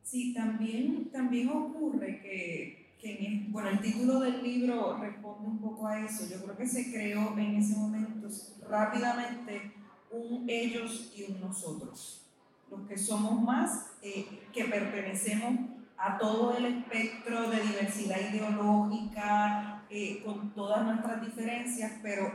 Sí, 0.02 0.32
también, 0.32 1.10
también 1.12 1.50
ocurre 1.50 2.20
que, 2.22 2.94
que 2.98 3.46
bueno, 3.50 3.68
el 3.68 3.80
título 3.80 4.20
del 4.20 4.42
libro 4.42 4.96
responde 4.98 5.46
un 5.46 5.58
poco 5.58 5.86
a 5.86 6.00
eso. 6.00 6.24
Yo 6.30 6.42
creo 6.44 6.56
que 6.56 6.66
se 6.66 6.90
creó 6.90 7.36
en 7.36 7.56
ese 7.56 7.76
momento 7.76 8.28
rápidamente 8.70 9.72
un 10.10 10.48
ellos 10.48 11.12
y 11.14 11.30
un 11.30 11.42
nosotros. 11.42 12.22
Los 12.70 12.88
que 12.88 12.96
somos 12.96 13.42
más, 13.42 13.90
eh, 14.02 14.24
que 14.50 14.64
pertenecemos 14.64 15.73
a 15.96 16.18
todo 16.18 16.56
el 16.56 16.66
espectro 16.66 17.50
de 17.50 17.60
diversidad 17.60 18.18
ideológica, 18.32 19.84
eh, 19.90 20.22
con 20.24 20.54
todas 20.54 20.84
nuestras 20.84 21.24
diferencias, 21.24 21.92
pero 22.02 22.30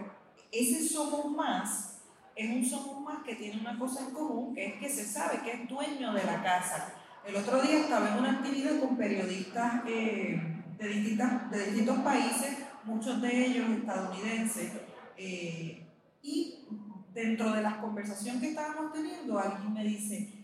ese 0.51 0.87
somos 0.87 1.31
más 1.31 1.99
es 2.39 2.49
un 2.49 2.65
somos 2.65 3.01
más 3.01 3.21
que 3.25 3.35
tiene 3.35 3.59
una 3.59 3.77
cosa 3.77 4.07
en 4.07 4.13
común, 4.13 4.55
que 4.55 4.65
es 4.65 4.79
que 4.79 4.87
se 4.87 5.03
sabe 5.03 5.41
que 5.43 5.51
es 5.51 5.67
dueño 5.67 6.13
de 6.13 6.23
la 6.23 6.41
casa. 6.41 6.93
El 7.25 7.35
otro 7.35 7.61
día 7.61 7.81
estaba 7.81 8.11
en 8.11 8.19
una 8.19 8.31
actividad 8.31 8.79
con 8.79 8.95
periodistas 8.95 9.83
eh, 9.85 10.41
de, 10.77 10.87
distintas, 10.87 11.51
de 11.51 11.65
distintos 11.65 11.97
países, 11.99 12.59
muchos 12.85 13.21
de 13.21 13.45
ellos 13.45 13.69
estadounidenses, 13.71 14.71
eh, 15.17 15.85
y 16.21 16.65
dentro 17.13 17.51
de 17.51 17.61
las 17.61 17.75
conversaciones 17.75 18.41
que 18.41 18.49
estábamos 18.51 18.93
teniendo, 18.93 19.37
alguien 19.37 19.73
me 19.73 19.83
dice, 19.83 20.38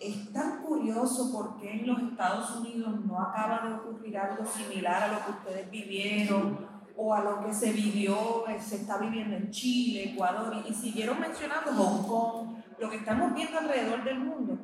es 0.00 0.32
tan 0.32 0.62
curioso 0.62 1.30
porque 1.32 1.70
en 1.70 1.86
los 1.86 2.02
Estados 2.02 2.56
Unidos 2.56 3.04
no 3.04 3.20
acaba 3.20 3.68
de 3.68 3.74
ocurrir 3.74 4.18
algo 4.18 4.44
similar 4.44 5.02
a 5.02 5.12
lo 5.12 5.24
que 5.24 5.30
ustedes 5.30 5.70
vivieron 5.70 6.58
o 6.96 7.14
a 7.14 7.22
lo 7.22 7.44
que 7.44 7.52
se 7.52 7.72
vivió, 7.72 8.48
eh, 8.48 8.58
se 8.60 8.76
está 8.76 8.96
viviendo 8.98 9.36
en 9.36 9.50
Chile, 9.50 10.12
Ecuador, 10.12 10.64
y, 10.66 10.72
siguieron 10.72 11.20
mencionando 11.20 11.72
Hong 11.72 12.06
Kong, 12.06 12.56
lo 12.78 12.90
que 12.90 12.96
estamos 12.96 13.34
viendo 13.34 13.58
alrededor 13.58 14.02
del 14.02 14.18
mundo. 14.18 14.58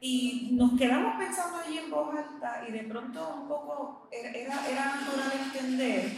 Y 0.00 0.50
nos 0.52 0.78
quedamos 0.78 1.16
pensando 1.18 1.58
allí 1.58 1.78
en 1.78 1.90
voz 1.90 2.14
alta 2.14 2.64
y 2.68 2.72
de 2.72 2.84
pronto 2.84 3.36
un 3.42 3.48
poco 3.48 4.08
era, 4.12 4.68
era 4.68 4.96
natural 4.96 5.32
entender 5.46 6.12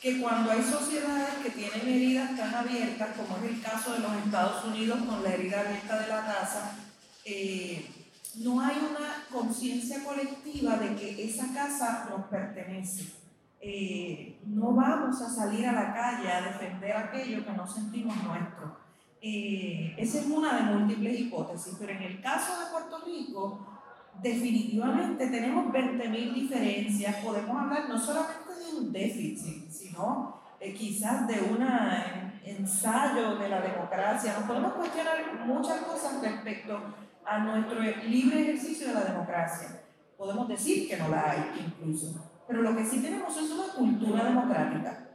que 0.00 0.20
cuando 0.20 0.50
hay 0.50 0.62
sociedades 0.62 1.34
que 1.42 1.50
tienen 1.50 1.86
heridas 1.86 2.36
tan 2.36 2.54
abiertas, 2.54 3.10
como 3.16 3.36
es 3.44 3.52
el 3.52 3.62
caso 3.62 3.92
de 3.92 4.00
los 4.00 4.12
Estados 4.24 4.64
Unidos 4.64 4.98
con 5.06 5.22
la 5.22 5.34
herida 5.34 5.60
abierta 5.60 6.00
de 6.00 6.08
la 6.08 6.24
casa, 6.24 6.72
eh, 7.24 7.84
no 8.36 8.60
hay 8.60 8.76
una 8.76 9.24
conciencia 9.30 10.04
colectiva 10.04 10.76
de 10.76 10.94
que 10.94 11.24
esa 11.24 11.52
casa 11.52 12.06
nos 12.10 12.26
pertenece. 12.26 13.12
Eh, 13.60 14.40
no 14.46 14.72
vamos 14.72 15.20
a 15.20 15.28
salir 15.28 15.66
a 15.66 15.72
la 15.72 15.92
calle 15.92 16.30
a 16.30 16.40
defender 16.40 16.96
aquello 16.96 17.44
que 17.44 17.52
no 17.52 17.66
sentimos 17.66 18.16
nuestro. 18.22 18.78
Eh, 19.20 19.94
esa 19.98 20.20
es 20.20 20.26
una 20.26 20.56
de 20.56 20.62
múltiples 20.74 21.20
hipótesis, 21.20 21.76
pero 21.78 21.92
en 21.92 22.02
el 22.02 22.22
caso 22.22 22.58
de 22.58 22.70
Puerto 22.70 23.04
Rico, 23.04 23.66
definitivamente 24.22 25.26
tenemos 25.26 25.66
20.000 25.72 26.34
diferencias. 26.34 27.16
Podemos 27.16 27.54
hablar 27.54 27.88
no 27.88 27.98
solamente 27.98 28.54
de 28.54 28.78
un 28.78 28.92
déficit, 28.92 29.70
sino 29.70 30.40
quizás 30.76 31.26
de 31.26 31.40
un 31.40 31.62
ensayo 32.44 33.36
de 33.36 33.48
la 33.48 33.60
democracia. 33.60 34.34
Nos 34.38 34.44
podemos 34.44 34.72
cuestionar 34.72 35.44
muchas 35.46 35.80
cosas 35.80 36.22
respecto 36.22 36.80
a 37.30 37.38
nuestro 37.38 37.80
libre 37.80 38.42
ejercicio 38.42 38.88
de 38.88 38.94
la 38.94 39.04
democracia. 39.04 39.82
Podemos 40.18 40.48
decir 40.48 40.88
que 40.88 40.96
no 40.96 41.08
la 41.08 41.30
hay 41.30 41.64
incluso, 41.64 42.28
pero 42.48 42.60
lo 42.60 42.76
que 42.76 42.84
sí 42.84 43.00
tenemos 43.00 43.36
es 43.36 43.52
una 43.52 43.72
cultura 43.72 44.24
democrática, 44.24 45.08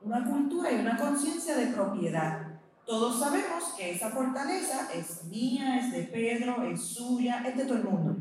una 0.00 0.24
cultura 0.24 0.72
y 0.72 0.80
una 0.80 0.96
conciencia 0.96 1.56
de 1.56 1.66
propiedad. 1.66 2.58
Todos 2.86 3.20
sabemos 3.20 3.74
que 3.76 3.90
esa 3.90 4.08
fortaleza 4.08 4.88
es 4.94 5.24
mía, 5.24 5.78
es 5.78 5.92
de 5.92 6.04
Pedro, 6.04 6.62
es 6.62 6.80
suya, 6.80 7.44
es 7.46 7.58
de 7.58 7.64
todo 7.64 7.76
el 7.76 7.84
mundo. 7.84 8.16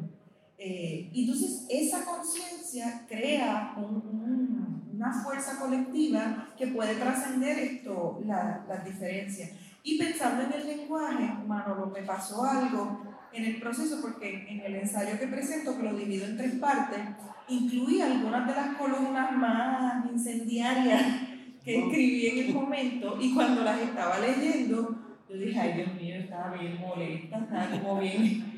Eh, 0.57 1.09
entonces, 1.15 1.65
esa 1.69 2.03
conciencia 2.03 3.05
crea 3.07 3.77
una 3.77 5.23
fuerza 5.23 5.57
colectiva 5.57 6.49
que 6.57 6.67
puede 6.67 6.95
trascender 6.95 7.57
esto, 7.59 8.19
las 8.25 8.83
diferencias. 8.83 9.51
Y 9.83 9.97
pensando 9.97 10.43
en 10.43 10.51
el 10.51 10.67
lenguaje, 10.67 11.33
Manolo, 11.47 11.85
me 11.85 12.01
pasó 12.01 12.43
algo 12.43 13.06
en 13.37 13.45
el 13.45 13.55
proceso 13.57 13.99
porque 14.01 14.47
en 14.49 14.59
el 14.61 14.75
ensayo 14.75 15.19
que 15.19 15.27
presento, 15.27 15.77
que 15.77 15.83
lo 15.83 15.95
divido 15.95 16.25
en 16.25 16.37
tres 16.37 16.55
partes, 16.55 16.99
incluí 17.47 18.01
algunas 18.01 18.47
de 18.47 18.55
las 18.55 18.75
columnas 18.75 19.31
más 19.33 20.05
incendiarias 20.11 21.03
que 21.63 21.79
escribí 21.79 22.27
en 22.27 22.47
el 22.47 22.53
momento 22.53 23.17
y 23.21 23.33
cuando 23.33 23.63
las 23.63 23.79
estaba 23.79 24.19
leyendo, 24.19 24.95
yo 25.29 25.37
dije, 25.37 25.59
ay 25.59 25.73
Dios 25.73 25.93
mío, 25.95 26.15
estaba 26.15 26.55
bien 26.55 26.79
molesta, 26.79 27.37
estaba 27.37 27.69
como 27.81 27.99
bien... 27.99 28.53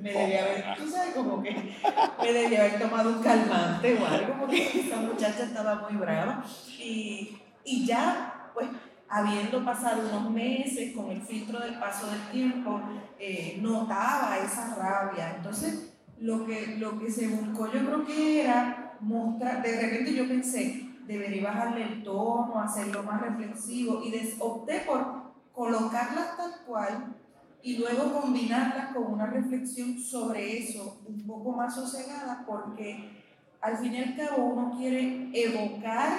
Me 0.00 0.12
debía 0.12 0.44
haber, 0.44 0.76
tú 0.76 0.88
sabes, 0.88 1.12
como 1.12 1.42
que 1.42 1.50
me 1.50 2.32
debía 2.32 2.60
haber 2.60 2.78
tomado 2.78 3.16
un 3.16 3.22
calmante 3.22 3.94
o 3.94 4.06
algo, 4.06 4.34
porque 4.38 4.62
esa 4.62 5.00
muchacha 5.00 5.44
estaba 5.44 5.88
muy 5.88 5.98
brava. 5.98 6.44
Y, 6.78 7.36
y 7.64 7.84
ya, 7.84 8.52
pues, 8.54 8.68
habiendo 9.14 9.64
pasado 9.64 10.08
unos 10.08 10.28
meses 10.32 10.92
con 10.92 11.08
el 11.08 11.22
filtro 11.22 11.60
del 11.60 11.78
paso 11.78 12.08
del 12.10 12.20
tiempo, 12.32 12.80
eh, 13.16 13.58
notaba 13.62 14.36
esa 14.38 14.74
rabia. 14.74 15.36
Entonces, 15.36 15.94
lo 16.18 16.44
que, 16.44 16.78
lo 16.78 16.98
que 16.98 17.08
se 17.12 17.28
buscó 17.28 17.66
yo 17.66 17.86
creo 17.86 18.04
que 18.04 18.42
era 18.42 18.96
mostrar, 18.98 19.62
de 19.62 19.80
repente 19.80 20.14
yo 20.14 20.26
pensé, 20.26 20.90
debería 21.06 21.44
bajarle 21.44 21.84
el 21.84 22.02
tono, 22.02 22.58
hacerlo 22.60 23.04
más 23.04 23.20
reflexivo 23.20 24.02
y 24.04 24.34
opté 24.40 24.80
por 24.80 25.32
colocarlas 25.52 26.36
tal 26.36 26.52
cual 26.66 27.14
y 27.62 27.78
luego 27.78 28.20
combinarlas 28.20 28.92
con 28.92 29.12
una 29.12 29.26
reflexión 29.26 29.96
sobre 29.96 30.58
eso 30.58 31.00
un 31.06 31.24
poco 31.24 31.52
más 31.52 31.72
sosegada 31.72 32.44
porque 32.44 33.22
al 33.60 33.78
fin 33.78 33.94
y 33.94 34.02
al 34.02 34.16
cabo 34.16 34.44
uno 34.44 34.76
quiere 34.76 35.30
evocar 35.32 36.18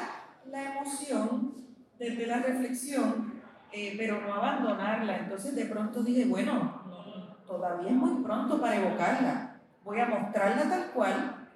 la 0.50 0.78
emoción 0.78 1.65
desde 1.98 2.28
la 2.28 2.40
reflexión, 2.40 3.42
eh, 3.72 3.96
pero 3.98 4.22
no 4.22 4.34
abandonarla. 4.34 5.18
Entonces 5.18 5.56
de 5.56 5.66
pronto 5.66 6.04
dije, 6.04 6.26
bueno, 6.26 6.84
todavía 7.46 7.90
es 7.90 7.96
muy 7.96 8.24
pronto 8.24 8.60
para 8.60 8.78
evocarla. 8.78 9.62
Voy 9.84 10.00
a 10.00 10.08
mostrarla 10.08 10.70
tal 10.70 10.92
cual 10.92 11.50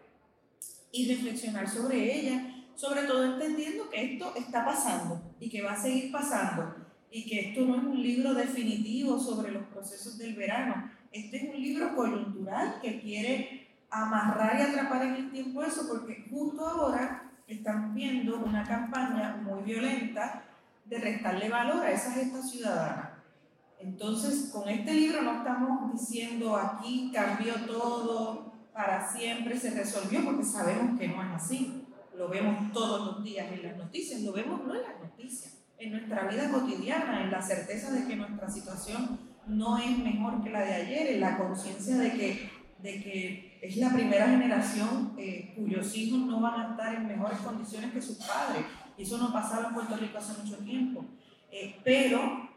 y 0.91 1.13
reflexionar 1.13 1.67
sobre 1.67 2.19
ella, 2.19 2.65
sobre 2.75 3.03
todo 3.03 3.23
entendiendo 3.25 3.89
que 3.89 4.13
esto 4.13 4.33
está 4.35 4.65
pasando 4.65 5.21
y 5.39 5.49
que 5.49 5.61
va 5.61 5.73
a 5.73 5.81
seguir 5.81 6.11
pasando 6.11 6.75
y 7.11 7.25
que 7.27 7.49
esto 7.49 7.65
no 7.65 7.75
es 7.75 7.83
un 7.83 8.01
libro 8.01 8.33
definitivo 8.33 9.19
sobre 9.19 9.51
los 9.51 9.63
procesos 9.67 10.17
del 10.17 10.35
verano. 10.35 10.91
Este 11.11 11.37
es 11.37 11.55
un 11.55 11.61
libro 11.61 11.95
coyuntural 11.95 12.79
que 12.81 12.99
quiere 13.01 13.67
amarrar 13.89 14.59
y 14.59 14.63
atrapar 14.63 15.03
en 15.03 15.15
el 15.15 15.31
tiempo 15.31 15.63
eso, 15.63 15.87
porque 15.87 16.27
justo 16.29 16.65
ahora 16.65 17.28
estamos 17.49 17.95
viendo 17.95 18.37
una 18.39 18.63
campaña 18.63 19.37
muy 19.43 19.63
violenta 19.63 20.43
de 20.85 20.99
restarle 20.99 21.49
valor 21.49 21.85
a 21.85 21.91
esa 21.91 22.11
gesta 22.13 22.41
ciudadana. 22.41 23.23
Entonces, 23.79 24.51
con 24.53 24.67
este 24.69 24.93
libro 24.93 25.21
no 25.21 25.37
estamos 25.37 25.91
diciendo 25.91 26.55
aquí 26.55 27.11
cambió 27.13 27.55
todo 27.65 28.53
para 28.73 29.11
siempre, 29.11 29.57
se 29.57 29.71
resolvió, 29.71 30.23
porque 30.23 30.43
sabemos 30.43 30.99
que 30.99 31.07
no 31.07 31.23
es 31.23 31.29
así. 31.31 31.85
Lo 32.15 32.29
vemos 32.29 32.71
todos 32.71 33.05
los 33.05 33.23
días 33.23 33.51
en 33.51 33.63
las 33.63 33.77
noticias, 33.77 34.21
lo 34.21 34.33
vemos 34.33 34.65
no 34.65 34.75
en 34.75 34.81
las 34.81 34.99
noticias, 34.99 35.57
en 35.77 35.91
nuestra 35.91 36.27
vida 36.27 36.51
cotidiana, 36.51 37.23
en 37.23 37.31
la 37.31 37.41
certeza 37.41 37.91
de 37.91 38.05
que 38.05 38.15
nuestra 38.15 38.49
situación 38.49 39.19
no 39.47 39.77
es 39.77 39.97
mejor 39.97 40.43
que 40.43 40.49
la 40.49 40.61
de 40.61 40.73
ayer, 40.73 41.07
en 41.13 41.21
la 41.21 41.37
conciencia 41.37 41.97
de 41.97 42.11
que, 42.11 42.51
de 42.79 43.03
que 43.03 43.48
es 43.61 43.77
la 43.77 43.91
primera 43.91 44.27
generación 44.27 45.13
eh, 45.17 45.53
cuyos 45.55 45.95
hijos 45.95 46.19
no 46.19 46.39
van 46.39 46.61
a 46.61 46.69
estar 46.71 46.95
en 46.95 47.07
mejores 47.07 47.39
condiciones 47.39 47.91
que 47.91 48.01
sus 48.01 48.17
padres. 48.17 48.65
Eso 48.97 49.17
no 49.17 49.33
pasaba 49.33 49.67
en 49.67 49.73
Puerto 49.73 49.97
Rico 49.97 50.17
hace 50.17 50.41
mucho 50.41 50.57
tiempo. 50.57 51.05
Eh, 51.51 51.79
pero 51.83 52.49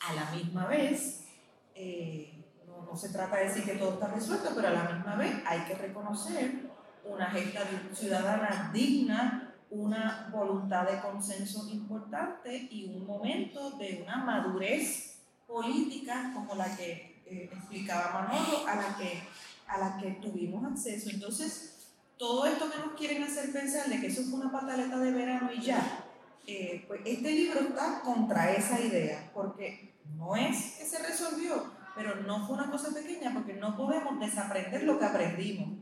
a 0.00 0.12
la 0.14 0.30
misma 0.30 0.66
vez, 0.66 1.26
eh, 1.74 2.42
no, 2.66 2.86
no, 2.86 2.96
se 2.96 3.10
trata 3.10 3.36
de 3.36 3.48
decir 3.48 3.64
que 3.64 3.74
todo 3.74 3.94
está 3.94 4.08
resuelto, 4.08 4.50
pero 4.54 4.68
a 4.68 4.72
la 4.72 4.84
misma 4.84 5.16
vez 5.16 5.42
hay 5.46 5.60
que 5.60 5.74
reconocer 5.74 6.70
una 7.04 7.26
gesta 7.26 7.60
ciudadana 7.92 8.70
digna, 8.72 9.54
una 9.70 10.30
voluntad 10.32 10.88
de 10.88 11.00
consenso 11.00 11.68
importante 11.68 12.68
y 12.70 12.94
un 12.94 13.06
momento 13.06 13.72
de 13.72 14.02
una 14.02 14.24
madurez 14.24 15.18
política 15.46 16.32
como 16.34 16.54
la 16.54 16.74
que 16.76 17.14
explicaba 17.26 18.12
Manolo, 18.12 18.66
a 18.66 18.76
la 18.76 18.96
que 18.96 19.22
a 19.66 19.78
la 19.78 19.96
que 19.96 20.12
tuvimos 20.12 20.64
acceso. 20.64 21.10
Entonces, 21.10 21.74
todo 22.18 22.46
esto 22.46 22.70
que 22.70 22.78
nos 22.78 22.94
quieren 22.94 23.22
hacer 23.22 23.52
pensar 23.52 23.86
de 23.88 24.00
que 24.00 24.06
eso 24.06 24.22
fue 24.24 24.40
una 24.40 24.52
pataleta 24.52 24.98
de 24.98 25.10
verano 25.10 25.50
y 25.52 25.60
ya, 25.60 26.04
eh, 26.46 26.84
pues 26.86 27.00
este 27.04 27.32
libro 27.32 27.60
está 27.60 28.00
contra 28.02 28.52
esa 28.52 28.80
idea, 28.80 29.30
porque 29.34 29.94
no 30.16 30.36
es 30.36 30.76
que 30.78 30.84
se 30.84 30.98
resolvió, 31.02 31.72
pero 31.94 32.16
no 32.22 32.46
fue 32.46 32.56
una 32.56 32.70
cosa 32.70 32.92
pequeña, 32.92 33.32
porque 33.32 33.54
no 33.54 33.76
podemos 33.76 34.20
desaprender 34.20 34.84
lo 34.84 34.98
que 34.98 35.06
aprendimos. 35.06 35.78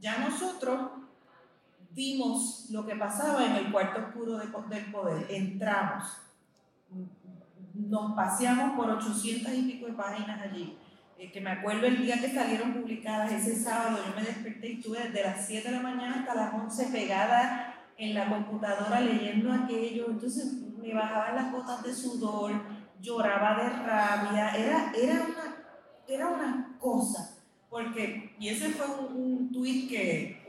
Ya 0.00 0.18
nosotros 0.18 0.90
vimos 1.90 2.66
lo 2.70 2.86
que 2.86 2.96
pasaba 2.96 3.44
en 3.44 3.52
el 3.52 3.72
cuarto 3.72 4.00
oscuro 4.00 4.38
de, 4.38 4.46
del 4.68 4.90
poder, 4.90 5.26
entramos, 5.28 6.04
nos 7.74 8.12
paseamos 8.14 8.76
por 8.76 8.90
800 8.90 9.52
y 9.52 9.62
pico 9.62 9.86
de 9.86 9.92
páginas 9.92 10.40
allí 10.40 10.76
eh, 11.20 11.30
que 11.30 11.40
me 11.42 11.50
acuerdo 11.50 11.86
el 11.86 12.02
día 12.02 12.18
que 12.18 12.32
salieron 12.32 12.72
publicadas, 12.72 13.30
ese 13.30 13.54
sábado, 13.54 13.98
yo 14.06 14.14
me 14.18 14.26
desperté 14.26 14.70
y 14.70 14.72
estuve 14.78 15.00
desde 15.00 15.22
las 15.22 15.46
7 15.46 15.68
de 15.68 15.76
la 15.76 15.82
mañana 15.82 16.20
hasta 16.20 16.34
las 16.34 16.54
11 16.54 16.86
pegada 16.86 17.74
en 17.98 18.14
la 18.14 18.26
computadora 18.26 19.02
leyendo 19.02 19.52
aquello, 19.52 20.06
entonces 20.08 20.50
me 20.80 20.94
bajaban 20.94 21.36
las 21.36 21.52
gotas 21.52 21.82
de 21.82 21.92
sudor, 21.92 22.52
lloraba 23.02 23.62
de 23.62 23.68
rabia, 23.68 24.56
era, 24.56 24.92
era, 24.96 25.26
una, 25.26 25.56
era 26.08 26.28
una 26.28 26.78
cosa, 26.80 27.36
porque, 27.68 28.34
y 28.40 28.48
ese 28.48 28.70
fue 28.70 28.86
un, 28.86 29.14
un 29.14 29.52
tuit 29.52 29.90
que, 29.90 30.40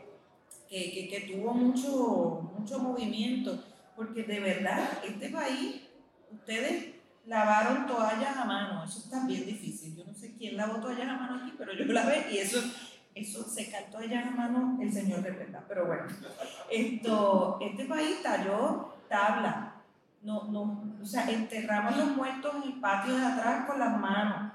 que, 0.69 1.09
que, 1.09 1.33
tuvo 1.33 1.53
mucho, 1.53 2.49
mucho 2.57 2.79
movimiento, 2.79 3.61
porque 3.93 4.23
de 4.23 4.39
verdad, 4.39 4.87
este 5.05 5.31
país, 5.31 5.81
ustedes 6.31 6.95
lavaron 7.25 7.85
toallas 7.85 8.37
a 8.37 8.45
mano, 8.45 8.83
eso 8.85 8.99
está 8.99 9.25
bien 9.25 9.45
difícil. 9.45 9.95
Yo 9.95 10.10
no 10.41 10.47
sé 10.47 10.49
quién 10.49 10.57
lavó 10.57 10.79
toallas 10.79 11.07
a 11.07 11.17
mano 11.17 11.41
aquí, 11.41 11.53
pero 11.57 11.73
yo 11.73 11.85
la 11.85 12.03
lavé 12.03 12.27
y 12.31 12.37
eso, 12.39 12.59
eso 13.13 13.43
secar 13.43 13.83
toallas 13.91 14.25
a 14.25 14.31
mano, 14.31 14.77
el 14.81 14.91
Señor 14.91 15.21
reprenda. 15.21 15.63
Pero 15.67 15.85
bueno, 15.85 16.03
esto, 16.71 17.57
este 17.61 17.85
país 17.85 18.21
talló 18.23 18.93
tabla. 19.07 19.75
No, 20.23 20.43
no, 20.45 20.95
o 21.01 21.05
sea, 21.05 21.29
enterramos 21.29 21.97
los 21.97 22.15
muertos 22.15 22.55
en 22.55 22.73
el 22.73 22.79
patio 22.79 23.15
de 23.15 23.25
atrás 23.25 23.65
con 23.65 23.79
las 23.79 23.99
manos. 23.99 24.53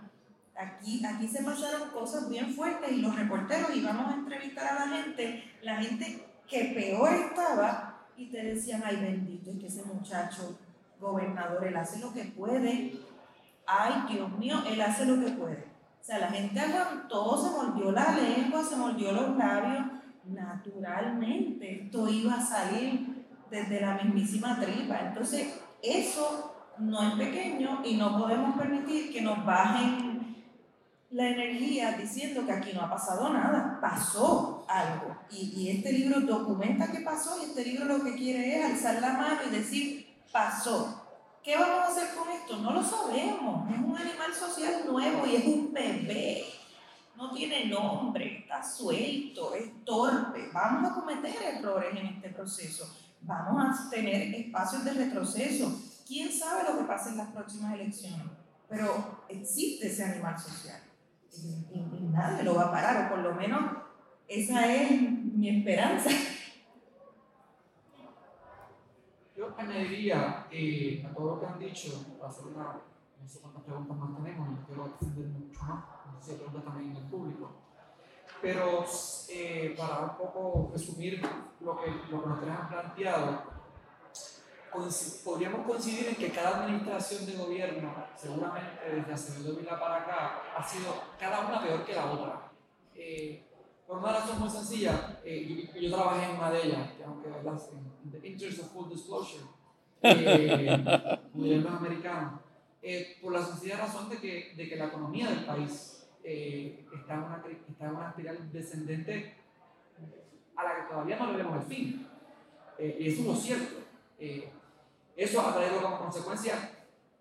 Aquí, 0.56 1.04
aquí 1.04 1.28
se 1.28 1.42
pasaron 1.42 1.90
cosas 1.90 2.30
bien 2.30 2.54
fuertes 2.54 2.90
y 2.92 3.02
los 3.02 3.14
reporteros 3.14 3.74
íbamos 3.76 4.12
a 4.12 4.14
entrevistar 4.14 4.66
a 4.66 4.86
la 4.86 4.96
gente, 4.96 5.44
la 5.62 5.76
gente 5.82 6.24
que 6.48 6.72
peor 6.74 7.12
estaba 7.12 8.06
y 8.16 8.26
te 8.26 8.42
decían, 8.42 8.82
ay 8.84 8.96
bendito, 8.96 9.50
es 9.50 9.58
que 9.58 9.66
ese 9.66 9.84
muchacho 9.84 10.58
gobernador, 10.98 11.66
él 11.66 11.76
hace 11.76 11.98
lo 11.98 12.12
que 12.14 12.24
puede, 12.24 12.92
ay 13.66 13.92
Dios 14.08 14.30
mío, 14.38 14.62
él 14.66 14.80
hace 14.80 15.04
lo 15.04 15.22
que 15.22 15.32
puede. 15.32 15.75
O 16.06 16.08
sea, 16.08 16.20
la 16.20 16.28
gente 16.28 16.60
aguantó, 16.60 17.36
se 17.36 17.50
mordió 17.50 17.90
la 17.90 18.14
lengua, 18.14 18.62
se 18.62 18.76
mordió 18.76 19.10
los 19.10 19.36
labios, 19.36 19.86
naturalmente 20.24 21.82
esto 21.82 22.08
iba 22.08 22.34
a 22.34 22.40
salir 22.40 23.26
desde 23.50 23.80
la 23.80 23.94
mismísima 23.94 24.60
tripa. 24.60 25.00
Entonces, 25.00 25.60
eso 25.82 26.54
no 26.78 27.02
es 27.02 27.14
pequeño 27.16 27.80
y 27.84 27.96
no 27.96 28.16
podemos 28.20 28.56
permitir 28.56 29.12
que 29.12 29.20
nos 29.20 29.44
bajen 29.44 30.44
la 31.10 31.28
energía 31.28 31.96
diciendo 31.96 32.46
que 32.46 32.52
aquí 32.52 32.70
no 32.72 32.82
ha 32.82 32.90
pasado 32.90 33.32
nada, 33.32 33.80
pasó 33.80 34.64
algo. 34.68 35.16
Y, 35.28 35.54
y, 35.56 35.70
este 35.70 35.92
libro 35.92 36.20
documenta 36.20 36.92
que 36.92 37.00
pasó 37.00 37.36
y 37.42 37.46
este 37.46 37.64
libro 37.64 37.84
lo 37.84 38.04
que 38.04 38.14
quiere 38.14 38.56
es 38.56 38.64
alzar 38.64 39.02
la 39.02 39.14
mano 39.14 39.40
y 39.48 39.56
decir, 39.56 40.06
pasó. 40.30 40.95
¿Qué 41.46 41.56
vamos 41.56 41.78
a 41.78 41.86
hacer 41.92 42.16
con 42.16 42.28
esto? 42.28 42.56
No 42.56 42.72
lo 42.72 42.82
sabemos. 42.82 43.70
Es 43.70 43.78
un 43.78 43.96
animal 43.96 44.34
social 44.34 44.84
nuevo 44.84 45.24
y 45.24 45.36
es 45.36 45.46
un 45.46 45.72
bebé. 45.72 46.44
No 47.14 47.30
tiene 47.30 47.66
nombre, 47.66 48.40
está 48.40 48.64
suelto, 48.64 49.54
es 49.54 49.84
torpe. 49.84 50.50
Vamos 50.52 50.90
a 50.90 50.94
cometer 50.94 51.36
errores 51.40 51.96
en 51.96 52.06
este 52.08 52.30
proceso. 52.30 52.92
Vamos 53.20 53.78
a 53.78 53.88
tener 53.90 54.34
espacios 54.34 54.84
de 54.84 54.92
retroceso 54.94 55.72
quién 56.04 56.32
sabe 56.32 56.64
lo 56.68 56.80
que 56.80 56.84
pasa 56.84 57.10
en 57.10 57.18
las 57.18 57.30
próximas 57.30 57.74
elecciones, 57.74 58.26
pero 58.68 59.24
existe 59.28 59.86
ese 59.86 60.02
animal 60.02 60.36
social 60.36 60.80
y, 61.32 62.08
nadie 62.12 62.42
lo 62.42 62.56
va 62.56 62.64
a 62.64 62.72
parar, 62.72 63.06
o 63.06 63.08
por 63.08 63.18
lo 63.20 63.34
menos 63.34 63.62
esa 64.26 64.74
es 64.74 65.00
mi 65.00 65.60
esperanza. 65.60 66.10
Yo 69.36 69.45
añadiría 69.56 70.46
eh, 70.50 71.06
a 71.08 71.14
todo 71.14 71.34
lo 71.34 71.40
que 71.40 71.46
han 71.46 71.58
dicho, 71.58 72.04
para 72.18 72.30
hacer 72.30 72.46
una, 72.46 72.80
no 73.20 73.28
sé 73.28 73.40
cuántas 73.40 73.62
preguntas 73.62 73.96
más 73.96 74.16
tenemos, 74.16 74.48
no 74.48 74.66
quiero 74.66 74.86
extender 74.86 75.26
mucho 75.26 75.62
más, 75.64 75.84
no 76.12 76.20
sé 76.20 76.24
si 76.24 76.30
hay 76.32 76.36
preguntas 76.38 76.64
también 76.64 76.90
en 76.90 76.96
el 76.96 77.08
público, 77.10 77.50
pero 78.40 78.84
eh, 79.28 79.74
para 79.76 80.00
un 80.00 80.16
poco 80.16 80.70
resumir 80.72 81.22
lo 81.60 81.80
que, 81.80 81.90
lo 82.10 82.22
que 82.22 82.28
nos 82.28 82.60
han 82.60 82.68
planteado, 82.68 83.56
podríamos 85.24 85.66
coincidir 85.66 86.08
en 86.08 86.16
que 86.16 86.30
cada 86.30 86.64
administración 86.64 87.26
de 87.26 87.36
gobierno, 87.36 87.94
seguramente 88.14 88.90
desde 88.90 89.12
Acevedo 89.12 89.56
Vila 89.56 89.80
para 89.80 89.96
acá, 89.96 90.42
ha 90.56 90.62
sido 90.62 90.92
cada 91.18 91.46
una 91.46 91.62
peor 91.62 91.84
que 91.84 91.94
la 91.94 92.12
otra. 92.12 92.50
Eh, 92.94 93.45
por 93.86 93.98
una 93.98 94.12
razón 94.12 94.40
muy 94.40 94.50
sencilla, 94.50 95.20
eh, 95.24 95.70
yo, 95.80 95.94
trabajé 95.94 96.30
en 96.30 96.36
una 96.36 96.50
de 96.50 96.66
ellas, 96.66 96.88
aunque 97.06 97.28
en 97.28 98.10
the 98.10 98.28
interest 98.28 98.60
of 98.60 98.72
full 98.72 98.88
disclosure, 98.88 99.44
eh, 100.02 101.18
gobiernos 101.32 101.72
americanos, 101.72 102.40
eh, 102.82 103.16
por 103.22 103.32
la 103.32 103.42
sencilla 103.44 103.78
razón 103.78 104.08
de 104.08 104.18
que, 104.18 104.54
de 104.56 104.68
que 104.68 104.76
la 104.76 104.86
economía 104.86 105.28
del 105.28 105.44
país 105.44 106.08
está, 106.22 107.14
en 107.14 107.22
una, 107.22 107.44
está 107.68 107.86
en 107.86 107.94
una 107.94 108.08
espiral 108.08 108.52
descendente 108.52 109.34
a 110.56 110.64
la 110.64 110.76
que 110.76 110.92
todavía 110.92 111.16
no 111.18 111.30
le 111.30 111.36
vemos 111.36 111.56
el 111.62 111.62
fin. 111.62 112.08
y 112.78 113.08
eso 113.08 113.20
es 113.20 113.26
lo 113.26 113.36
cierto. 113.36 113.76
Eso 115.16 115.40
ha 115.40 115.54
traído 115.54 115.80
como 115.80 115.98
consecuencia 115.98 116.72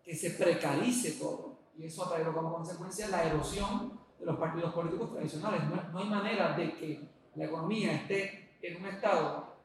que 0.04 0.16
se 0.16 0.32
precarice 0.32 1.12
todo. 1.14 1.56
Y 1.78 1.86
eso 1.86 2.06
ha 2.06 2.10
traído 2.10 2.34
como 2.34 2.54
consecuencia 2.54 3.08
la 3.10 3.24
erosión 3.24 4.05
de 4.20 4.26
los 4.26 4.38
partidos 4.38 4.74
políticos 4.74 5.14
tradicionales. 5.14 5.62
No, 5.92 6.00
hay 6.00 6.10
manera 6.10 6.56
de 6.56 6.76
que 6.76 7.08
la 7.36 7.46
economía 7.46 7.94
esté 7.94 8.58
en 8.62 8.78
un 8.78 8.86
estado 8.88 9.56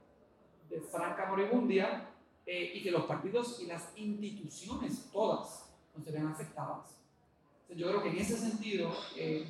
de 0.69 0.81
franca 0.81 1.27
moribundia 1.27 2.09
eh, 2.47 2.73
y 2.75 2.83
que 2.83 2.91
los 2.91 3.05
partidos 3.05 3.61
y 3.61 3.67
las 3.67 3.91
instituciones 3.97 5.09
todas 5.13 5.71
no 5.97 6.05
se 6.05 6.11
vean 6.11 6.29
afectadas. 6.29 6.97
yo 7.69 7.89
creo 7.89 8.03
que 8.03 8.11
en 8.11 8.19
ese 8.19 8.37
sentido, 8.37 8.91
eh, 9.17 9.47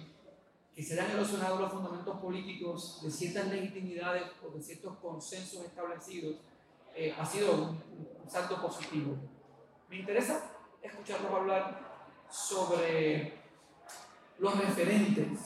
que 0.74 0.82
se 0.82 0.94
hayan 0.94 1.10
erosionado 1.12 1.60
los 1.60 1.72
fundamentos 1.72 2.18
políticos 2.18 3.00
de 3.02 3.10
ciertas 3.10 3.48
legitimidades 3.48 4.24
o 4.46 4.50
de 4.56 4.62
ciertos 4.62 4.96
consensos 4.98 5.64
establecidos, 5.64 6.36
eh, 6.94 7.14
ha 7.18 7.24
sido 7.24 7.52
un, 7.54 7.80
salto 8.28 8.62
positivo. 8.62 9.16
Me 9.88 9.98
interesa 9.98 10.52
escucharlos 10.80 11.32
hablar 11.32 12.24
sobre 12.30 13.39
los 14.40 14.58
referentes, 14.58 15.38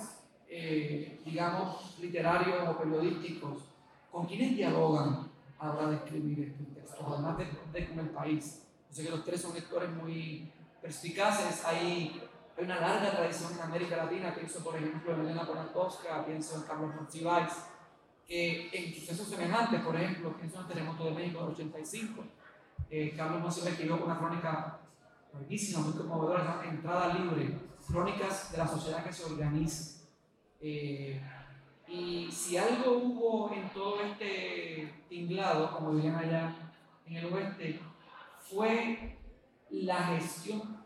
eh, 0.48 1.20
digamos, 1.24 1.98
literarios 2.00 2.68
o 2.68 2.78
periodísticos, 2.78 3.64
con 4.10 4.26
quienes 4.26 4.56
dialogan 4.56 5.28
a 5.58 5.66
la 5.66 5.74
hora 5.74 5.90
de 5.90 5.96
escribir 5.96 6.40
este 6.48 6.80
texto, 6.80 7.04
además 7.06 7.38
de, 7.38 7.46
de 7.72 7.88
como 7.88 8.02
el 8.02 8.10
país. 8.10 8.62
Yo 8.88 8.94
sé 8.94 9.04
que 9.04 9.10
los 9.10 9.24
tres 9.24 9.40
son 9.40 9.54
lectores 9.54 9.90
muy 9.90 10.52
perspicaces, 10.80 11.64
hay, 11.64 12.22
hay 12.56 12.64
una 12.64 12.80
larga 12.80 13.10
tradición 13.10 13.52
en 13.54 13.62
América 13.62 13.96
Latina, 13.96 14.32
pienso 14.32 14.62
por 14.62 14.76
ejemplo 14.76 15.12
en 15.14 15.20
Elena 15.22 15.44
Poniatowska, 15.44 16.24
pienso 16.24 16.56
en 16.56 16.62
Carlos 16.62 16.94
Monsiváis, 16.94 17.52
que 18.28 18.70
en 18.72 18.94
sucesos 18.94 19.26
semejantes, 19.26 19.80
por 19.80 19.96
ejemplo, 19.96 20.36
pienso 20.36 20.56
en 20.56 20.62
el 20.62 20.68
terremoto 20.68 21.04
de 21.06 21.10
México 21.10 21.40
del 21.40 21.54
85, 21.54 22.24
eh, 22.90 23.12
Carlos 23.16 23.40
Monsiváis 23.40 23.72
escribió 23.72 24.04
una 24.04 24.18
crónica 24.18 24.78
larguísima, 25.32 25.80
muy 25.80 25.94
conmovedora, 25.94 26.62
Entrada 26.64 27.14
Libre, 27.14 27.58
crónicas 27.86 28.52
de 28.52 28.58
la 28.58 28.66
sociedad 28.66 29.04
que 29.04 29.12
se 29.12 29.24
organiza. 29.24 30.04
Eh, 30.60 31.20
y 31.86 32.30
si 32.32 32.56
algo 32.56 32.98
hubo 32.98 33.52
en 33.52 33.68
todo 33.70 34.02
este 34.02 35.04
tinglado, 35.08 35.70
como 35.76 35.94
dirían 35.94 36.16
allá 36.16 36.56
en 37.06 37.16
el 37.16 37.32
oeste, 37.32 37.80
fue 38.38 39.18
la 39.70 40.06
gestión 40.08 40.84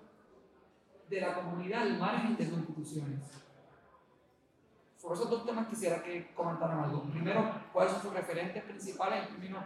de 1.09 1.21
la 1.21 1.35
comunidad 1.35 1.83
al 1.83 1.99
margen 1.99 2.37
de 2.37 2.45
sus 2.45 2.59
instituciones. 2.59 3.21
Por 5.01 5.15
esos 5.15 5.31
dos 5.31 5.47
temas 5.47 5.69
quisiera 5.69 6.03
que 6.03 6.33
comentaran 6.35 6.81
algo. 6.81 7.03
Primero, 7.05 7.55
¿cuáles 7.73 7.93
son 7.93 8.03
sus 8.03 8.13
referentes 8.13 8.63
principales 8.65 9.23
en 9.23 9.35
términos 9.35 9.65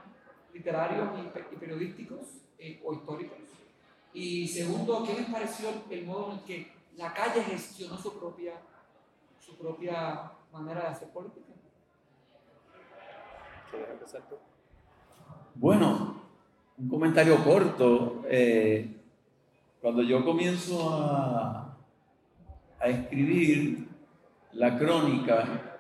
literarios 0.53 1.09
y, 1.19 1.57
periodísticos 1.57 2.21
eh, 2.59 2.81
o 2.85 2.93
históricos? 2.93 3.39
Y 4.13 4.47
segundo, 4.47 5.03
¿qué 5.05 5.15
les 5.15 5.31
pareció 5.31 5.71
el 5.91 6.05
modo 6.05 6.33
en 6.33 6.41
que 6.41 6.82
la 6.97 7.13
calle 7.13 7.43
gestionó 7.43 7.97
su 7.97 8.19
propia, 8.19 8.55
su 9.39 9.57
propia 9.57 10.33
manera 10.53 10.83
de 10.83 10.87
hacer 10.89 11.09
política? 11.09 11.53
Bueno, 15.55 16.23
un 16.79 16.89
comentario 16.89 17.43
corto. 17.45 18.23
Eh, 18.29 19.01
cuando 19.81 20.03
yo 20.03 20.25
comienzo 20.25 20.91
a, 20.93 21.77
a 22.79 22.89
escribir, 22.89 23.93
la 24.53 24.79
crónica, 24.79 25.79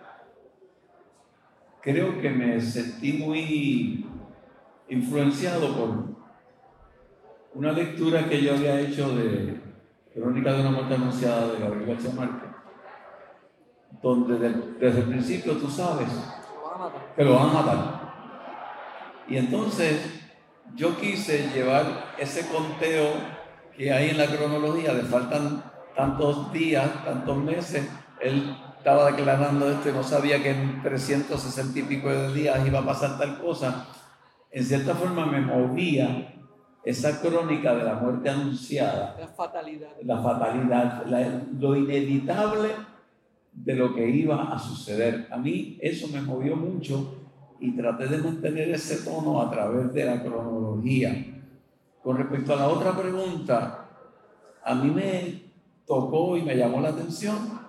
creo 1.82 2.20
que 2.20 2.30
me 2.30 2.60
sentí 2.60 3.12
muy 3.12 4.06
influenciado 4.88 5.76
por 5.76 6.04
una 7.54 7.72
lectura 7.72 8.28
que 8.28 8.42
yo 8.42 8.54
había 8.54 8.80
hecho 8.80 9.14
de 9.14 9.60
Crónica 10.14 10.52
de 10.52 10.60
una 10.60 10.70
muerte 10.70 10.94
anunciada 10.94 11.52
de 11.52 11.60
Gabriel 11.60 11.86
García 11.86 12.10
Márquez, 12.14 12.50
donde 14.02 14.38
desde 14.78 15.00
el 15.00 15.08
principio 15.08 15.56
tú 15.56 15.68
sabes 15.68 16.08
que 17.16 17.24
lo 17.24 17.34
van 17.34 17.48
a 17.48 17.52
matar. 17.52 18.12
Y 19.28 19.36
entonces 19.38 20.22
yo 20.74 20.96
quise 20.98 21.48
llevar 21.54 22.14
ese 22.18 22.46
conteo 22.48 23.12
que 23.76 23.92
hay 23.92 24.10
en 24.10 24.18
la 24.18 24.26
cronología 24.26 24.92
de 24.92 25.02
faltan 25.02 25.62
tantos 25.96 26.52
días, 26.52 27.04
tantos 27.04 27.36
meses, 27.38 27.88
él 28.20 28.56
estaba 28.76 29.10
declarando 29.10 29.70
esto 29.70 29.88
y 29.88 29.92
no 29.92 30.02
sabía 30.02 30.42
que 30.42 30.50
en 30.50 30.82
360 30.82 31.78
y 31.78 31.82
pico 31.82 32.10
de 32.10 32.34
días 32.34 32.66
iba 32.66 32.80
a 32.80 32.86
pasar 32.86 33.18
tal 33.18 33.40
cosa, 33.40 33.86
en 34.50 34.64
cierta 34.64 34.94
forma 34.94 35.24
me 35.26 35.40
movía 35.40 36.41
esa 36.84 37.20
crónica 37.20 37.74
de 37.74 37.84
la 37.84 37.94
muerte 37.94 38.28
anunciada. 38.28 39.16
La 39.18 39.28
fatalidad. 39.28 39.90
La 40.02 40.18
fatalidad, 40.20 41.06
lo 41.58 41.76
inevitable 41.76 42.70
de 43.52 43.74
lo 43.74 43.94
que 43.94 44.08
iba 44.08 44.52
a 44.52 44.58
suceder. 44.58 45.28
A 45.30 45.36
mí 45.36 45.78
eso 45.80 46.08
me 46.08 46.20
movió 46.20 46.56
mucho 46.56 47.18
y 47.60 47.76
traté 47.76 48.08
de 48.08 48.18
mantener 48.18 48.70
ese 48.70 49.04
tono 49.04 49.40
a 49.40 49.50
través 49.50 49.92
de 49.92 50.04
la 50.04 50.22
cronología. 50.22 51.14
Con 52.02 52.16
respecto 52.16 52.54
a 52.54 52.56
la 52.56 52.68
otra 52.68 52.96
pregunta, 52.96 53.88
a 54.64 54.74
mí 54.74 54.90
me 54.90 55.42
tocó 55.86 56.36
y 56.36 56.42
me 56.42 56.56
llamó 56.56 56.80
la 56.80 56.88
atención 56.88 57.60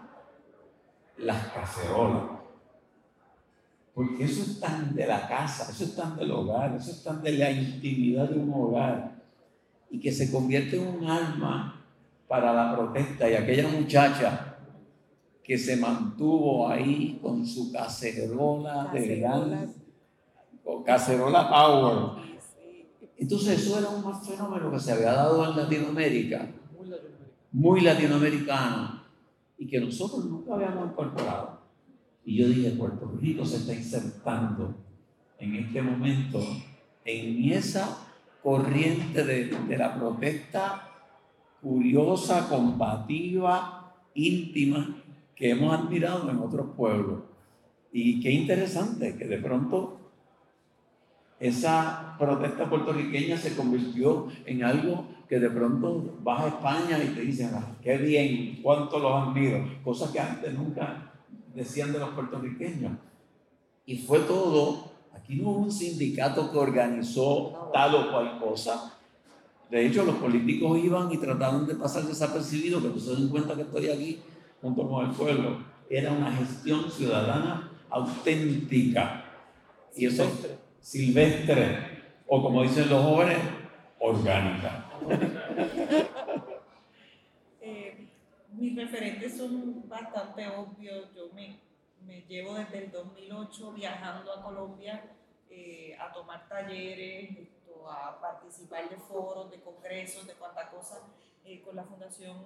las 1.17 1.47
cacerolas. 1.47 2.32
Porque 3.93 4.23
eso 4.23 4.41
es 4.41 4.59
tan 4.59 4.95
de 4.95 5.05
la 5.05 5.27
casa, 5.27 5.71
eso 5.71 5.83
es 5.83 5.95
tan 5.95 6.15
del 6.15 6.31
hogar, 6.31 6.75
eso 6.75 6.91
es 6.91 7.03
tan 7.03 7.21
de 7.21 7.33
la 7.33 7.51
intimidad 7.51 8.29
de 8.29 8.39
un 8.39 8.53
hogar. 8.53 9.21
Y 9.91 9.99
que 9.99 10.11
se 10.11 10.31
convierte 10.31 10.77
en 10.81 10.87
un 10.87 11.09
alma 11.09 11.85
para 12.27 12.51
la 12.51 12.75
protesta. 12.75 13.29
Y 13.29 13.35
aquella 13.35 13.67
muchacha 13.67 14.53
que 15.43 15.57
se 15.57 15.77
mantuvo 15.77 16.67
ahí 16.69 17.19
con 17.21 17.45
su 17.45 17.71
cacerola 17.71 18.89
de 18.93 19.19
gran, 19.19 19.73
cacerola 20.85 21.49
power. 21.49 22.23
Entonces 23.17 23.61
eso 23.61 23.79
era 23.79 23.89
un 23.89 24.21
fenómeno 24.21 24.71
que 24.71 24.79
se 24.79 24.93
había 24.93 25.13
dado 25.13 25.49
en 25.49 25.57
Latinoamérica, 25.57 26.49
muy 27.51 27.81
latinoamericano, 27.81 29.03
y 29.57 29.67
que 29.67 29.79
nosotros 29.79 30.25
nunca 30.25 30.55
habíamos 30.55 30.91
incorporado. 30.91 31.52
Y 32.25 32.37
yo 32.37 32.47
dije, 32.47 32.71
Puerto 32.71 33.11
Rico 33.19 33.45
se 33.45 33.57
está 33.57 33.73
insertando 33.73 34.75
en 35.39 35.55
este 35.55 35.81
momento 35.81 36.39
en 37.05 37.51
esa 37.51 38.07
corriente 38.41 39.23
de, 39.23 39.45
de 39.45 39.77
la 39.77 39.95
protesta 39.95 40.89
curiosa, 41.61 42.47
combativa, 42.49 43.93
íntima, 44.13 45.03
que 45.35 45.51
hemos 45.51 45.73
admirado 45.73 46.29
en 46.29 46.39
otros 46.39 46.67
pueblos. 46.75 47.21
Y 47.91 48.21
qué 48.21 48.31
interesante 48.31 49.15
que 49.15 49.25
de 49.25 49.37
pronto 49.37 49.99
esa 51.39 52.15
protesta 52.17 52.69
puertorriqueña 52.69 53.37
se 53.37 53.55
convirtió 53.55 54.27
en 54.45 54.63
algo 54.63 55.07
que 55.27 55.39
de 55.39 55.49
pronto 55.49 56.17
vas 56.21 56.41
a 56.41 56.47
España 56.47 57.03
y 57.03 57.13
te 57.13 57.21
dicen, 57.21 57.51
ah, 57.53 57.75
qué 57.81 57.97
bien, 57.97 58.59
cuánto 58.61 58.99
los 58.99 59.11
admiro, 59.11 59.63
cosas 59.83 60.11
que 60.11 60.19
antes 60.19 60.53
nunca 60.53 61.12
decían 61.53 61.91
de 61.93 61.99
los 61.99 62.09
puertorriqueños. 62.09 62.93
Y 63.85 63.97
fue 63.97 64.19
todo, 64.19 64.91
aquí 65.13 65.35
no 65.35 65.49
hubo 65.49 65.59
un 65.59 65.71
sindicato 65.71 66.51
que 66.51 66.57
organizó 66.57 67.69
tal 67.73 67.95
o 67.95 68.11
cual 68.11 68.39
cosa. 68.39 68.97
De 69.69 69.85
hecho, 69.85 70.03
los 70.03 70.15
políticos 70.15 70.79
iban 70.83 71.11
y 71.11 71.17
trataban 71.17 71.65
de 71.65 71.75
pasar 71.75 72.03
desapercibidos, 72.03 72.83
que 72.83 72.89
no 72.89 72.99
se 72.99 73.15
den 73.15 73.29
cuenta 73.29 73.55
que 73.55 73.63
estoy 73.63 73.89
aquí 73.89 74.19
junto 74.61 74.87
con 74.87 75.05
el 75.05 75.11
pueblo. 75.11 75.57
Era 75.89 76.11
una 76.11 76.31
gestión 76.31 76.89
ciudadana 76.89 77.71
auténtica. 77.89 79.25
Y 79.95 80.05
eso 80.05 80.25
silvestre, 80.79 81.77
o 82.27 82.41
como 82.41 82.63
dicen 82.63 82.89
los 82.89 83.03
jóvenes, 83.03 83.37
orgánica. 83.99 84.85
Eh, 87.61 88.09
mis 88.73 88.83
referentes 88.83 89.37
son 89.37 89.87
bastante 89.87 90.47
obvios. 90.47 91.13
Yo 91.15 91.31
me, 91.33 91.59
me, 92.05 92.21
llevo 92.21 92.55
desde 92.55 92.85
el 92.85 92.91
2008 92.91 93.73
viajando 93.73 94.33
a 94.33 94.43
Colombia 94.43 95.03
eh, 95.49 95.95
a 95.99 96.11
tomar 96.11 96.47
talleres, 96.47 97.37
esto, 97.37 97.89
a 97.89 98.19
participar 98.19 98.89
de 98.89 98.97
foros, 98.97 99.51
de 99.51 99.61
congresos, 99.61 100.25
de 100.25 100.33
cuánta 100.33 100.69
cosa, 100.69 100.99
eh, 101.45 101.61
con 101.61 101.75
la 101.75 101.83
Fundación 101.83 102.45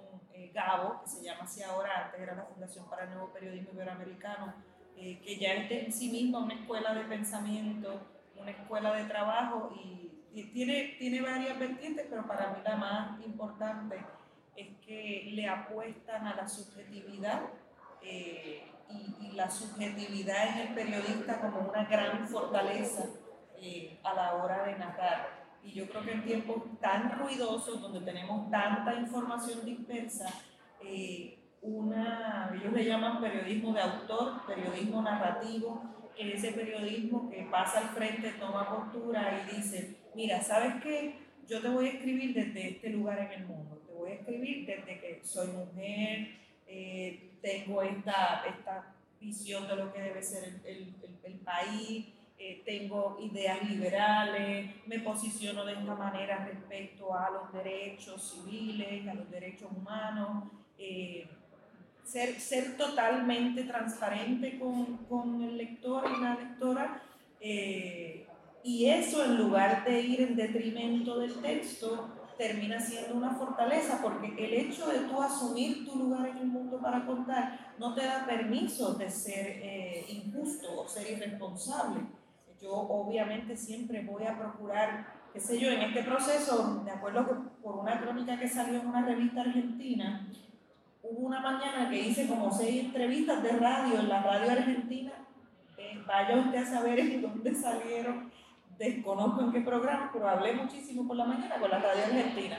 Gabo, 0.52 1.00
que 1.00 1.08
se 1.08 1.22
llama 1.22 1.44
así 1.44 1.62
ahora, 1.62 2.06
antes 2.06 2.20
era 2.20 2.34
la 2.34 2.44
Fundación 2.44 2.88
para 2.90 3.04
el 3.04 3.10
Nuevo 3.10 3.32
Periodismo 3.32 3.72
Iberoamericano, 3.72 4.54
que 4.94 5.38
ya 5.38 5.54
es 5.54 5.70
en 5.70 5.92
sí 5.92 6.10
misma 6.10 6.40
una 6.40 6.54
escuela 6.54 6.92
de 6.92 7.04
pensamiento 7.04 8.00
una 8.40 8.50
escuela 8.50 8.94
de 8.94 9.04
trabajo 9.04 9.72
y, 9.74 10.06
tiene, 10.52 10.94
tiene 11.00 11.20
varias 11.20 11.58
vertientes, 11.58 12.06
pero 12.08 12.24
para 12.24 12.52
mí 12.52 12.60
la 12.64 12.76
más 12.76 13.20
importante 13.26 13.96
es 14.58 14.76
que 14.84 15.30
le 15.32 15.48
apuestan 15.48 16.26
a 16.26 16.34
la 16.34 16.48
subjetividad 16.48 17.42
eh, 18.02 18.64
y, 18.90 19.32
la 19.36 19.48
subjetividad 19.48 20.48
en 20.48 20.68
el 20.68 20.74
periodista 20.74 21.40
como 21.40 21.68
una 21.68 21.84
gran 21.84 22.26
fortaleza 22.26 23.04
eh, 23.56 24.00
a 24.02 24.14
la 24.14 24.34
hora 24.34 24.64
de 24.64 24.76
narrar. 24.76 25.48
Y 25.62 25.72
yo 25.72 25.88
creo 25.88 26.02
que 26.02 26.12
en 26.12 26.24
tiempos 26.24 26.56
tan 26.80 27.18
ruidosos, 27.20 27.80
donde 27.80 28.00
tenemos 28.00 28.50
tanta 28.50 28.94
información 28.94 29.64
dispersa, 29.64 30.28
eh, 30.82 31.38
una, 31.62 32.50
ellos 32.52 32.72
le 32.72 32.84
llaman 32.84 33.20
periodismo 33.20 33.72
de 33.72 33.80
autor, 33.80 34.44
periodismo 34.44 35.02
narrativo, 35.02 35.82
ese 36.16 36.52
periodismo 36.52 37.30
que 37.30 37.46
pasa 37.50 37.78
al 37.78 37.88
frente, 37.90 38.32
toma 38.32 38.68
postura 38.68 39.40
y 39.40 39.56
dice, 39.56 39.98
mira, 40.14 40.40
¿sabes 40.40 40.82
qué? 40.82 41.16
Yo 41.46 41.60
te 41.60 41.68
voy 41.68 41.86
a 41.86 41.90
escribir 41.90 42.34
desde 42.34 42.70
este 42.70 42.90
lugar 42.90 43.18
en 43.18 43.32
el 43.40 43.46
mundo, 43.46 43.77
escribir 44.18 44.66
desde 44.66 45.00
que 45.00 45.20
soy 45.22 45.48
mujer, 45.48 46.28
eh, 46.66 47.30
tengo 47.40 47.82
esta, 47.82 48.44
esta 48.46 48.94
visión 49.20 49.66
de 49.66 49.76
lo 49.76 49.92
que 49.92 50.00
debe 50.00 50.22
ser 50.22 50.60
el, 50.64 50.66
el, 50.66 50.94
el, 51.24 51.38
país, 51.40 52.06
eh, 52.38 52.62
tengo 52.64 53.18
ideas 53.20 53.68
liberales, 53.68 54.70
me 54.86 55.00
posiciono 55.00 55.64
de 55.64 55.72
esta 55.72 55.94
manera 55.94 56.44
respecto 56.44 57.14
a 57.14 57.30
los 57.30 57.52
derechos 57.52 58.32
civiles, 58.32 59.08
a 59.08 59.14
los 59.14 59.30
derechos 59.30 59.68
humanos. 59.76 60.44
Eh, 60.78 61.26
ser, 62.08 62.40
ser 62.40 62.76
totalmente 62.76 63.64
transparente 63.64 64.58
con, 64.58 64.96
con, 65.08 65.42
el 65.42 65.58
lector 65.58 66.04
y 66.16 66.22
la 66.22 66.34
lectora. 66.34 67.02
Eh, 67.40 68.26
y 68.64 68.86
eso 68.86 69.24
en 69.24 69.36
lugar 69.36 69.84
de 69.84 70.00
ir 70.00 70.20
en 70.22 70.36
detrimento 70.36 71.18
del 71.18 71.34
texto, 71.40 72.08
termina 72.38 72.78
siendo 72.78 73.16
una 73.16 73.32
fortaleza 73.32 73.98
porque 74.00 74.32
el 74.38 74.54
hecho 74.54 74.86
de 74.86 75.00
tú 75.00 75.20
asumir 75.20 75.84
tu 75.84 75.96
lugar 75.96 76.28
en 76.28 76.38
el 76.38 76.46
mundo 76.46 76.80
para 76.80 77.04
contar 77.04 77.74
no 77.78 77.94
te 77.94 78.06
da 78.06 78.24
permiso 78.24 78.94
de 78.94 79.10
ser 79.10 79.46
eh, 79.60 80.06
injusto 80.08 80.80
o 80.80 80.88
ser 80.88 81.10
irresponsable. 81.10 82.00
Yo 82.62 82.72
obviamente 82.72 83.56
siempre 83.56 84.04
voy 84.04 84.24
a 84.24 84.38
procurar, 84.38 85.06
qué 85.32 85.40
sé 85.40 85.58
yo, 85.58 85.70
en 85.70 85.82
este 85.82 86.04
proceso, 86.04 86.82
de 86.84 86.90
acuerdo 86.90 87.52
por 87.62 87.76
una 87.76 88.00
crónica 88.00 88.38
que 88.38 88.48
salió 88.48 88.80
en 88.80 88.86
una 88.86 89.04
revista 89.04 89.40
argentina, 89.40 90.26
hubo 91.02 91.26
una 91.26 91.40
mañana 91.40 91.90
que 91.90 92.00
hice 92.00 92.28
como 92.28 92.50
seis 92.52 92.84
entrevistas 92.84 93.42
de 93.42 93.50
radio 93.50 93.98
en 93.98 94.08
la 94.08 94.22
radio 94.22 94.52
argentina. 94.52 95.12
Eh, 95.76 96.02
vaya 96.06 96.36
usted 96.36 96.58
a 96.58 96.66
saber 96.66 96.98
en 97.00 97.22
dónde 97.22 97.54
salieron, 97.54 98.30
desconozco 98.78 99.42
en 99.42 99.52
qué 99.52 99.60
programa, 99.60 100.10
pero 100.12 100.28
hablé 100.28 100.54
muchísimo 100.54 101.06
por 101.06 101.16
la 101.16 101.24
mañana 101.24 101.56
con 101.58 101.70
la 101.70 101.78
radio 101.78 102.04
argentina. 102.04 102.58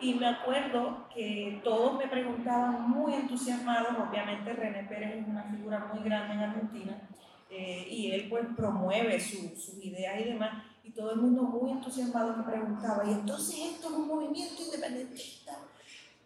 Y 0.00 0.14
me 0.14 0.26
acuerdo 0.26 1.08
que 1.14 1.60
todos 1.64 1.96
me 1.96 2.08
preguntaban 2.08 2.90
muy 2.90 3.14
entusiasmados, 3.14 3.96
obviamente 3.98 4.52
René 4.52 4.84
Pérez 4.84 5.22
es 5.22 5.26
una 5.26 5.44
figura 5.44 5.90
muy 5.92 6.04
grande 6.04 6.34
en 6.34 6.40
Argentina, 6.40 7.08
eh, 7.48 7.86
y 7.88 8.10
él 8.10 8.26
pues 8.28 8.44
promueve 8.56 9.18
sus 9.18 9.82
ideas 9.82 10.20
y 10.20 10.24
demás, 10.24 10.64
y 10.82 10.90
todo 10.90 11.12
el 11.12 11.20
mundo 11.20 11.42
muy 11.42 11.70
entusiasmado 11.70 12.36
me 12.36 12.42
preguntaba, 12.42 13.04
¿y 13.06 13.12
entonces 13.12 13.56
esto 13.72 13.88
es 13.88 13.94
un 13.94 14.08
movimiento 14.08 14.62
independentista? 14.62 15.52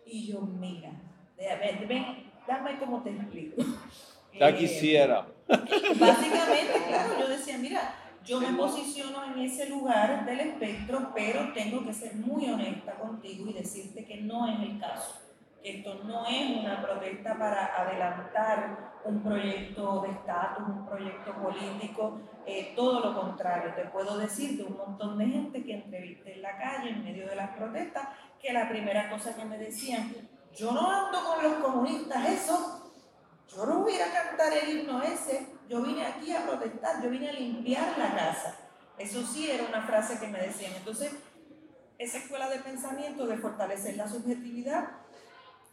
Y 0.04 0.26
yo, 0.32 0.40
mira, 0.40 0.90
ven, 1.36 2.24
dame 2.46 2.78
cómo 2.78 3.02
te 3.02 3.10
explico. 3.10 3.62
Ya 4.38 4.48
eh, 4.48 4.56
quisiera. 4.56 5.26
Básicamente, 5.48 6.82
claro, 6.88 7.20
yo 7.20 7.28
decía, 7.28 7.58
mira, 7.58 7.94
yo 8.28 8.40
me 8.40 8.52
posiciono 8.52 9.24
en 9.24 9.38
ese 9.38 9.70
lugar 9.70 10.26
del 10.26 10.40
espectro, 10.40 11.12
pero 11.14 11.50
tengo 11.54 11.82
que 11.82 11.94
ser 11.94 12.14
muy 12.16 12.46
honesta 12.50 12.94
contigo 12.96 13.48
y 13.48 13.54
decirte 13.54 14.04
que 14.04 14.18
no 14.18 14.46
es 14.46 14.60
el 14.60 14.78
caso. 14.78 15.22
Esto 15.62 15.94
no 16.04 16.26
es 16.26 16.58
una 16.58 16.82
protesta 16.82 17.38
para 17.38 17.74
adelantar 17.74 19.00
un 19.04 19.22
proyecto 19.22 20.02
de 20.02 20.10
estatus, 20.10 20.68
un 20.68 20.86
proyecto 20.86 21.32
político, 21.42 22.20
eh, 22.44 22.74
todo 22.76 23.00
lo 23.00 23.18
contrario. 23.18 23.72
Te 23.74 23.86
puedo 23.86 24.18
decir 24.18 24.58
de 24.58 24.64
un 24.64 24.76
montón 24.76 25.16
de 25.16 25.26
gente 25.26 25.64
que 25.64 25.74
entrevisté 25.74 26.34
en 26.34 26.42
la 26.42 26.58
calle 26.58 26.90
en 26.90 27.04
medio 27.04 27.26
de 27.26 27.34
las 27.34 27.56
protestas, 27.56 28.08
que 28.38 28.52
la 28.52 28.68
primera 28.68 29.08
cosa 29.08 29.34
que 29.34 29.44
me 29.46 29.56
decían, 29.56 30.14
yo 30.54 30.72
no 30.72 30.90
ando 30.90 31.18
con 31.24 31.42
los 31.42 31.54
comunistas, 31.54 32.28
eso. 32.28 32.92
Yo 33.48 33.64
no 33.64 33.78
voy 33.80 33.94
a 33.94 34.12
cantar 34.12 34.52
el 34.52 34.80
himno 34.80 35.02
ese. 35.02 35.57
Yo 35.68 35.82
vine 35.82 36.06
aquí 36.06 36.32
a 36.32 36.46
protestar, 36.46 37.02
yo 37.02 37.10
vine 37.10 37.28
a 37.28 37.32
limpiar 37.32 37.98
la 37.98 38.14
casa. 38.14 38.56
Eso 38.98 39.24
sí 39.24 39.50
era 39.50 39.64
una 39.66 39.82
frase 39.82 40.18
que 40.18 40.26
me 40.26 40.40
decían. 40.40 40.72
Entonces, 40.76 41.12
esa 41.98 42.18
escuela 42.18 42.48
de 42.48 42.58
pensamiento 42.60 43.26
de 43.26 43.36
fortalecer 43.36 43.96
la 43.96 44.08
subjetividad 44.08 44.88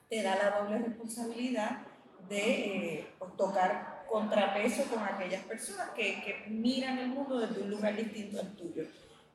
te 0.09 0.21
da 0.21 0.35
la 0.35 0.59
doble 0.59 0.79
responsabilidad 0.79 1.79
de 2.27 2.97
eh, 2.97 3.07
pues, 3.17 3.35
tocar 3.37 4.05
contrapeso 4.09 4.83
con 4.83 5.03
aquellas 5.03 5.43
personas 5.43 5.89
que, 5.91 6.21
que, 6.23 6.49
miran 6.49 6.99
el 6.99 7.09
mundo 7.09 7.39
desde 7.39 7.61
un 7.61 7.69
lugar 7.71 7.95
distinto 7.95 8.39
al 8.39 8.55
tuyo. 8.55 8.83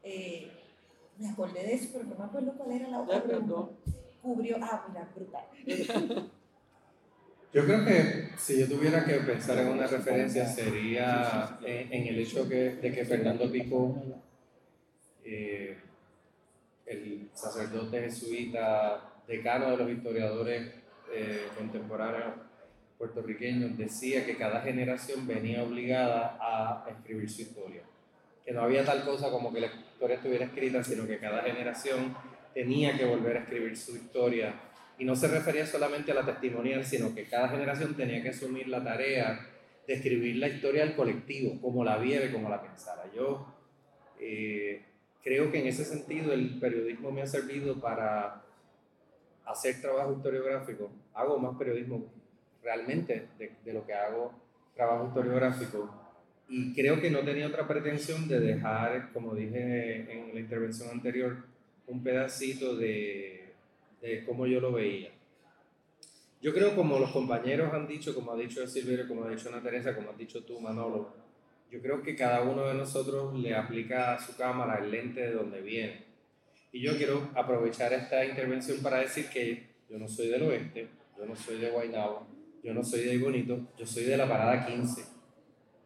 Eh, 0.03 0.51
me 1.19 1.29
acordé 1.29 1.63
de 1.63 1.75
eso, 1.75 1.89
pero 1.93 2.05
no 2.05 2.17
me 2.17 2.25
acuerdo 2.25 2.53
cuál 2.53 2.73
era 2.73 2.89
la 2.89 3.01
otra 3.01 3.23
cubrió. 4.23 4.57
Ah, 4.61 4.85
mira, 4.89 5.09
brutal. 5.15 6.31
Yo 7.53 7.65
creo 7.65 7.85
que 7.85 8.29
si 8.37 8.61
yo 8.61 8.69
tuviera 8.69 9.05
que 9.05 9.15
pensar 9.15 9.59
en 9.59 9.69
una 9.69 9.89
referencia 9.89 10.47
sería 10.47 11.59
en, 11.65 12.07
el 12.07 12.21
hecho 12.21 12.49
que, 12.49 12.77
de 12.77 12.93
que 12.93 13.05
Fernando 13.05 13.51
Pico, 13.51 14.01
eh, 15.25 15.77
el 16.87 17.29
sacerdote 17.35 18.03
jesuita, 18.03 19.15
decano 19.27 19.73
de 19.73 19.77
los 19.79 19.91
historiadores 19.91 20.75
eh, 21.13 21.49
contemporáneos 21.57 22.35
puertorriqueños, 22.97 23.77
decía 23.77 24.25
que 24.25 24.37
cada 24.37 24.61
generación 24.61 25.27
venía 25.27 25.65
obligada 25.65 26.39
a 26.41 26.89
escribir 26.89 27.29
su 27.29 27.43
historia. 27.43 27.83
Que 28.45 28.53
no 28.53 28.63
había 28.63 28.85
tal 28.85 29.05
cosa 29.05 29.29
como 29.29 29.53
que 29.53 29.61
la 29.61 29.67
historia 29.67 30.17
estuviera 30.17 30.45
escrita, 30.45 30.85
sino 30.85 31.05
que 31.05 31.19
cada 31.19 31.43
generación 31.43 32.17
tenía 32.55 32.97
que 32.97 33.07
volver 33.07 33.39
a 33.39 33.41
escribir 33.41 33.77
su 33.77 33.97
historia 33.97 34.70
Y 35.01 35.05
no 35.05 35.17
se 35.17 35.27
refería 35.27 35.67
solamente 35.67 36.13
a 36.13 36.15
la 36.15 36.25
testimonial, 36.25 36.85
sino 36.85 37.15
que 37.15 37.25
cada 37.25 37.49
generación 37.49 37.97
tenía 37.97 38.23
que 38.23 38.29
asumir 38.29 38.69
la 38.69 38.85
tarea 38.85 39.41
de 39.87 39.95
escribir 39.95 40.37
la 40.37 40.47
historia 40.47 40.85
del 40.85 40.95
colectivo, 40.95 41.61
como 41.61 41.83
la 41.83 41.99
vive, 41.99 42.31
como 42.31 42.49
la 42.49 42.63
pensara. 42.63 43.11
Yo 43.13 43.47
eh, 44.21 44.85
creo 45.25 45.51
que 45.51 45.61
en 45.61 45.67
ese 45.67 45.85
sentido 45.85 46.33
el 46.33 46.61
periodismo 46.61 47.11
me 47.11 47.23
ha 47.23 47.27
servido 47.27 47.81
para 47.81 48.43
hacer 49.47 49.81
trabajo 49.81 50.13
historiográfico. 50.13 50.91
Hago 51.15 51.39
más 51.39 51.57
periodismo 51.57 52.05
realmente 52.63 53.27
de, 53.39 53.53
de 53.65 53.73
lo 53.73 53.85
que 53.85 53.95
hago 53.95 54.35
trabajo 54.77 55.09
historiográfico 55.09 56.01
y 56.53 56.75
creo 56.75 57.01
que 57.01 57.11
no 57.11 57.21
tenía 57.21 57.47
otra 57.47 57.67
pretensión 57.67 58.27
de 58.27 58.41
dejar, 58.41 59.13
como 59.13 59.37
dije 59.37 60.13
en 60.13 60.35
la 60.35 60.41
intervención 60.41 60.91
anterior, 60.91 61.45
un 61.87 62.03
pedacito 62.03 62.77
de, 62.77 63.40
de 64.01 64.25
cómo 64.25 64.47
yo 64.47 64.61
lo 64.61 64.73
veía. 64.73 65.11
Yo 66.41 66.55
creo, 66.55 66.75
como 66.75 66.99
los 66.99 67.11
compañeros 67.11 67.73
han 67.73 67.87
dicho, 67.87 68.15
como 68.15 68.33
ha 68.33 68.37
dicho 68.37 68.67
Silverio, 68.67 69.07
como 69.07 69.25
ha 69.25 69.31
dicho 69.31 69.49
Ana 69.49 69.63
Teresa, 69.63 69.95
como 69.95 70.11
has 70.11 70.19
dicho 70.19 70.43
tú, 70.45 70.59
Manolo, 70.59 71.15
yo 71.71 71.81
creo 71.83 72.03
que 72.03 72.17
cada 72.17 72.43
uno 72.43 72.67
de 72.67 72.75
nosotros 72.75 73.39
le 73.39 73.55
aplica 73.55 74.15
a 74.15 74.19
su 74.19 74.37
cámara 74.37 74.83
el 74.83 74.91
lente 74.91 75.21
de 75.21 75.33
donde 75.33 75.61
viene. 75.61 76.05
Y 76.73 76.81
yo 76.81 76.97
quiero 76.97 77.31
aprovechar 77.35 77.93
esta 77.93 78.25
intervención 78.25 78.79
para 78.83 78.99
decir 78.99 79.29
que 79.29 79.69
yo 79.89 79.99
no 79.99 80.09
soy 80.09 80.29
del 80.29 80.43
oeste, 80.45 80.89
yo 81.19 81.27
no 81.27 81.37
soy 81.37 81.59
de 81.59 81.71
Guaynabo, 81.71 82.27
yo 82.63 82.73
no 82.73 82.83
soy 82.83 83.01
de 83.01 83.19
Bonito, 83.19 83.59
yo 83.77 83.87
soy 83.87 84.05
de 84.05 84.17
la 84.17 84.29
Parada 84.29 84.65
15 84.65 85.21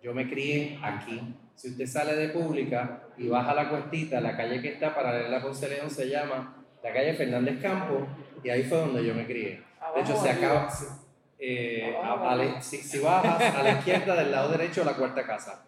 yo 0.05 0.13
me 0.13 0.29
crié 0.29 0.79
aquí. 0.83 1.19
Si 1.55 1.71
usted 1.71 1.87
sale 1.87 2.15
de 2.15 2.29
pública 2.29 3.09
y 3.17 3.27
baja 3.27 3.55
la 3.55 3.71
cuestita, 3.71 4.21
la 4.21 4.37
calle 4.37 4.61
que 4.61 4.69
está 4.69 4.95
paralela 4.95 5.39
a 5.39 5.43
Ponce 5.43 5.67
León 5.67 5.91
se 5.91 6.11
llama 6.11 6.64
la 6.85 6.93
calle 6.93 7.15
Fernández 7.15 7.61
Campo 7.63 8.07
y 8.43 8.51
ahí 8.51 8.63
fue 8.63 8.77
donde 8.77 9.05
yo 9.05 9.15
me 9.15 9.25
crié. 9.25 9.63
De 9.95 10.01
hecho, 10.03 10.15
se 10.17 10.31
acaba. 10.31 10.69
Eh, 11.39 11.97
si, 12.61 12.77
si, 12.77 12.99
bajas 12.99 13.55
a 13.55 13.63
la 13.63 13.71
izquierda 13.73 14.15
del 14.15 14.31
lado 14.31 14.51
derecho 14.51 14.85
la 14.85 14.93
cuarta 14.95 15.27
casa. 15.27 15.65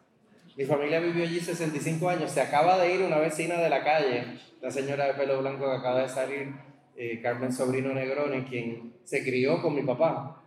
Mi 0.56 0.64
familia 0.64 1.00
vivió 1.00 1.24
allí 1.24 1.40
65 1.40 2.08
años. 2.08 2.30
Se 2.30 2.40
acaba 2.40 2.78
de 2.78 2.94
ir 2.94 3.02
una 3.02 3.18
vecina 3.18 3.56
de 3.56 3.68
la 3.70 3.82
calle, 3.82 4.38
la 4.60 4.70
señora 4.70 5.06
de 5.06 5.14
pelo 5.14 5.40
blanco 5.40 5.64
que 5.64 5.76
acaba 5.76 6.02
de 6.02 6.08
salir, 6.08 6.54
eh, 6.96 7.20
Carmen 7.22 7.52
Sobrino 7.52 7.92
Negroni, 7.94 8.44
quien 8.44 8.94
se 9.04 9.24
crió 9.24 9.60
con 9.62 9.74
mi 9.74 9.82
papá. 9.82 10.42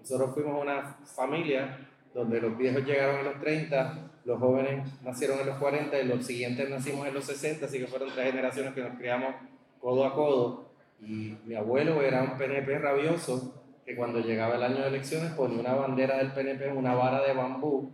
Nosotros 0.00 0.34
fuimos 0.34 0.60
una 0.60 0.98
familia 1.14 1.78
donde 2.12 2.40
los 2.40 2.58
viejos 2.58 2.84
llegaron 2.84 3.20
en 3.20 3.24
los 3.24 3.40
30, 3.40 4.10
los 4.24 4.38
jóvenes 4.38 4.88
nacieron 5.02 5.38
en 5.40 5.46
los 5.46 5.58
40 5.58 6.00
y 6.00 6.04
los 6.06 6.26
siguientes 6.26 6.68
nacimos 6.68 7.06
en 7.06 7.14
los 7.14 7.24
60, 7.24 7.66
así 7.66 7.78
que 7.78 7.86
fueron 7.86 8.10
tres 8.12 8.30
generaciones 8.30 8.74
que 8.74 8.82
nos 8.82 8.96
criamos 8.96 9.34
codo 9.80 10.04
a 10.04 10.14
codo. 10.14 10.68
Y 11.00 11.36
mi 11.44 11.54
abuelo 11.54 12.02
era 12.02 12.22
un 12.22 12.36
PNP 12.36 12.78
rabioso 12.78 13.54
que 13.84 13.96
cuando 13.96 14.20
llegaba 14.20 14.56
el 14.56 14.62
año 14.62 14.82
de 14.82 14.88
elecciones 14.88 15.32
ponía 15.32 15.60
una 15.60 15.74
bandera 15.74 16.18
del 16.18 16.32
PNP 16.32 16.72
una 16.72 16.94
vara 16.94 17.22
de 17.22 17.32
bambú, 17.32 17.90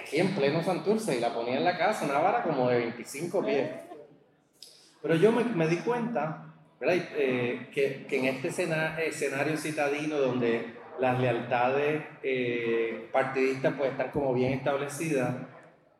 aquí 0.00 0.20
en 0.20 0.34
pleno 0.34 0.62
Santurce, 0.62 1.16
y 1.16 1.20
la 1.20 1.34
ponía 1.34 1.56
en 1.56 1.64
la 1.64 1.76
casa, 1.76 2.04
una 2.04 2.20
vara 2.20 2.42
como 2.42 2.68
de 2.68 2.78
25 2.78 3.44
pies. 3.44 3.70
Pero 5.02 5.16
yo 5.16 5.32
me, 5.32 5.66
di 5.66 5.78
cuenta 5.78 6.54
eh, 6.80 7.68
que, 7.74 8.06
en 8.08 8.24
este 8.26 8.48
escenario 9.08 9.56
citadino 9.56 10.18
donde 10.18 10.74
las 10.98 11.18
lealtades 11.18 12.04
eh, 12.22 13.08
partidistas 13.12 13.74
pues 13.76 13.90
están 13.90 14.10
como 14.12 14.32
bien 14.34 14.52
establecidas. 14.52 15.34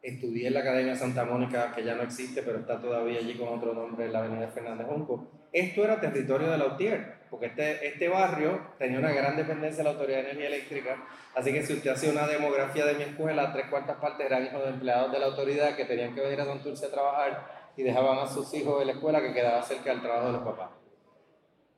Estudié 0.05 0.48
en 0.48 0.55
la 0.55 0.61
Academia 0.61 0.94
Santa 0.94 1.24
Mónica, 1.24 1.72
que 1.74 1.82
ya 1.82 1.94
no 1.94 2.02
existe, 2.02 2.42
pero 2.42 2.59
está 2.59 2.78
todavía 2.78 3.20
allí 3.20 3.38
con 3.38 3.48
otro 3.48 3.72
nombre, 3.72 4.05
en 4.05 4.12
la 4.12 4.18
Avenida 4.18 4.48
Fernández 4.48 4.86
Junco. 4.86 5.30
Esto 5.50 5.82
era 5.82 5.98
territorio 5.98 6.50
de 6.50 6.59
la 6.59 6.66
UTIER, 6.66 7.20
porque 7.30 7.46
este, 7.46 7.88
este 7.88 8.09
barrio 8.09 8.61
tenía 8.78 8.98
una 8.98 9.12
gran 9.12 9.34
dependencia 9.34 9.78
de 9.78 9.84
la 9.84 9.90
Autoridad 9.92 10.18
de 10.18 10.24
Energía 10.24 10.48
Eléctrica, 10.48 11.07
así 11.34 11.55
que 11.55 11.62
si 11.62 11.72
usted 11.72 11.92
hacía 11.92 12.12
una 12.12 12.26
demografía 12.26 12.84
de 12.84 12.96
mi 12.96 13.05
escuela, 13.05 13.50
tres 13.50 13.68
cuartas 13.70 13.96
partes 13.96 14.26
eran 14.26 14.44
hijos 14.44 14.62
de 14.62 14.70
empleados 14.72 15.11
de 15.11 15.18
la 15.20 15.24
autoridad 15.24 15.74
que 15.74 15.86
tenían 15.86 16.14
que 16.14 16.20
venir 16.20 16.38
a 16.38 16.44
Santurce 16.44 16.84
a 16.84 16.90
trabajar 16.90 17.72
y 17.74 17.82
dejaban 17.82 18.18
a 18.18 18.26
sus 18.26 18.52
hijos 18.52 18.82
en 18.82 18.88
la 18.88 18.92
escuela 18.92 19.22
que 19.22 19.32
quedaba 19.32 19.62
cerca 19.62 19.88
del 19.88 20.02
trabajo 20.02 20.26
de 20.26 20.32
los 20.34 20.42
papás. 20.42 20.70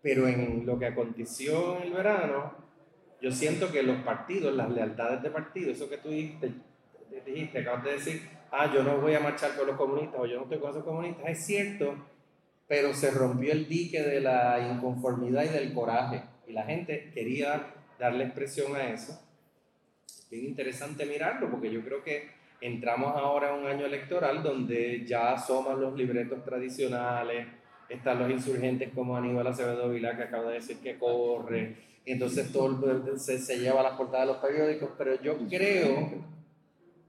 Pero 0.03 0.27
en 0.27 0.67
lo 0.67 0.77
que 0.81 0.87
aconteció 0.87 1.77
en 1.77 1.85
el 1.85 1.93
verano, 1.93 2.55
yo 3.23 3.31
siento 3.31 3.71
que 3.71 3.85
los 3.85 3.99
partidos, 3.99 4.53
las 4.53 4.69
lealtades 4.69 5.23
de 5.23 5.31
partido, 5.31 5.71
eso 5.71 5.89
que 5.89 5.99
tú 5.99 6.09
dijiste, 6.09 6.53
dijiste, 7.25 7.61
acabas 7.61 7.85
de 7.85 7.93
decir, 7.93 8.29
ah, 8.51 8.73
yo 8.73 8.83
no 8.83 8.99
voy 8.99 9.15
a 9.15 9.21
marchar 9.21 9.57
con 9.57 9.67
los 9.67 9.77
comunistas 9.77 10.21
o 10.21 10.27
yo 10.27 10.37
no 10.37 10.43
estoy 10.43 10.59
con 10.59 10.71
esos 10.71 10.85
comunistas, 10.85 11.27
es 11.29 11.45
cierto, 11.45 11.95
pero 12.67 12.93
se 12.95 13.11
rompió 13.11 13.53
el 13.53 13.69
dique 13.69 14.03
de 14.03 14.21
la 14.21 14.59
inconformidad 14.73 15.45
y 15.45 15.49
del 15.49 15.73
coraje 15.73 16.23
y 16.47 16.53
la 16.53 16.65
gente 16.65 17.11
quería 17.13 17.75
darle 17.99 18.25
expresión 18.25 18.75
a 18.77 18.91
eso. 18.91 19.21
Bien 20.31 20.47
interesante 20.47 21.07
mirarlo 21.07 21.51
porque 21.51 21.71
yo 21.71 21.83
creo 21.83 22.03
que 22.03 22.31
entramos 22.61 23.17
ahora 23.17 23.55
en 23.55 23.63
un 23.63 23.67
año 23.67 23.87
electoral 23.87 24.43
donde 24.43 25.05
ya 25.07 25.35
asoman 25.35 25.81
los 25.81 25.95
libretos 25.95 26.45
tradicionales, 26.45 27.47
están 27.89 28.19
los 28.19 28.31
insurgentes 28.31 28.91
como 28.95 29.17
Aníbal 29.17 29.47
Acevedo 29.47 29.89
Vilá 29.91 30.17
que 30.17 30.25
acaba 30.25 30.49
de 30.49 30.55
decir 30.55 30.79
que 30.79 30.99
corre, 30.99 31.77
entonces 32.05 32.53
todo 32.53 33.17
se, 33.19 33.39
se 33.39 33.59
lleva 33.59 33.81
a 33.81 33.85
las 33.85 33.93
portadas 33.93 34.27
de 34.27 34.33
los 34.33 34.43
periódicos, 34.43 34.91
pero 34.99 35.21
yo 35.23 35.37
creo 35.49 36.36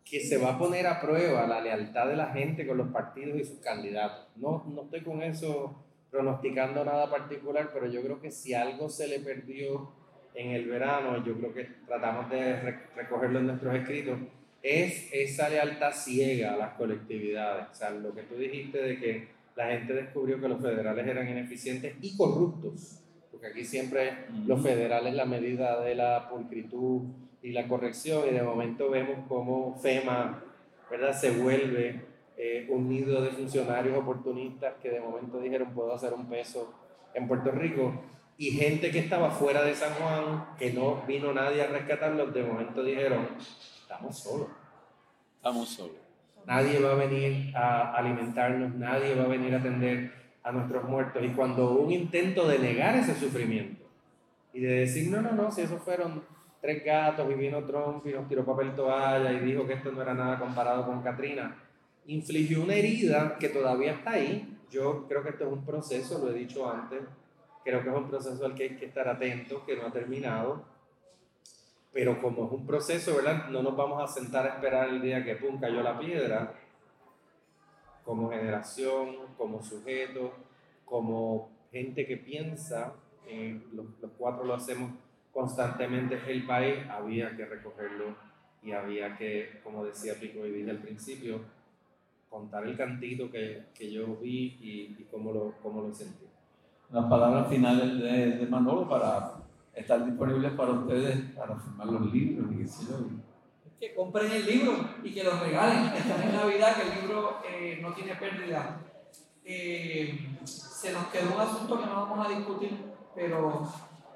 que 0.09 0.19
se 0.21 0.37
va 0.37 0.53
a 0.53 0.57
poner 0.57 0.87
a 0.87 1.01
prueba 1.01 1.45
la 1.47 1.61
lealtad 1.61 2.07
de 2.07 2.15
la 2.15 2.27
gente 2.27 2.65
con 2.65 2.77
los 2.77 2.89
partidos 2.89 3.39
y 3.39 3.43
sus 3.43 3.59
candidatos. 3.59 4.27
No, 4.35 4.63
no 4.73 4.83
estoy 4.83 5.01
con 5.01 5.21
eso 5.21 5.83
pronosticando 6.09 6.85
nada 6.85 7.09
particular, 7.09 7.71
pero 7.73 7.87
yo 7.87 8.01
creo 8.01 8.21
que 8.21 8.31
si 8.31 8.53
algo 8.53 8.89
se 8.89 9.07
le 9.07 9.19
perdió 9.19 9.91
en 10.33 10.51
el 10.51 10.67
verano, 10.67 11.23
yo 11.25 11.37
creo 11.37 11.53
que 11.53 11.67
tratamos 11.85 12.29
de 12.29 12.79
recogerlo 12.95 13.39
en 13.39 13.47
nuestros 13.47 13.75
escritos, 13.75 14.19
es 14.63 15.09
esa 15.11 15.49
lealtad 15.49 15.91
ciega 15.91 16.53
a 16.53 16.57
las 16.57 16.73
colectividades. 16.75 17.67
O 17.71 17.75
sea, 17.75 17.89
lo 17.89 18.13
que 18.13 18.23
tú 18.23 18.35
dijiste 18.35 18.81
de 18.81 18.99
que 18.99 19.27
la 19.55 19.67
gente 19.71 19.93
descubrió 19.93 20.39
que 20.39 20.47
los 20.47 20.61
federales 20.61 21.07
eran 21.07 21.27
ineficientes 21.27 21.95
y 22.01 22.15
corruptos 22.15 23.03
porque 23.37 23.51
aquí 23.51 23.65
siempre 23.65 24.25
lo 24.47 24.57
federal 24.57 25.05
es 25.05 25.13
la 25.13 25.25
medida 25.25 25.79
de 25.81 25.93
la 25.93 26.27
pulcritud 26.27 27.03
y 27.41 27.51
la 27.51 27.67
corrección, 27.67 28.23
y 28.29 28.33
de 28.33 28.41
momento 28.41 28.89
vemos 28.89 29.19
cómo 29.27 29.77
FEMA 29.81 30.43
¿verdad? 30.89 31.13
se 31.13 31.31
vuelve 31.31 32.01
eh, 32.37 32.67
un 32.69 32.89
nido 32.89 33.21
de 33.21 33.29
funcionarios 33.31 33.97
oportunistas 33.97 34.75
que 34.81 34.89
de 34.89 34.99
momento 34.99 35.39
dijeron 35.39 35.73
puedo 35.73 35.93
hacer 35.93 36.13
un 36.13 36.27
peso 36.27 36.73
en 37.13 37.27
Puerto 37.27 37.51
Rico, 37.51 37.93
y 38.37 38.51
gente 38.51 38.91
que 38.91 38.99
estaba 38.99 39.31
fuera 39.31 39.63
de 39.63 39.73
San 39.73 39.93
Juan, 39.95 40.45
que 40.59 40.71
no 40.71 41.03
vino 41.07 41.33
nadie 41.33 41.63
a 41.63 41.67
rescatarlos, 41.67 42.33
de 42.33 42.43
momento 42.43 42.83
dijeron, 42.83 43.27
estamos 43.81 44.19
solos. 44.19 44.47
Estamos 45.37 45.67
solos. 45.69 45.95
Nadie 46.45 46.79
va 46.79 46.91
a 46.91 46.95
venir 46.95 47.55
a 47.57 47.95
alimentarnos, 47.95 48.75
nadie 48.75 49.15
va 49.15 49.23
a 49.23 49.27
venir 49.27 49.55
a 49.55 49.57
atender 49.57 50.13
a 50.43 50.51
nuestros 50.51 50.83
muertos. 50.83 51.23
Y 51.23 51.29
cuando 51.29 51.71
hubo 51.71 51.81
un 51.81 51.91
intento 51.91 52.47
de 52.47 52.59
negar 52.59 52.95
ese 52.95 53.15
sufrimiento 53.15 53.83
y 54.53 54.61
de 54.61 54.81
decir, 54.81 55.09
no, 55.09 55.21
no, 55.21 55.31
no, 55.31 55.51
si 55.51 55.61
esos 55.61 55.81
fueron 55.81 56.23
tres 56.61 56.83
gatos 56.83 57.29
y 57.31 57.35
vino 57.35 57.63
Trump 57.63 58.05
y 58.05 58.11
nos 58.11 58.27
tiró 58.27 58.45
papel 58.45 58.75
toalla 58.75 59.31
y 59.31 59.39
dijo 59.39 59.65
que 59.65 59.73
esto 59.73 59.91
no 59.91 60.01
era 60.01 60.13
nada 60.13 60.39
comparado 60.39 60.85
con 60.85 61.01
Katrina, 61.01 61.55
infligió 62.07 62.63
una 62.63 62.75
herida 62.75 63.37
que 63.39 63.49
todavía 63.49 63.93
está 63.93 64.11
ahí. 64.11 64.57
Yo 64.69 65.07
creo 65.07 65.23
que 65.23 65.29
esto 65.29 65.45
es 65.45 65.53
un 65.53 65.65
proceso, 65.65 66.19
lo 66.19 66.31
he 66.31 66.33
dicho 66.33 66.69
antes, 66.69 67.01
creo 67.63 67.83
que 67.83 67.89
es 67.89 67.95
un 67.95 68.09
proceso 68.09 68.45
al 68.45 68.55
que 68.55 68.63
hay 68.63 68.75
que 68.77 68.85
estar 68.85 69.07
atentos, 69.07 69.63
que 69.63 69.77
no 69.77 69.87
ha 69.87 69.91
terminado. 69.91 70.63
Pero 71.93 72.21
como 72.21 72.45
es 72.45 72.51
un 72.51 72.65
proceso, 72.65 73.15
¿verdad? 73.15 73.47
No 73.49 73.63
nos 73.63 73.75
vamos 73.75 74.03
a 74.03 74.07
sentar 74.07 74.45
a 74.45 74.55
esperar 74.55 74.89
el 74.89 75.01
día 75.01 75.23
que 75.23 75.35
pum 75.35 75.59
cayó 75.59 75.81
la 75.81 75.97
piedra, 75.97 76.53
como 78.03 78.29
generación, 78.29 79.17
como 79.37 79.61
sujeto, 79.61 80.33
como 80.85 81.49
gente 81.71 82.05
que 82.05 82.17
piensa, 82.17 82.93
eh, 83.27 83.61
los, 83.73 83.85
cuatro 84.17 84.45
lo 84.45 84.53
hacemos 84.53 84.91
constantemente, 85.37 86.19
el 86.27 86.47
país, 86.47 86.77
había 86.89 87.37
que 87.37 87.45
recogerlo 87.45 88.15
y 88.63 88.71
había 88.71 89.15
que, 89.15 89.61
como 89.63 89.85
decía 89.85 90.15
Pico 90.19 90.43
y 90.43 90.49
dije 90.49 90.71
al 90.71 90.79
principio, 90.79 91.41
contar 92.27 92.65
el 92.65 92.75
cantito 92.75 93.29
que, 93.29 93.65
que 93.71 93.91
yo 93.91 94.15
vi 94.15 94.57
y, 94.59 94.95
y, 94.99 95.07
cómo, 95.11 95.31
lo, 95.31 95.53
cómo 95.61 95.83
lo 95.83 95.93
sentí. 95.93 96.25
Las 96.91 97.05
palabras 97.05 97.49
finales 97.49 97.99
de, 97.99 98.37
de 98.37 98.47
Manolo 98.47 98.89
para 98.89 99.33
estar 99.75 100.03
disponibles 100.03 100.53
para 100.53 100.71
ustedes 100.71 101.15
para 101.35 101.55
firmar 101.55 101.85
los 101.85 102.11
libros 102.11 102.47
y 102.51 103.79
que 103.79 103.93
compren 103.93 104.31
el 104.31 104.43
libro 104.43 104.73
y 105.03 105.13
que 105.13 105.23
lo 105.23 105.39
regalen. 105.39 105.93
Estamos 105.93 106.25
en 106.25 106.33
Navidad, 106.33 106.75
que 106.77 106.81
el 106.81 107.01
libro 107.01 107.41
eh, 107.47 107.77
no 107.79 107.93
tiene 107.93 108.15
pérdida. 108.15 108.79
Eh, 109.45 110.35
se 110.45 110.91
nos 110.93 111.05
quedó 111.09 111.35
un 111.35 111.41
asunto 111.41 111.79
que 111.79 111.85
no 111.85 112.07
vamos 112.07 112.25
a 112.25 112.29
discutir, 112.29 112.71
pero 113.13 113.67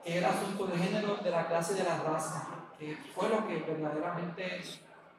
que 0.03 0.17
el 0.17 0.25
asunto 0.25 0.65
de 0.67 0.77
género 0.77 1.17
de 1.17 1.29
la 1.29 1.47
clase 1.47 1.75
de 1.75 1.83
la 1.83 1.97
raza, 1.99 2.47
que 2.77 2.97
fue 3.13 3.29
lo 3.29 3.47
que 3.47 3.57
verdaderamente 3.59 4.61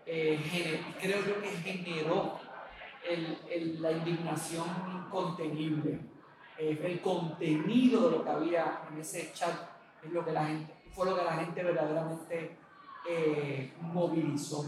eh, 0.06 0.84
creo 1.00 1.24
yo 1.24 1.40
que 1.40 1.50
generó 1.50 2.40
el, 3.08 3.38
el, 3.48 3.82
la 3.82 3.92
indignación 3.92 4.66
incontenible. 5.06 6.00
eh, 6.58 6.80
el 6.84 7.00
contenido 7.00 8.08
de 8.08 8.16
lo 8.18 8.24
que 8.24 8.30
había 8.30 8.82
en 8.90 9.00
ese 9.00 9.32
chat 9.32 9.54
es 10.02 10.10
lo 10.10 10.24
que 10.24 10.32
la 10.32 10.46
gente, 10.46 10.72
fue 10.92 11.06
lo 11.06 11.16
que 11.16 11.24
la 11.24 11.32
gente 11.32 11.62
verdaderamente 11.62 12.56
eh, 13.08 13.72
movilizó. 13.80 14.64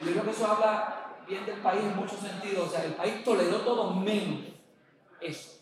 Yo 0.00 0.12
creo 0.12 0.24
que 0.24 0.30
eso 0.30 0.46
habla 0.46 1.14
bien 1.26 1.44
del 1.44 1.60
país 1.60 1.82
en 1.82 1.96
muchos 1.96 2.20
sentidos. 2.20 2.68
O 2.68 2.70
sea, 2.70 2.84
el 2.84 2.94
país 2.94 3.24
toleró 3.24 3.58
todo 3.60 3.94
menos 3.94 4.52
eso. 5.20 5.60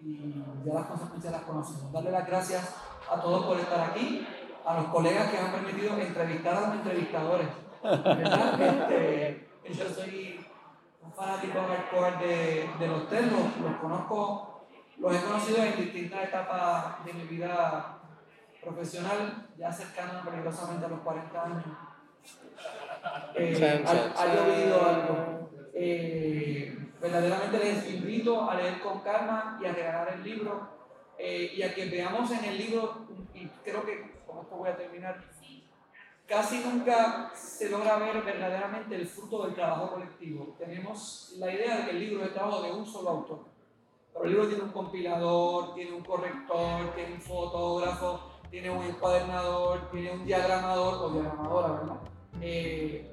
Y 0.00 0.42
ya 0.64 0.74
las 0.74 0.86
consecuencias 0.86 1.32
las 1.32 1.42
conocemos. 1.42 1.92
Darle 1.92 2.10
las 2.10 2.26
gracias 2.26 2.74
a 3.10 3.20
todos 3.20 3.46
por 3.46 3.58
estar 3.58 3.90
aquí, 3.90 4.26
a 4.64 4.74
los 4.74 4.86
colegas 4.86 5.30
que 5.30 5.38
han 5.38 5.52
permitido 5.52 5.98
entrevistar 5.98 6.56
a 6.56 6.60
los 6.60 6.74
entrevistadores. 6.74 7.48
Este, 7.82 9.48
yo 9.72 9.88
soy 9.88 10.46
un 11.02 11.12
fanático 11.12 11.58
hardcore 11.60 12.26
de, 12.26 12.70
de 12.78 12.88
los 12.88 13.08
ternos, 13.08 13.56
los 13.62 13.76
conozco, 13.80 14.64
los 14.98 15.14
he 15.14 15.20
conocido 15.20 15.62
en 15.62 15.76
distintas 15.76 16.24
etapas 16.24 17.04
de 17.04 17.12
mi 17.14 17.24
vida 17.24 17.98
profesional, 18.62 19.48
ya 19.56 19.72
cercano 19.72 20.20
peligrosamente 20.24 20.84
a 20.84 20.88
los 20.88 21.00
40 21.00 21.44
años. 21.44 21.64
Eh, 23.34 23.84
ha, 23.86 24.26
llovido 24.26 24.86
algo. 24.86 25.50
Eh, 25.72 26.76
verdaderamente 27.00 27.58
les 27.58 27.90
invito 27.90 28.50
a 28.50 28.54
leer 28.56 28.80
con 28.80 29.00
calma 29.00 29.58
y 29.62 29.66
a 29.66 29.72
regalar 29.72 30.12
el 30.14 30.24
libro 30.24 30.77
eh, 31.18 31.52
y 31.56 31.62
a 31.62 31.74
que 31.74 31.86
veamos 31.86 32.30
en 32.30 32.44
el 32.44 32.58
libro, 32.58 33.06
y 33.34 33.46
creo 33.64 33.84
que 33.84 34.22
con 34.26 34.38
esto 34.40 34.56
voy 34.56 34.68
a 34.68 34.76
terminar, 34.76 35.24
casi 36.28 36.60
nunca 36.60 37.32
se 37.34 37.70
logra 37.70 37.96
ver 37.96 38.22
verdaderamente 38.22 38.94
el 38.94 39.06
fruto 39.06 39.44
del 39.44 39.54
trabajo 39.54 39.94
colectivo. 39.94 40.54
Tenemos 40.58 41.34
la 41.38 41.52
idea 41.52 41.78
de 41.78 41.84
que 41.86 41.90
el 41.92 42.00
libro 42.00 42.24
es 42.24 42.34
trabajo 42.34 42.62
de 42.62 42.70
un 42.70 42.86
solo 42.86 43.08
autor. 43.08 43.44
Pero 44.12 44.24
el 44.24 44.30
libro 44.32 44.48
tiene 44.48 44.64
un 44.64 44.72
compilador, 44.72 45.74
tiene 45.74 45.92
un 45.92 46.04
corrector, 46.04 46.94
tiene 46.94 47.14
un 47.14 47.20
fotógrafo, 47.20 48.20
tiene 48.50 48.70
un 48.70 48.84
encuadernador, 48.84 49.90
tiene 49.90 50.12
un 50.12 50.24
diagramador 50.26 50.94
o 50.94 51.10
diagramadora, 51.10 51.68
¿verdad? 51.80 51.96
Eh, 52.40 53.10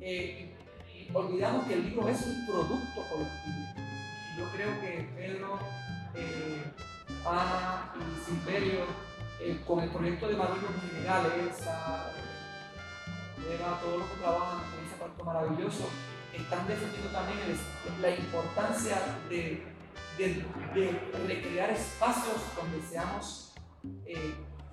eh, 0.00 0.56
y 0.94 1.16
olvidamos 1.16 1.66
que 1.66 1.74
el 1.74 1.84
libro 1.84 2.08
es 2.08 2.26
un 2.26 2.46
producto 2.46 3.02
colectivo. 3.10 3.82
Yo 4.38 4.44
creo 4.54 4.80
que 4.80 5.08
Pedro, 5.16 5.58
eh, 6.14 6.64
Y 7.22 8.24
Silverio, 8.24 8.84
con 9.66 9.80
el 9.80 9.90
proyecto 9.90 10.28
de 10.28 10.36
Marullo 10.36 10.66
en 10.68 10.90
general, 10.90 11.26
esa, 11.48 12.10
Eva, 13.48 13.80
todos 13.80 14.00
los 14.00 14.08
que 14.08 14.16
trabajan 14.16 14.58
en 14.78 14.86
ese 14.86 14.96
parto 14.96 15.24
maravilloso, 15.24 15.88
están 16.32 16.66
defendiendo 16.66 17.10
también 17.10 17.38
la 18.00 18.10
importancia 18.10 19.02
de, 19.28 19.62
de, 20.18 20.44
de, 20.74 21.72
espacios 21.72 22.36
donde 22.56 22.82
seamos 22.88 23.54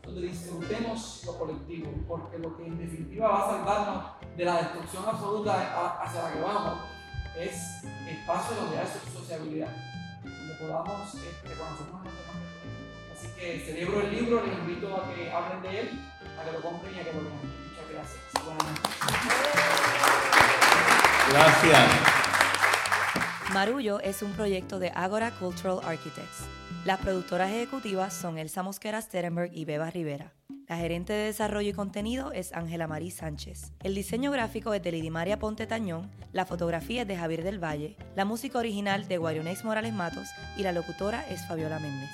donde 0.04 0.28
disfrutemos 0.28 1.24
lo 1.26 1.38
colectivo, 1.38 1.92
porque 2.08 2.40
lo 2.40 2.58
que 2.58 2.66
en 2.66 2.78
definitiva 2.80 3.28
va 3.28 3.46
a 3.46 3.52
salvarnos 3.52 4.04
de 4.36 4.46
la 4.46 4.58
destrucción 4.58 5.04
absoluta 5.06 6.02
hacia 6.02 6.24
la 6.24 6.34
que 6.34 6.42
vamos 6.42 6.80
es 7.38 7.84
espacio 8.08 8.56
donde 8.56 8.80
hay 8.80 8.88
sociabilidad, 9.14 9.76
donde 10.24 10.56
podamos 10.56 11.14
este, 11.14 11.54
conocernos 11.54 12.02
Así 12.08 12.29
que 13.40 13.60
celebro 13.66 14.02
el 14.02 14.12
libro, 14.12 14.44
les 14.46 14.58
invito 14.58 14.96
a 14.96 15.14
que 15.14 15.32
hablen 15.32 15.62
de 15.62 15.80
él, 15.80 15.90
a 16.40 16.44
que 16.44 16.52
lo 16.52 16.62
compren 16.62 16.96
y 16.96 17.00
a 17.00 17.04
que 17.04 17.14
lo 17.14 17.22
lean. 17.22 17.40
Muchas 17.70 17.90
gracias. 17.92 18.20
Gracias. 21.32 21.90
Marullo 23.54 24.00
es 24.00 24.22
un 24.22 24.34
proyecto 24.34 24.80
de 24.80 24.92
Agora 24.94 25.32
Cultural 25.32 25.80
Architects 25.84 26.46
las 26.86 27.00
productoras 27.00 27.52
ejecutivas 27.52 28.14
son 28.14 28.38
Elsa 28.38 28.64
Mosquera 28.64 29.02
Sterenberg 29.02 29.52
y 29.54 29.66
Beba 29.66 29.92
Rivera. 29.92 30.32
La 30.68 30.78
gerente 30.78 31.12
de 31.12 31.26
desarrollo 31.26 31.70
y 31.70 31.74
contenido 31.74 32.32
es 32.32 32.54
Ángela 32.54 32.88
Marí 32.88 33.12
Sánchez. 33.12 33.74
El 33.84 33.96
diseño 33.96 34.32
gráfico 34.32 34.74
es 34.74 34.82
de 34.82 34.94
Lidimaria 34.94 35.38
Ponte 35.38 35.68
Tañón, 35.68 36.10
la 36.32 36.46
fotografía 36.46 37.02
es 37.02 37.08
de 37.08 37.18
Javier 37.18 37.44
del 37.44 37.62
Valle, 37.62 37.98
la 38.16 38.24
música 38.24 38.60
original 38.60 39.10
de 39.10 39.18
Guarionex 39.18 39.66
Morales 39.66 39.94
Matos 39.94 40.30
y 40.58 40.64
la 40.64 40.72
locutora 40.72 41.28
es 41.30 41.46
Fabiola 41.48 41.80
Méndez. 41.80 42.10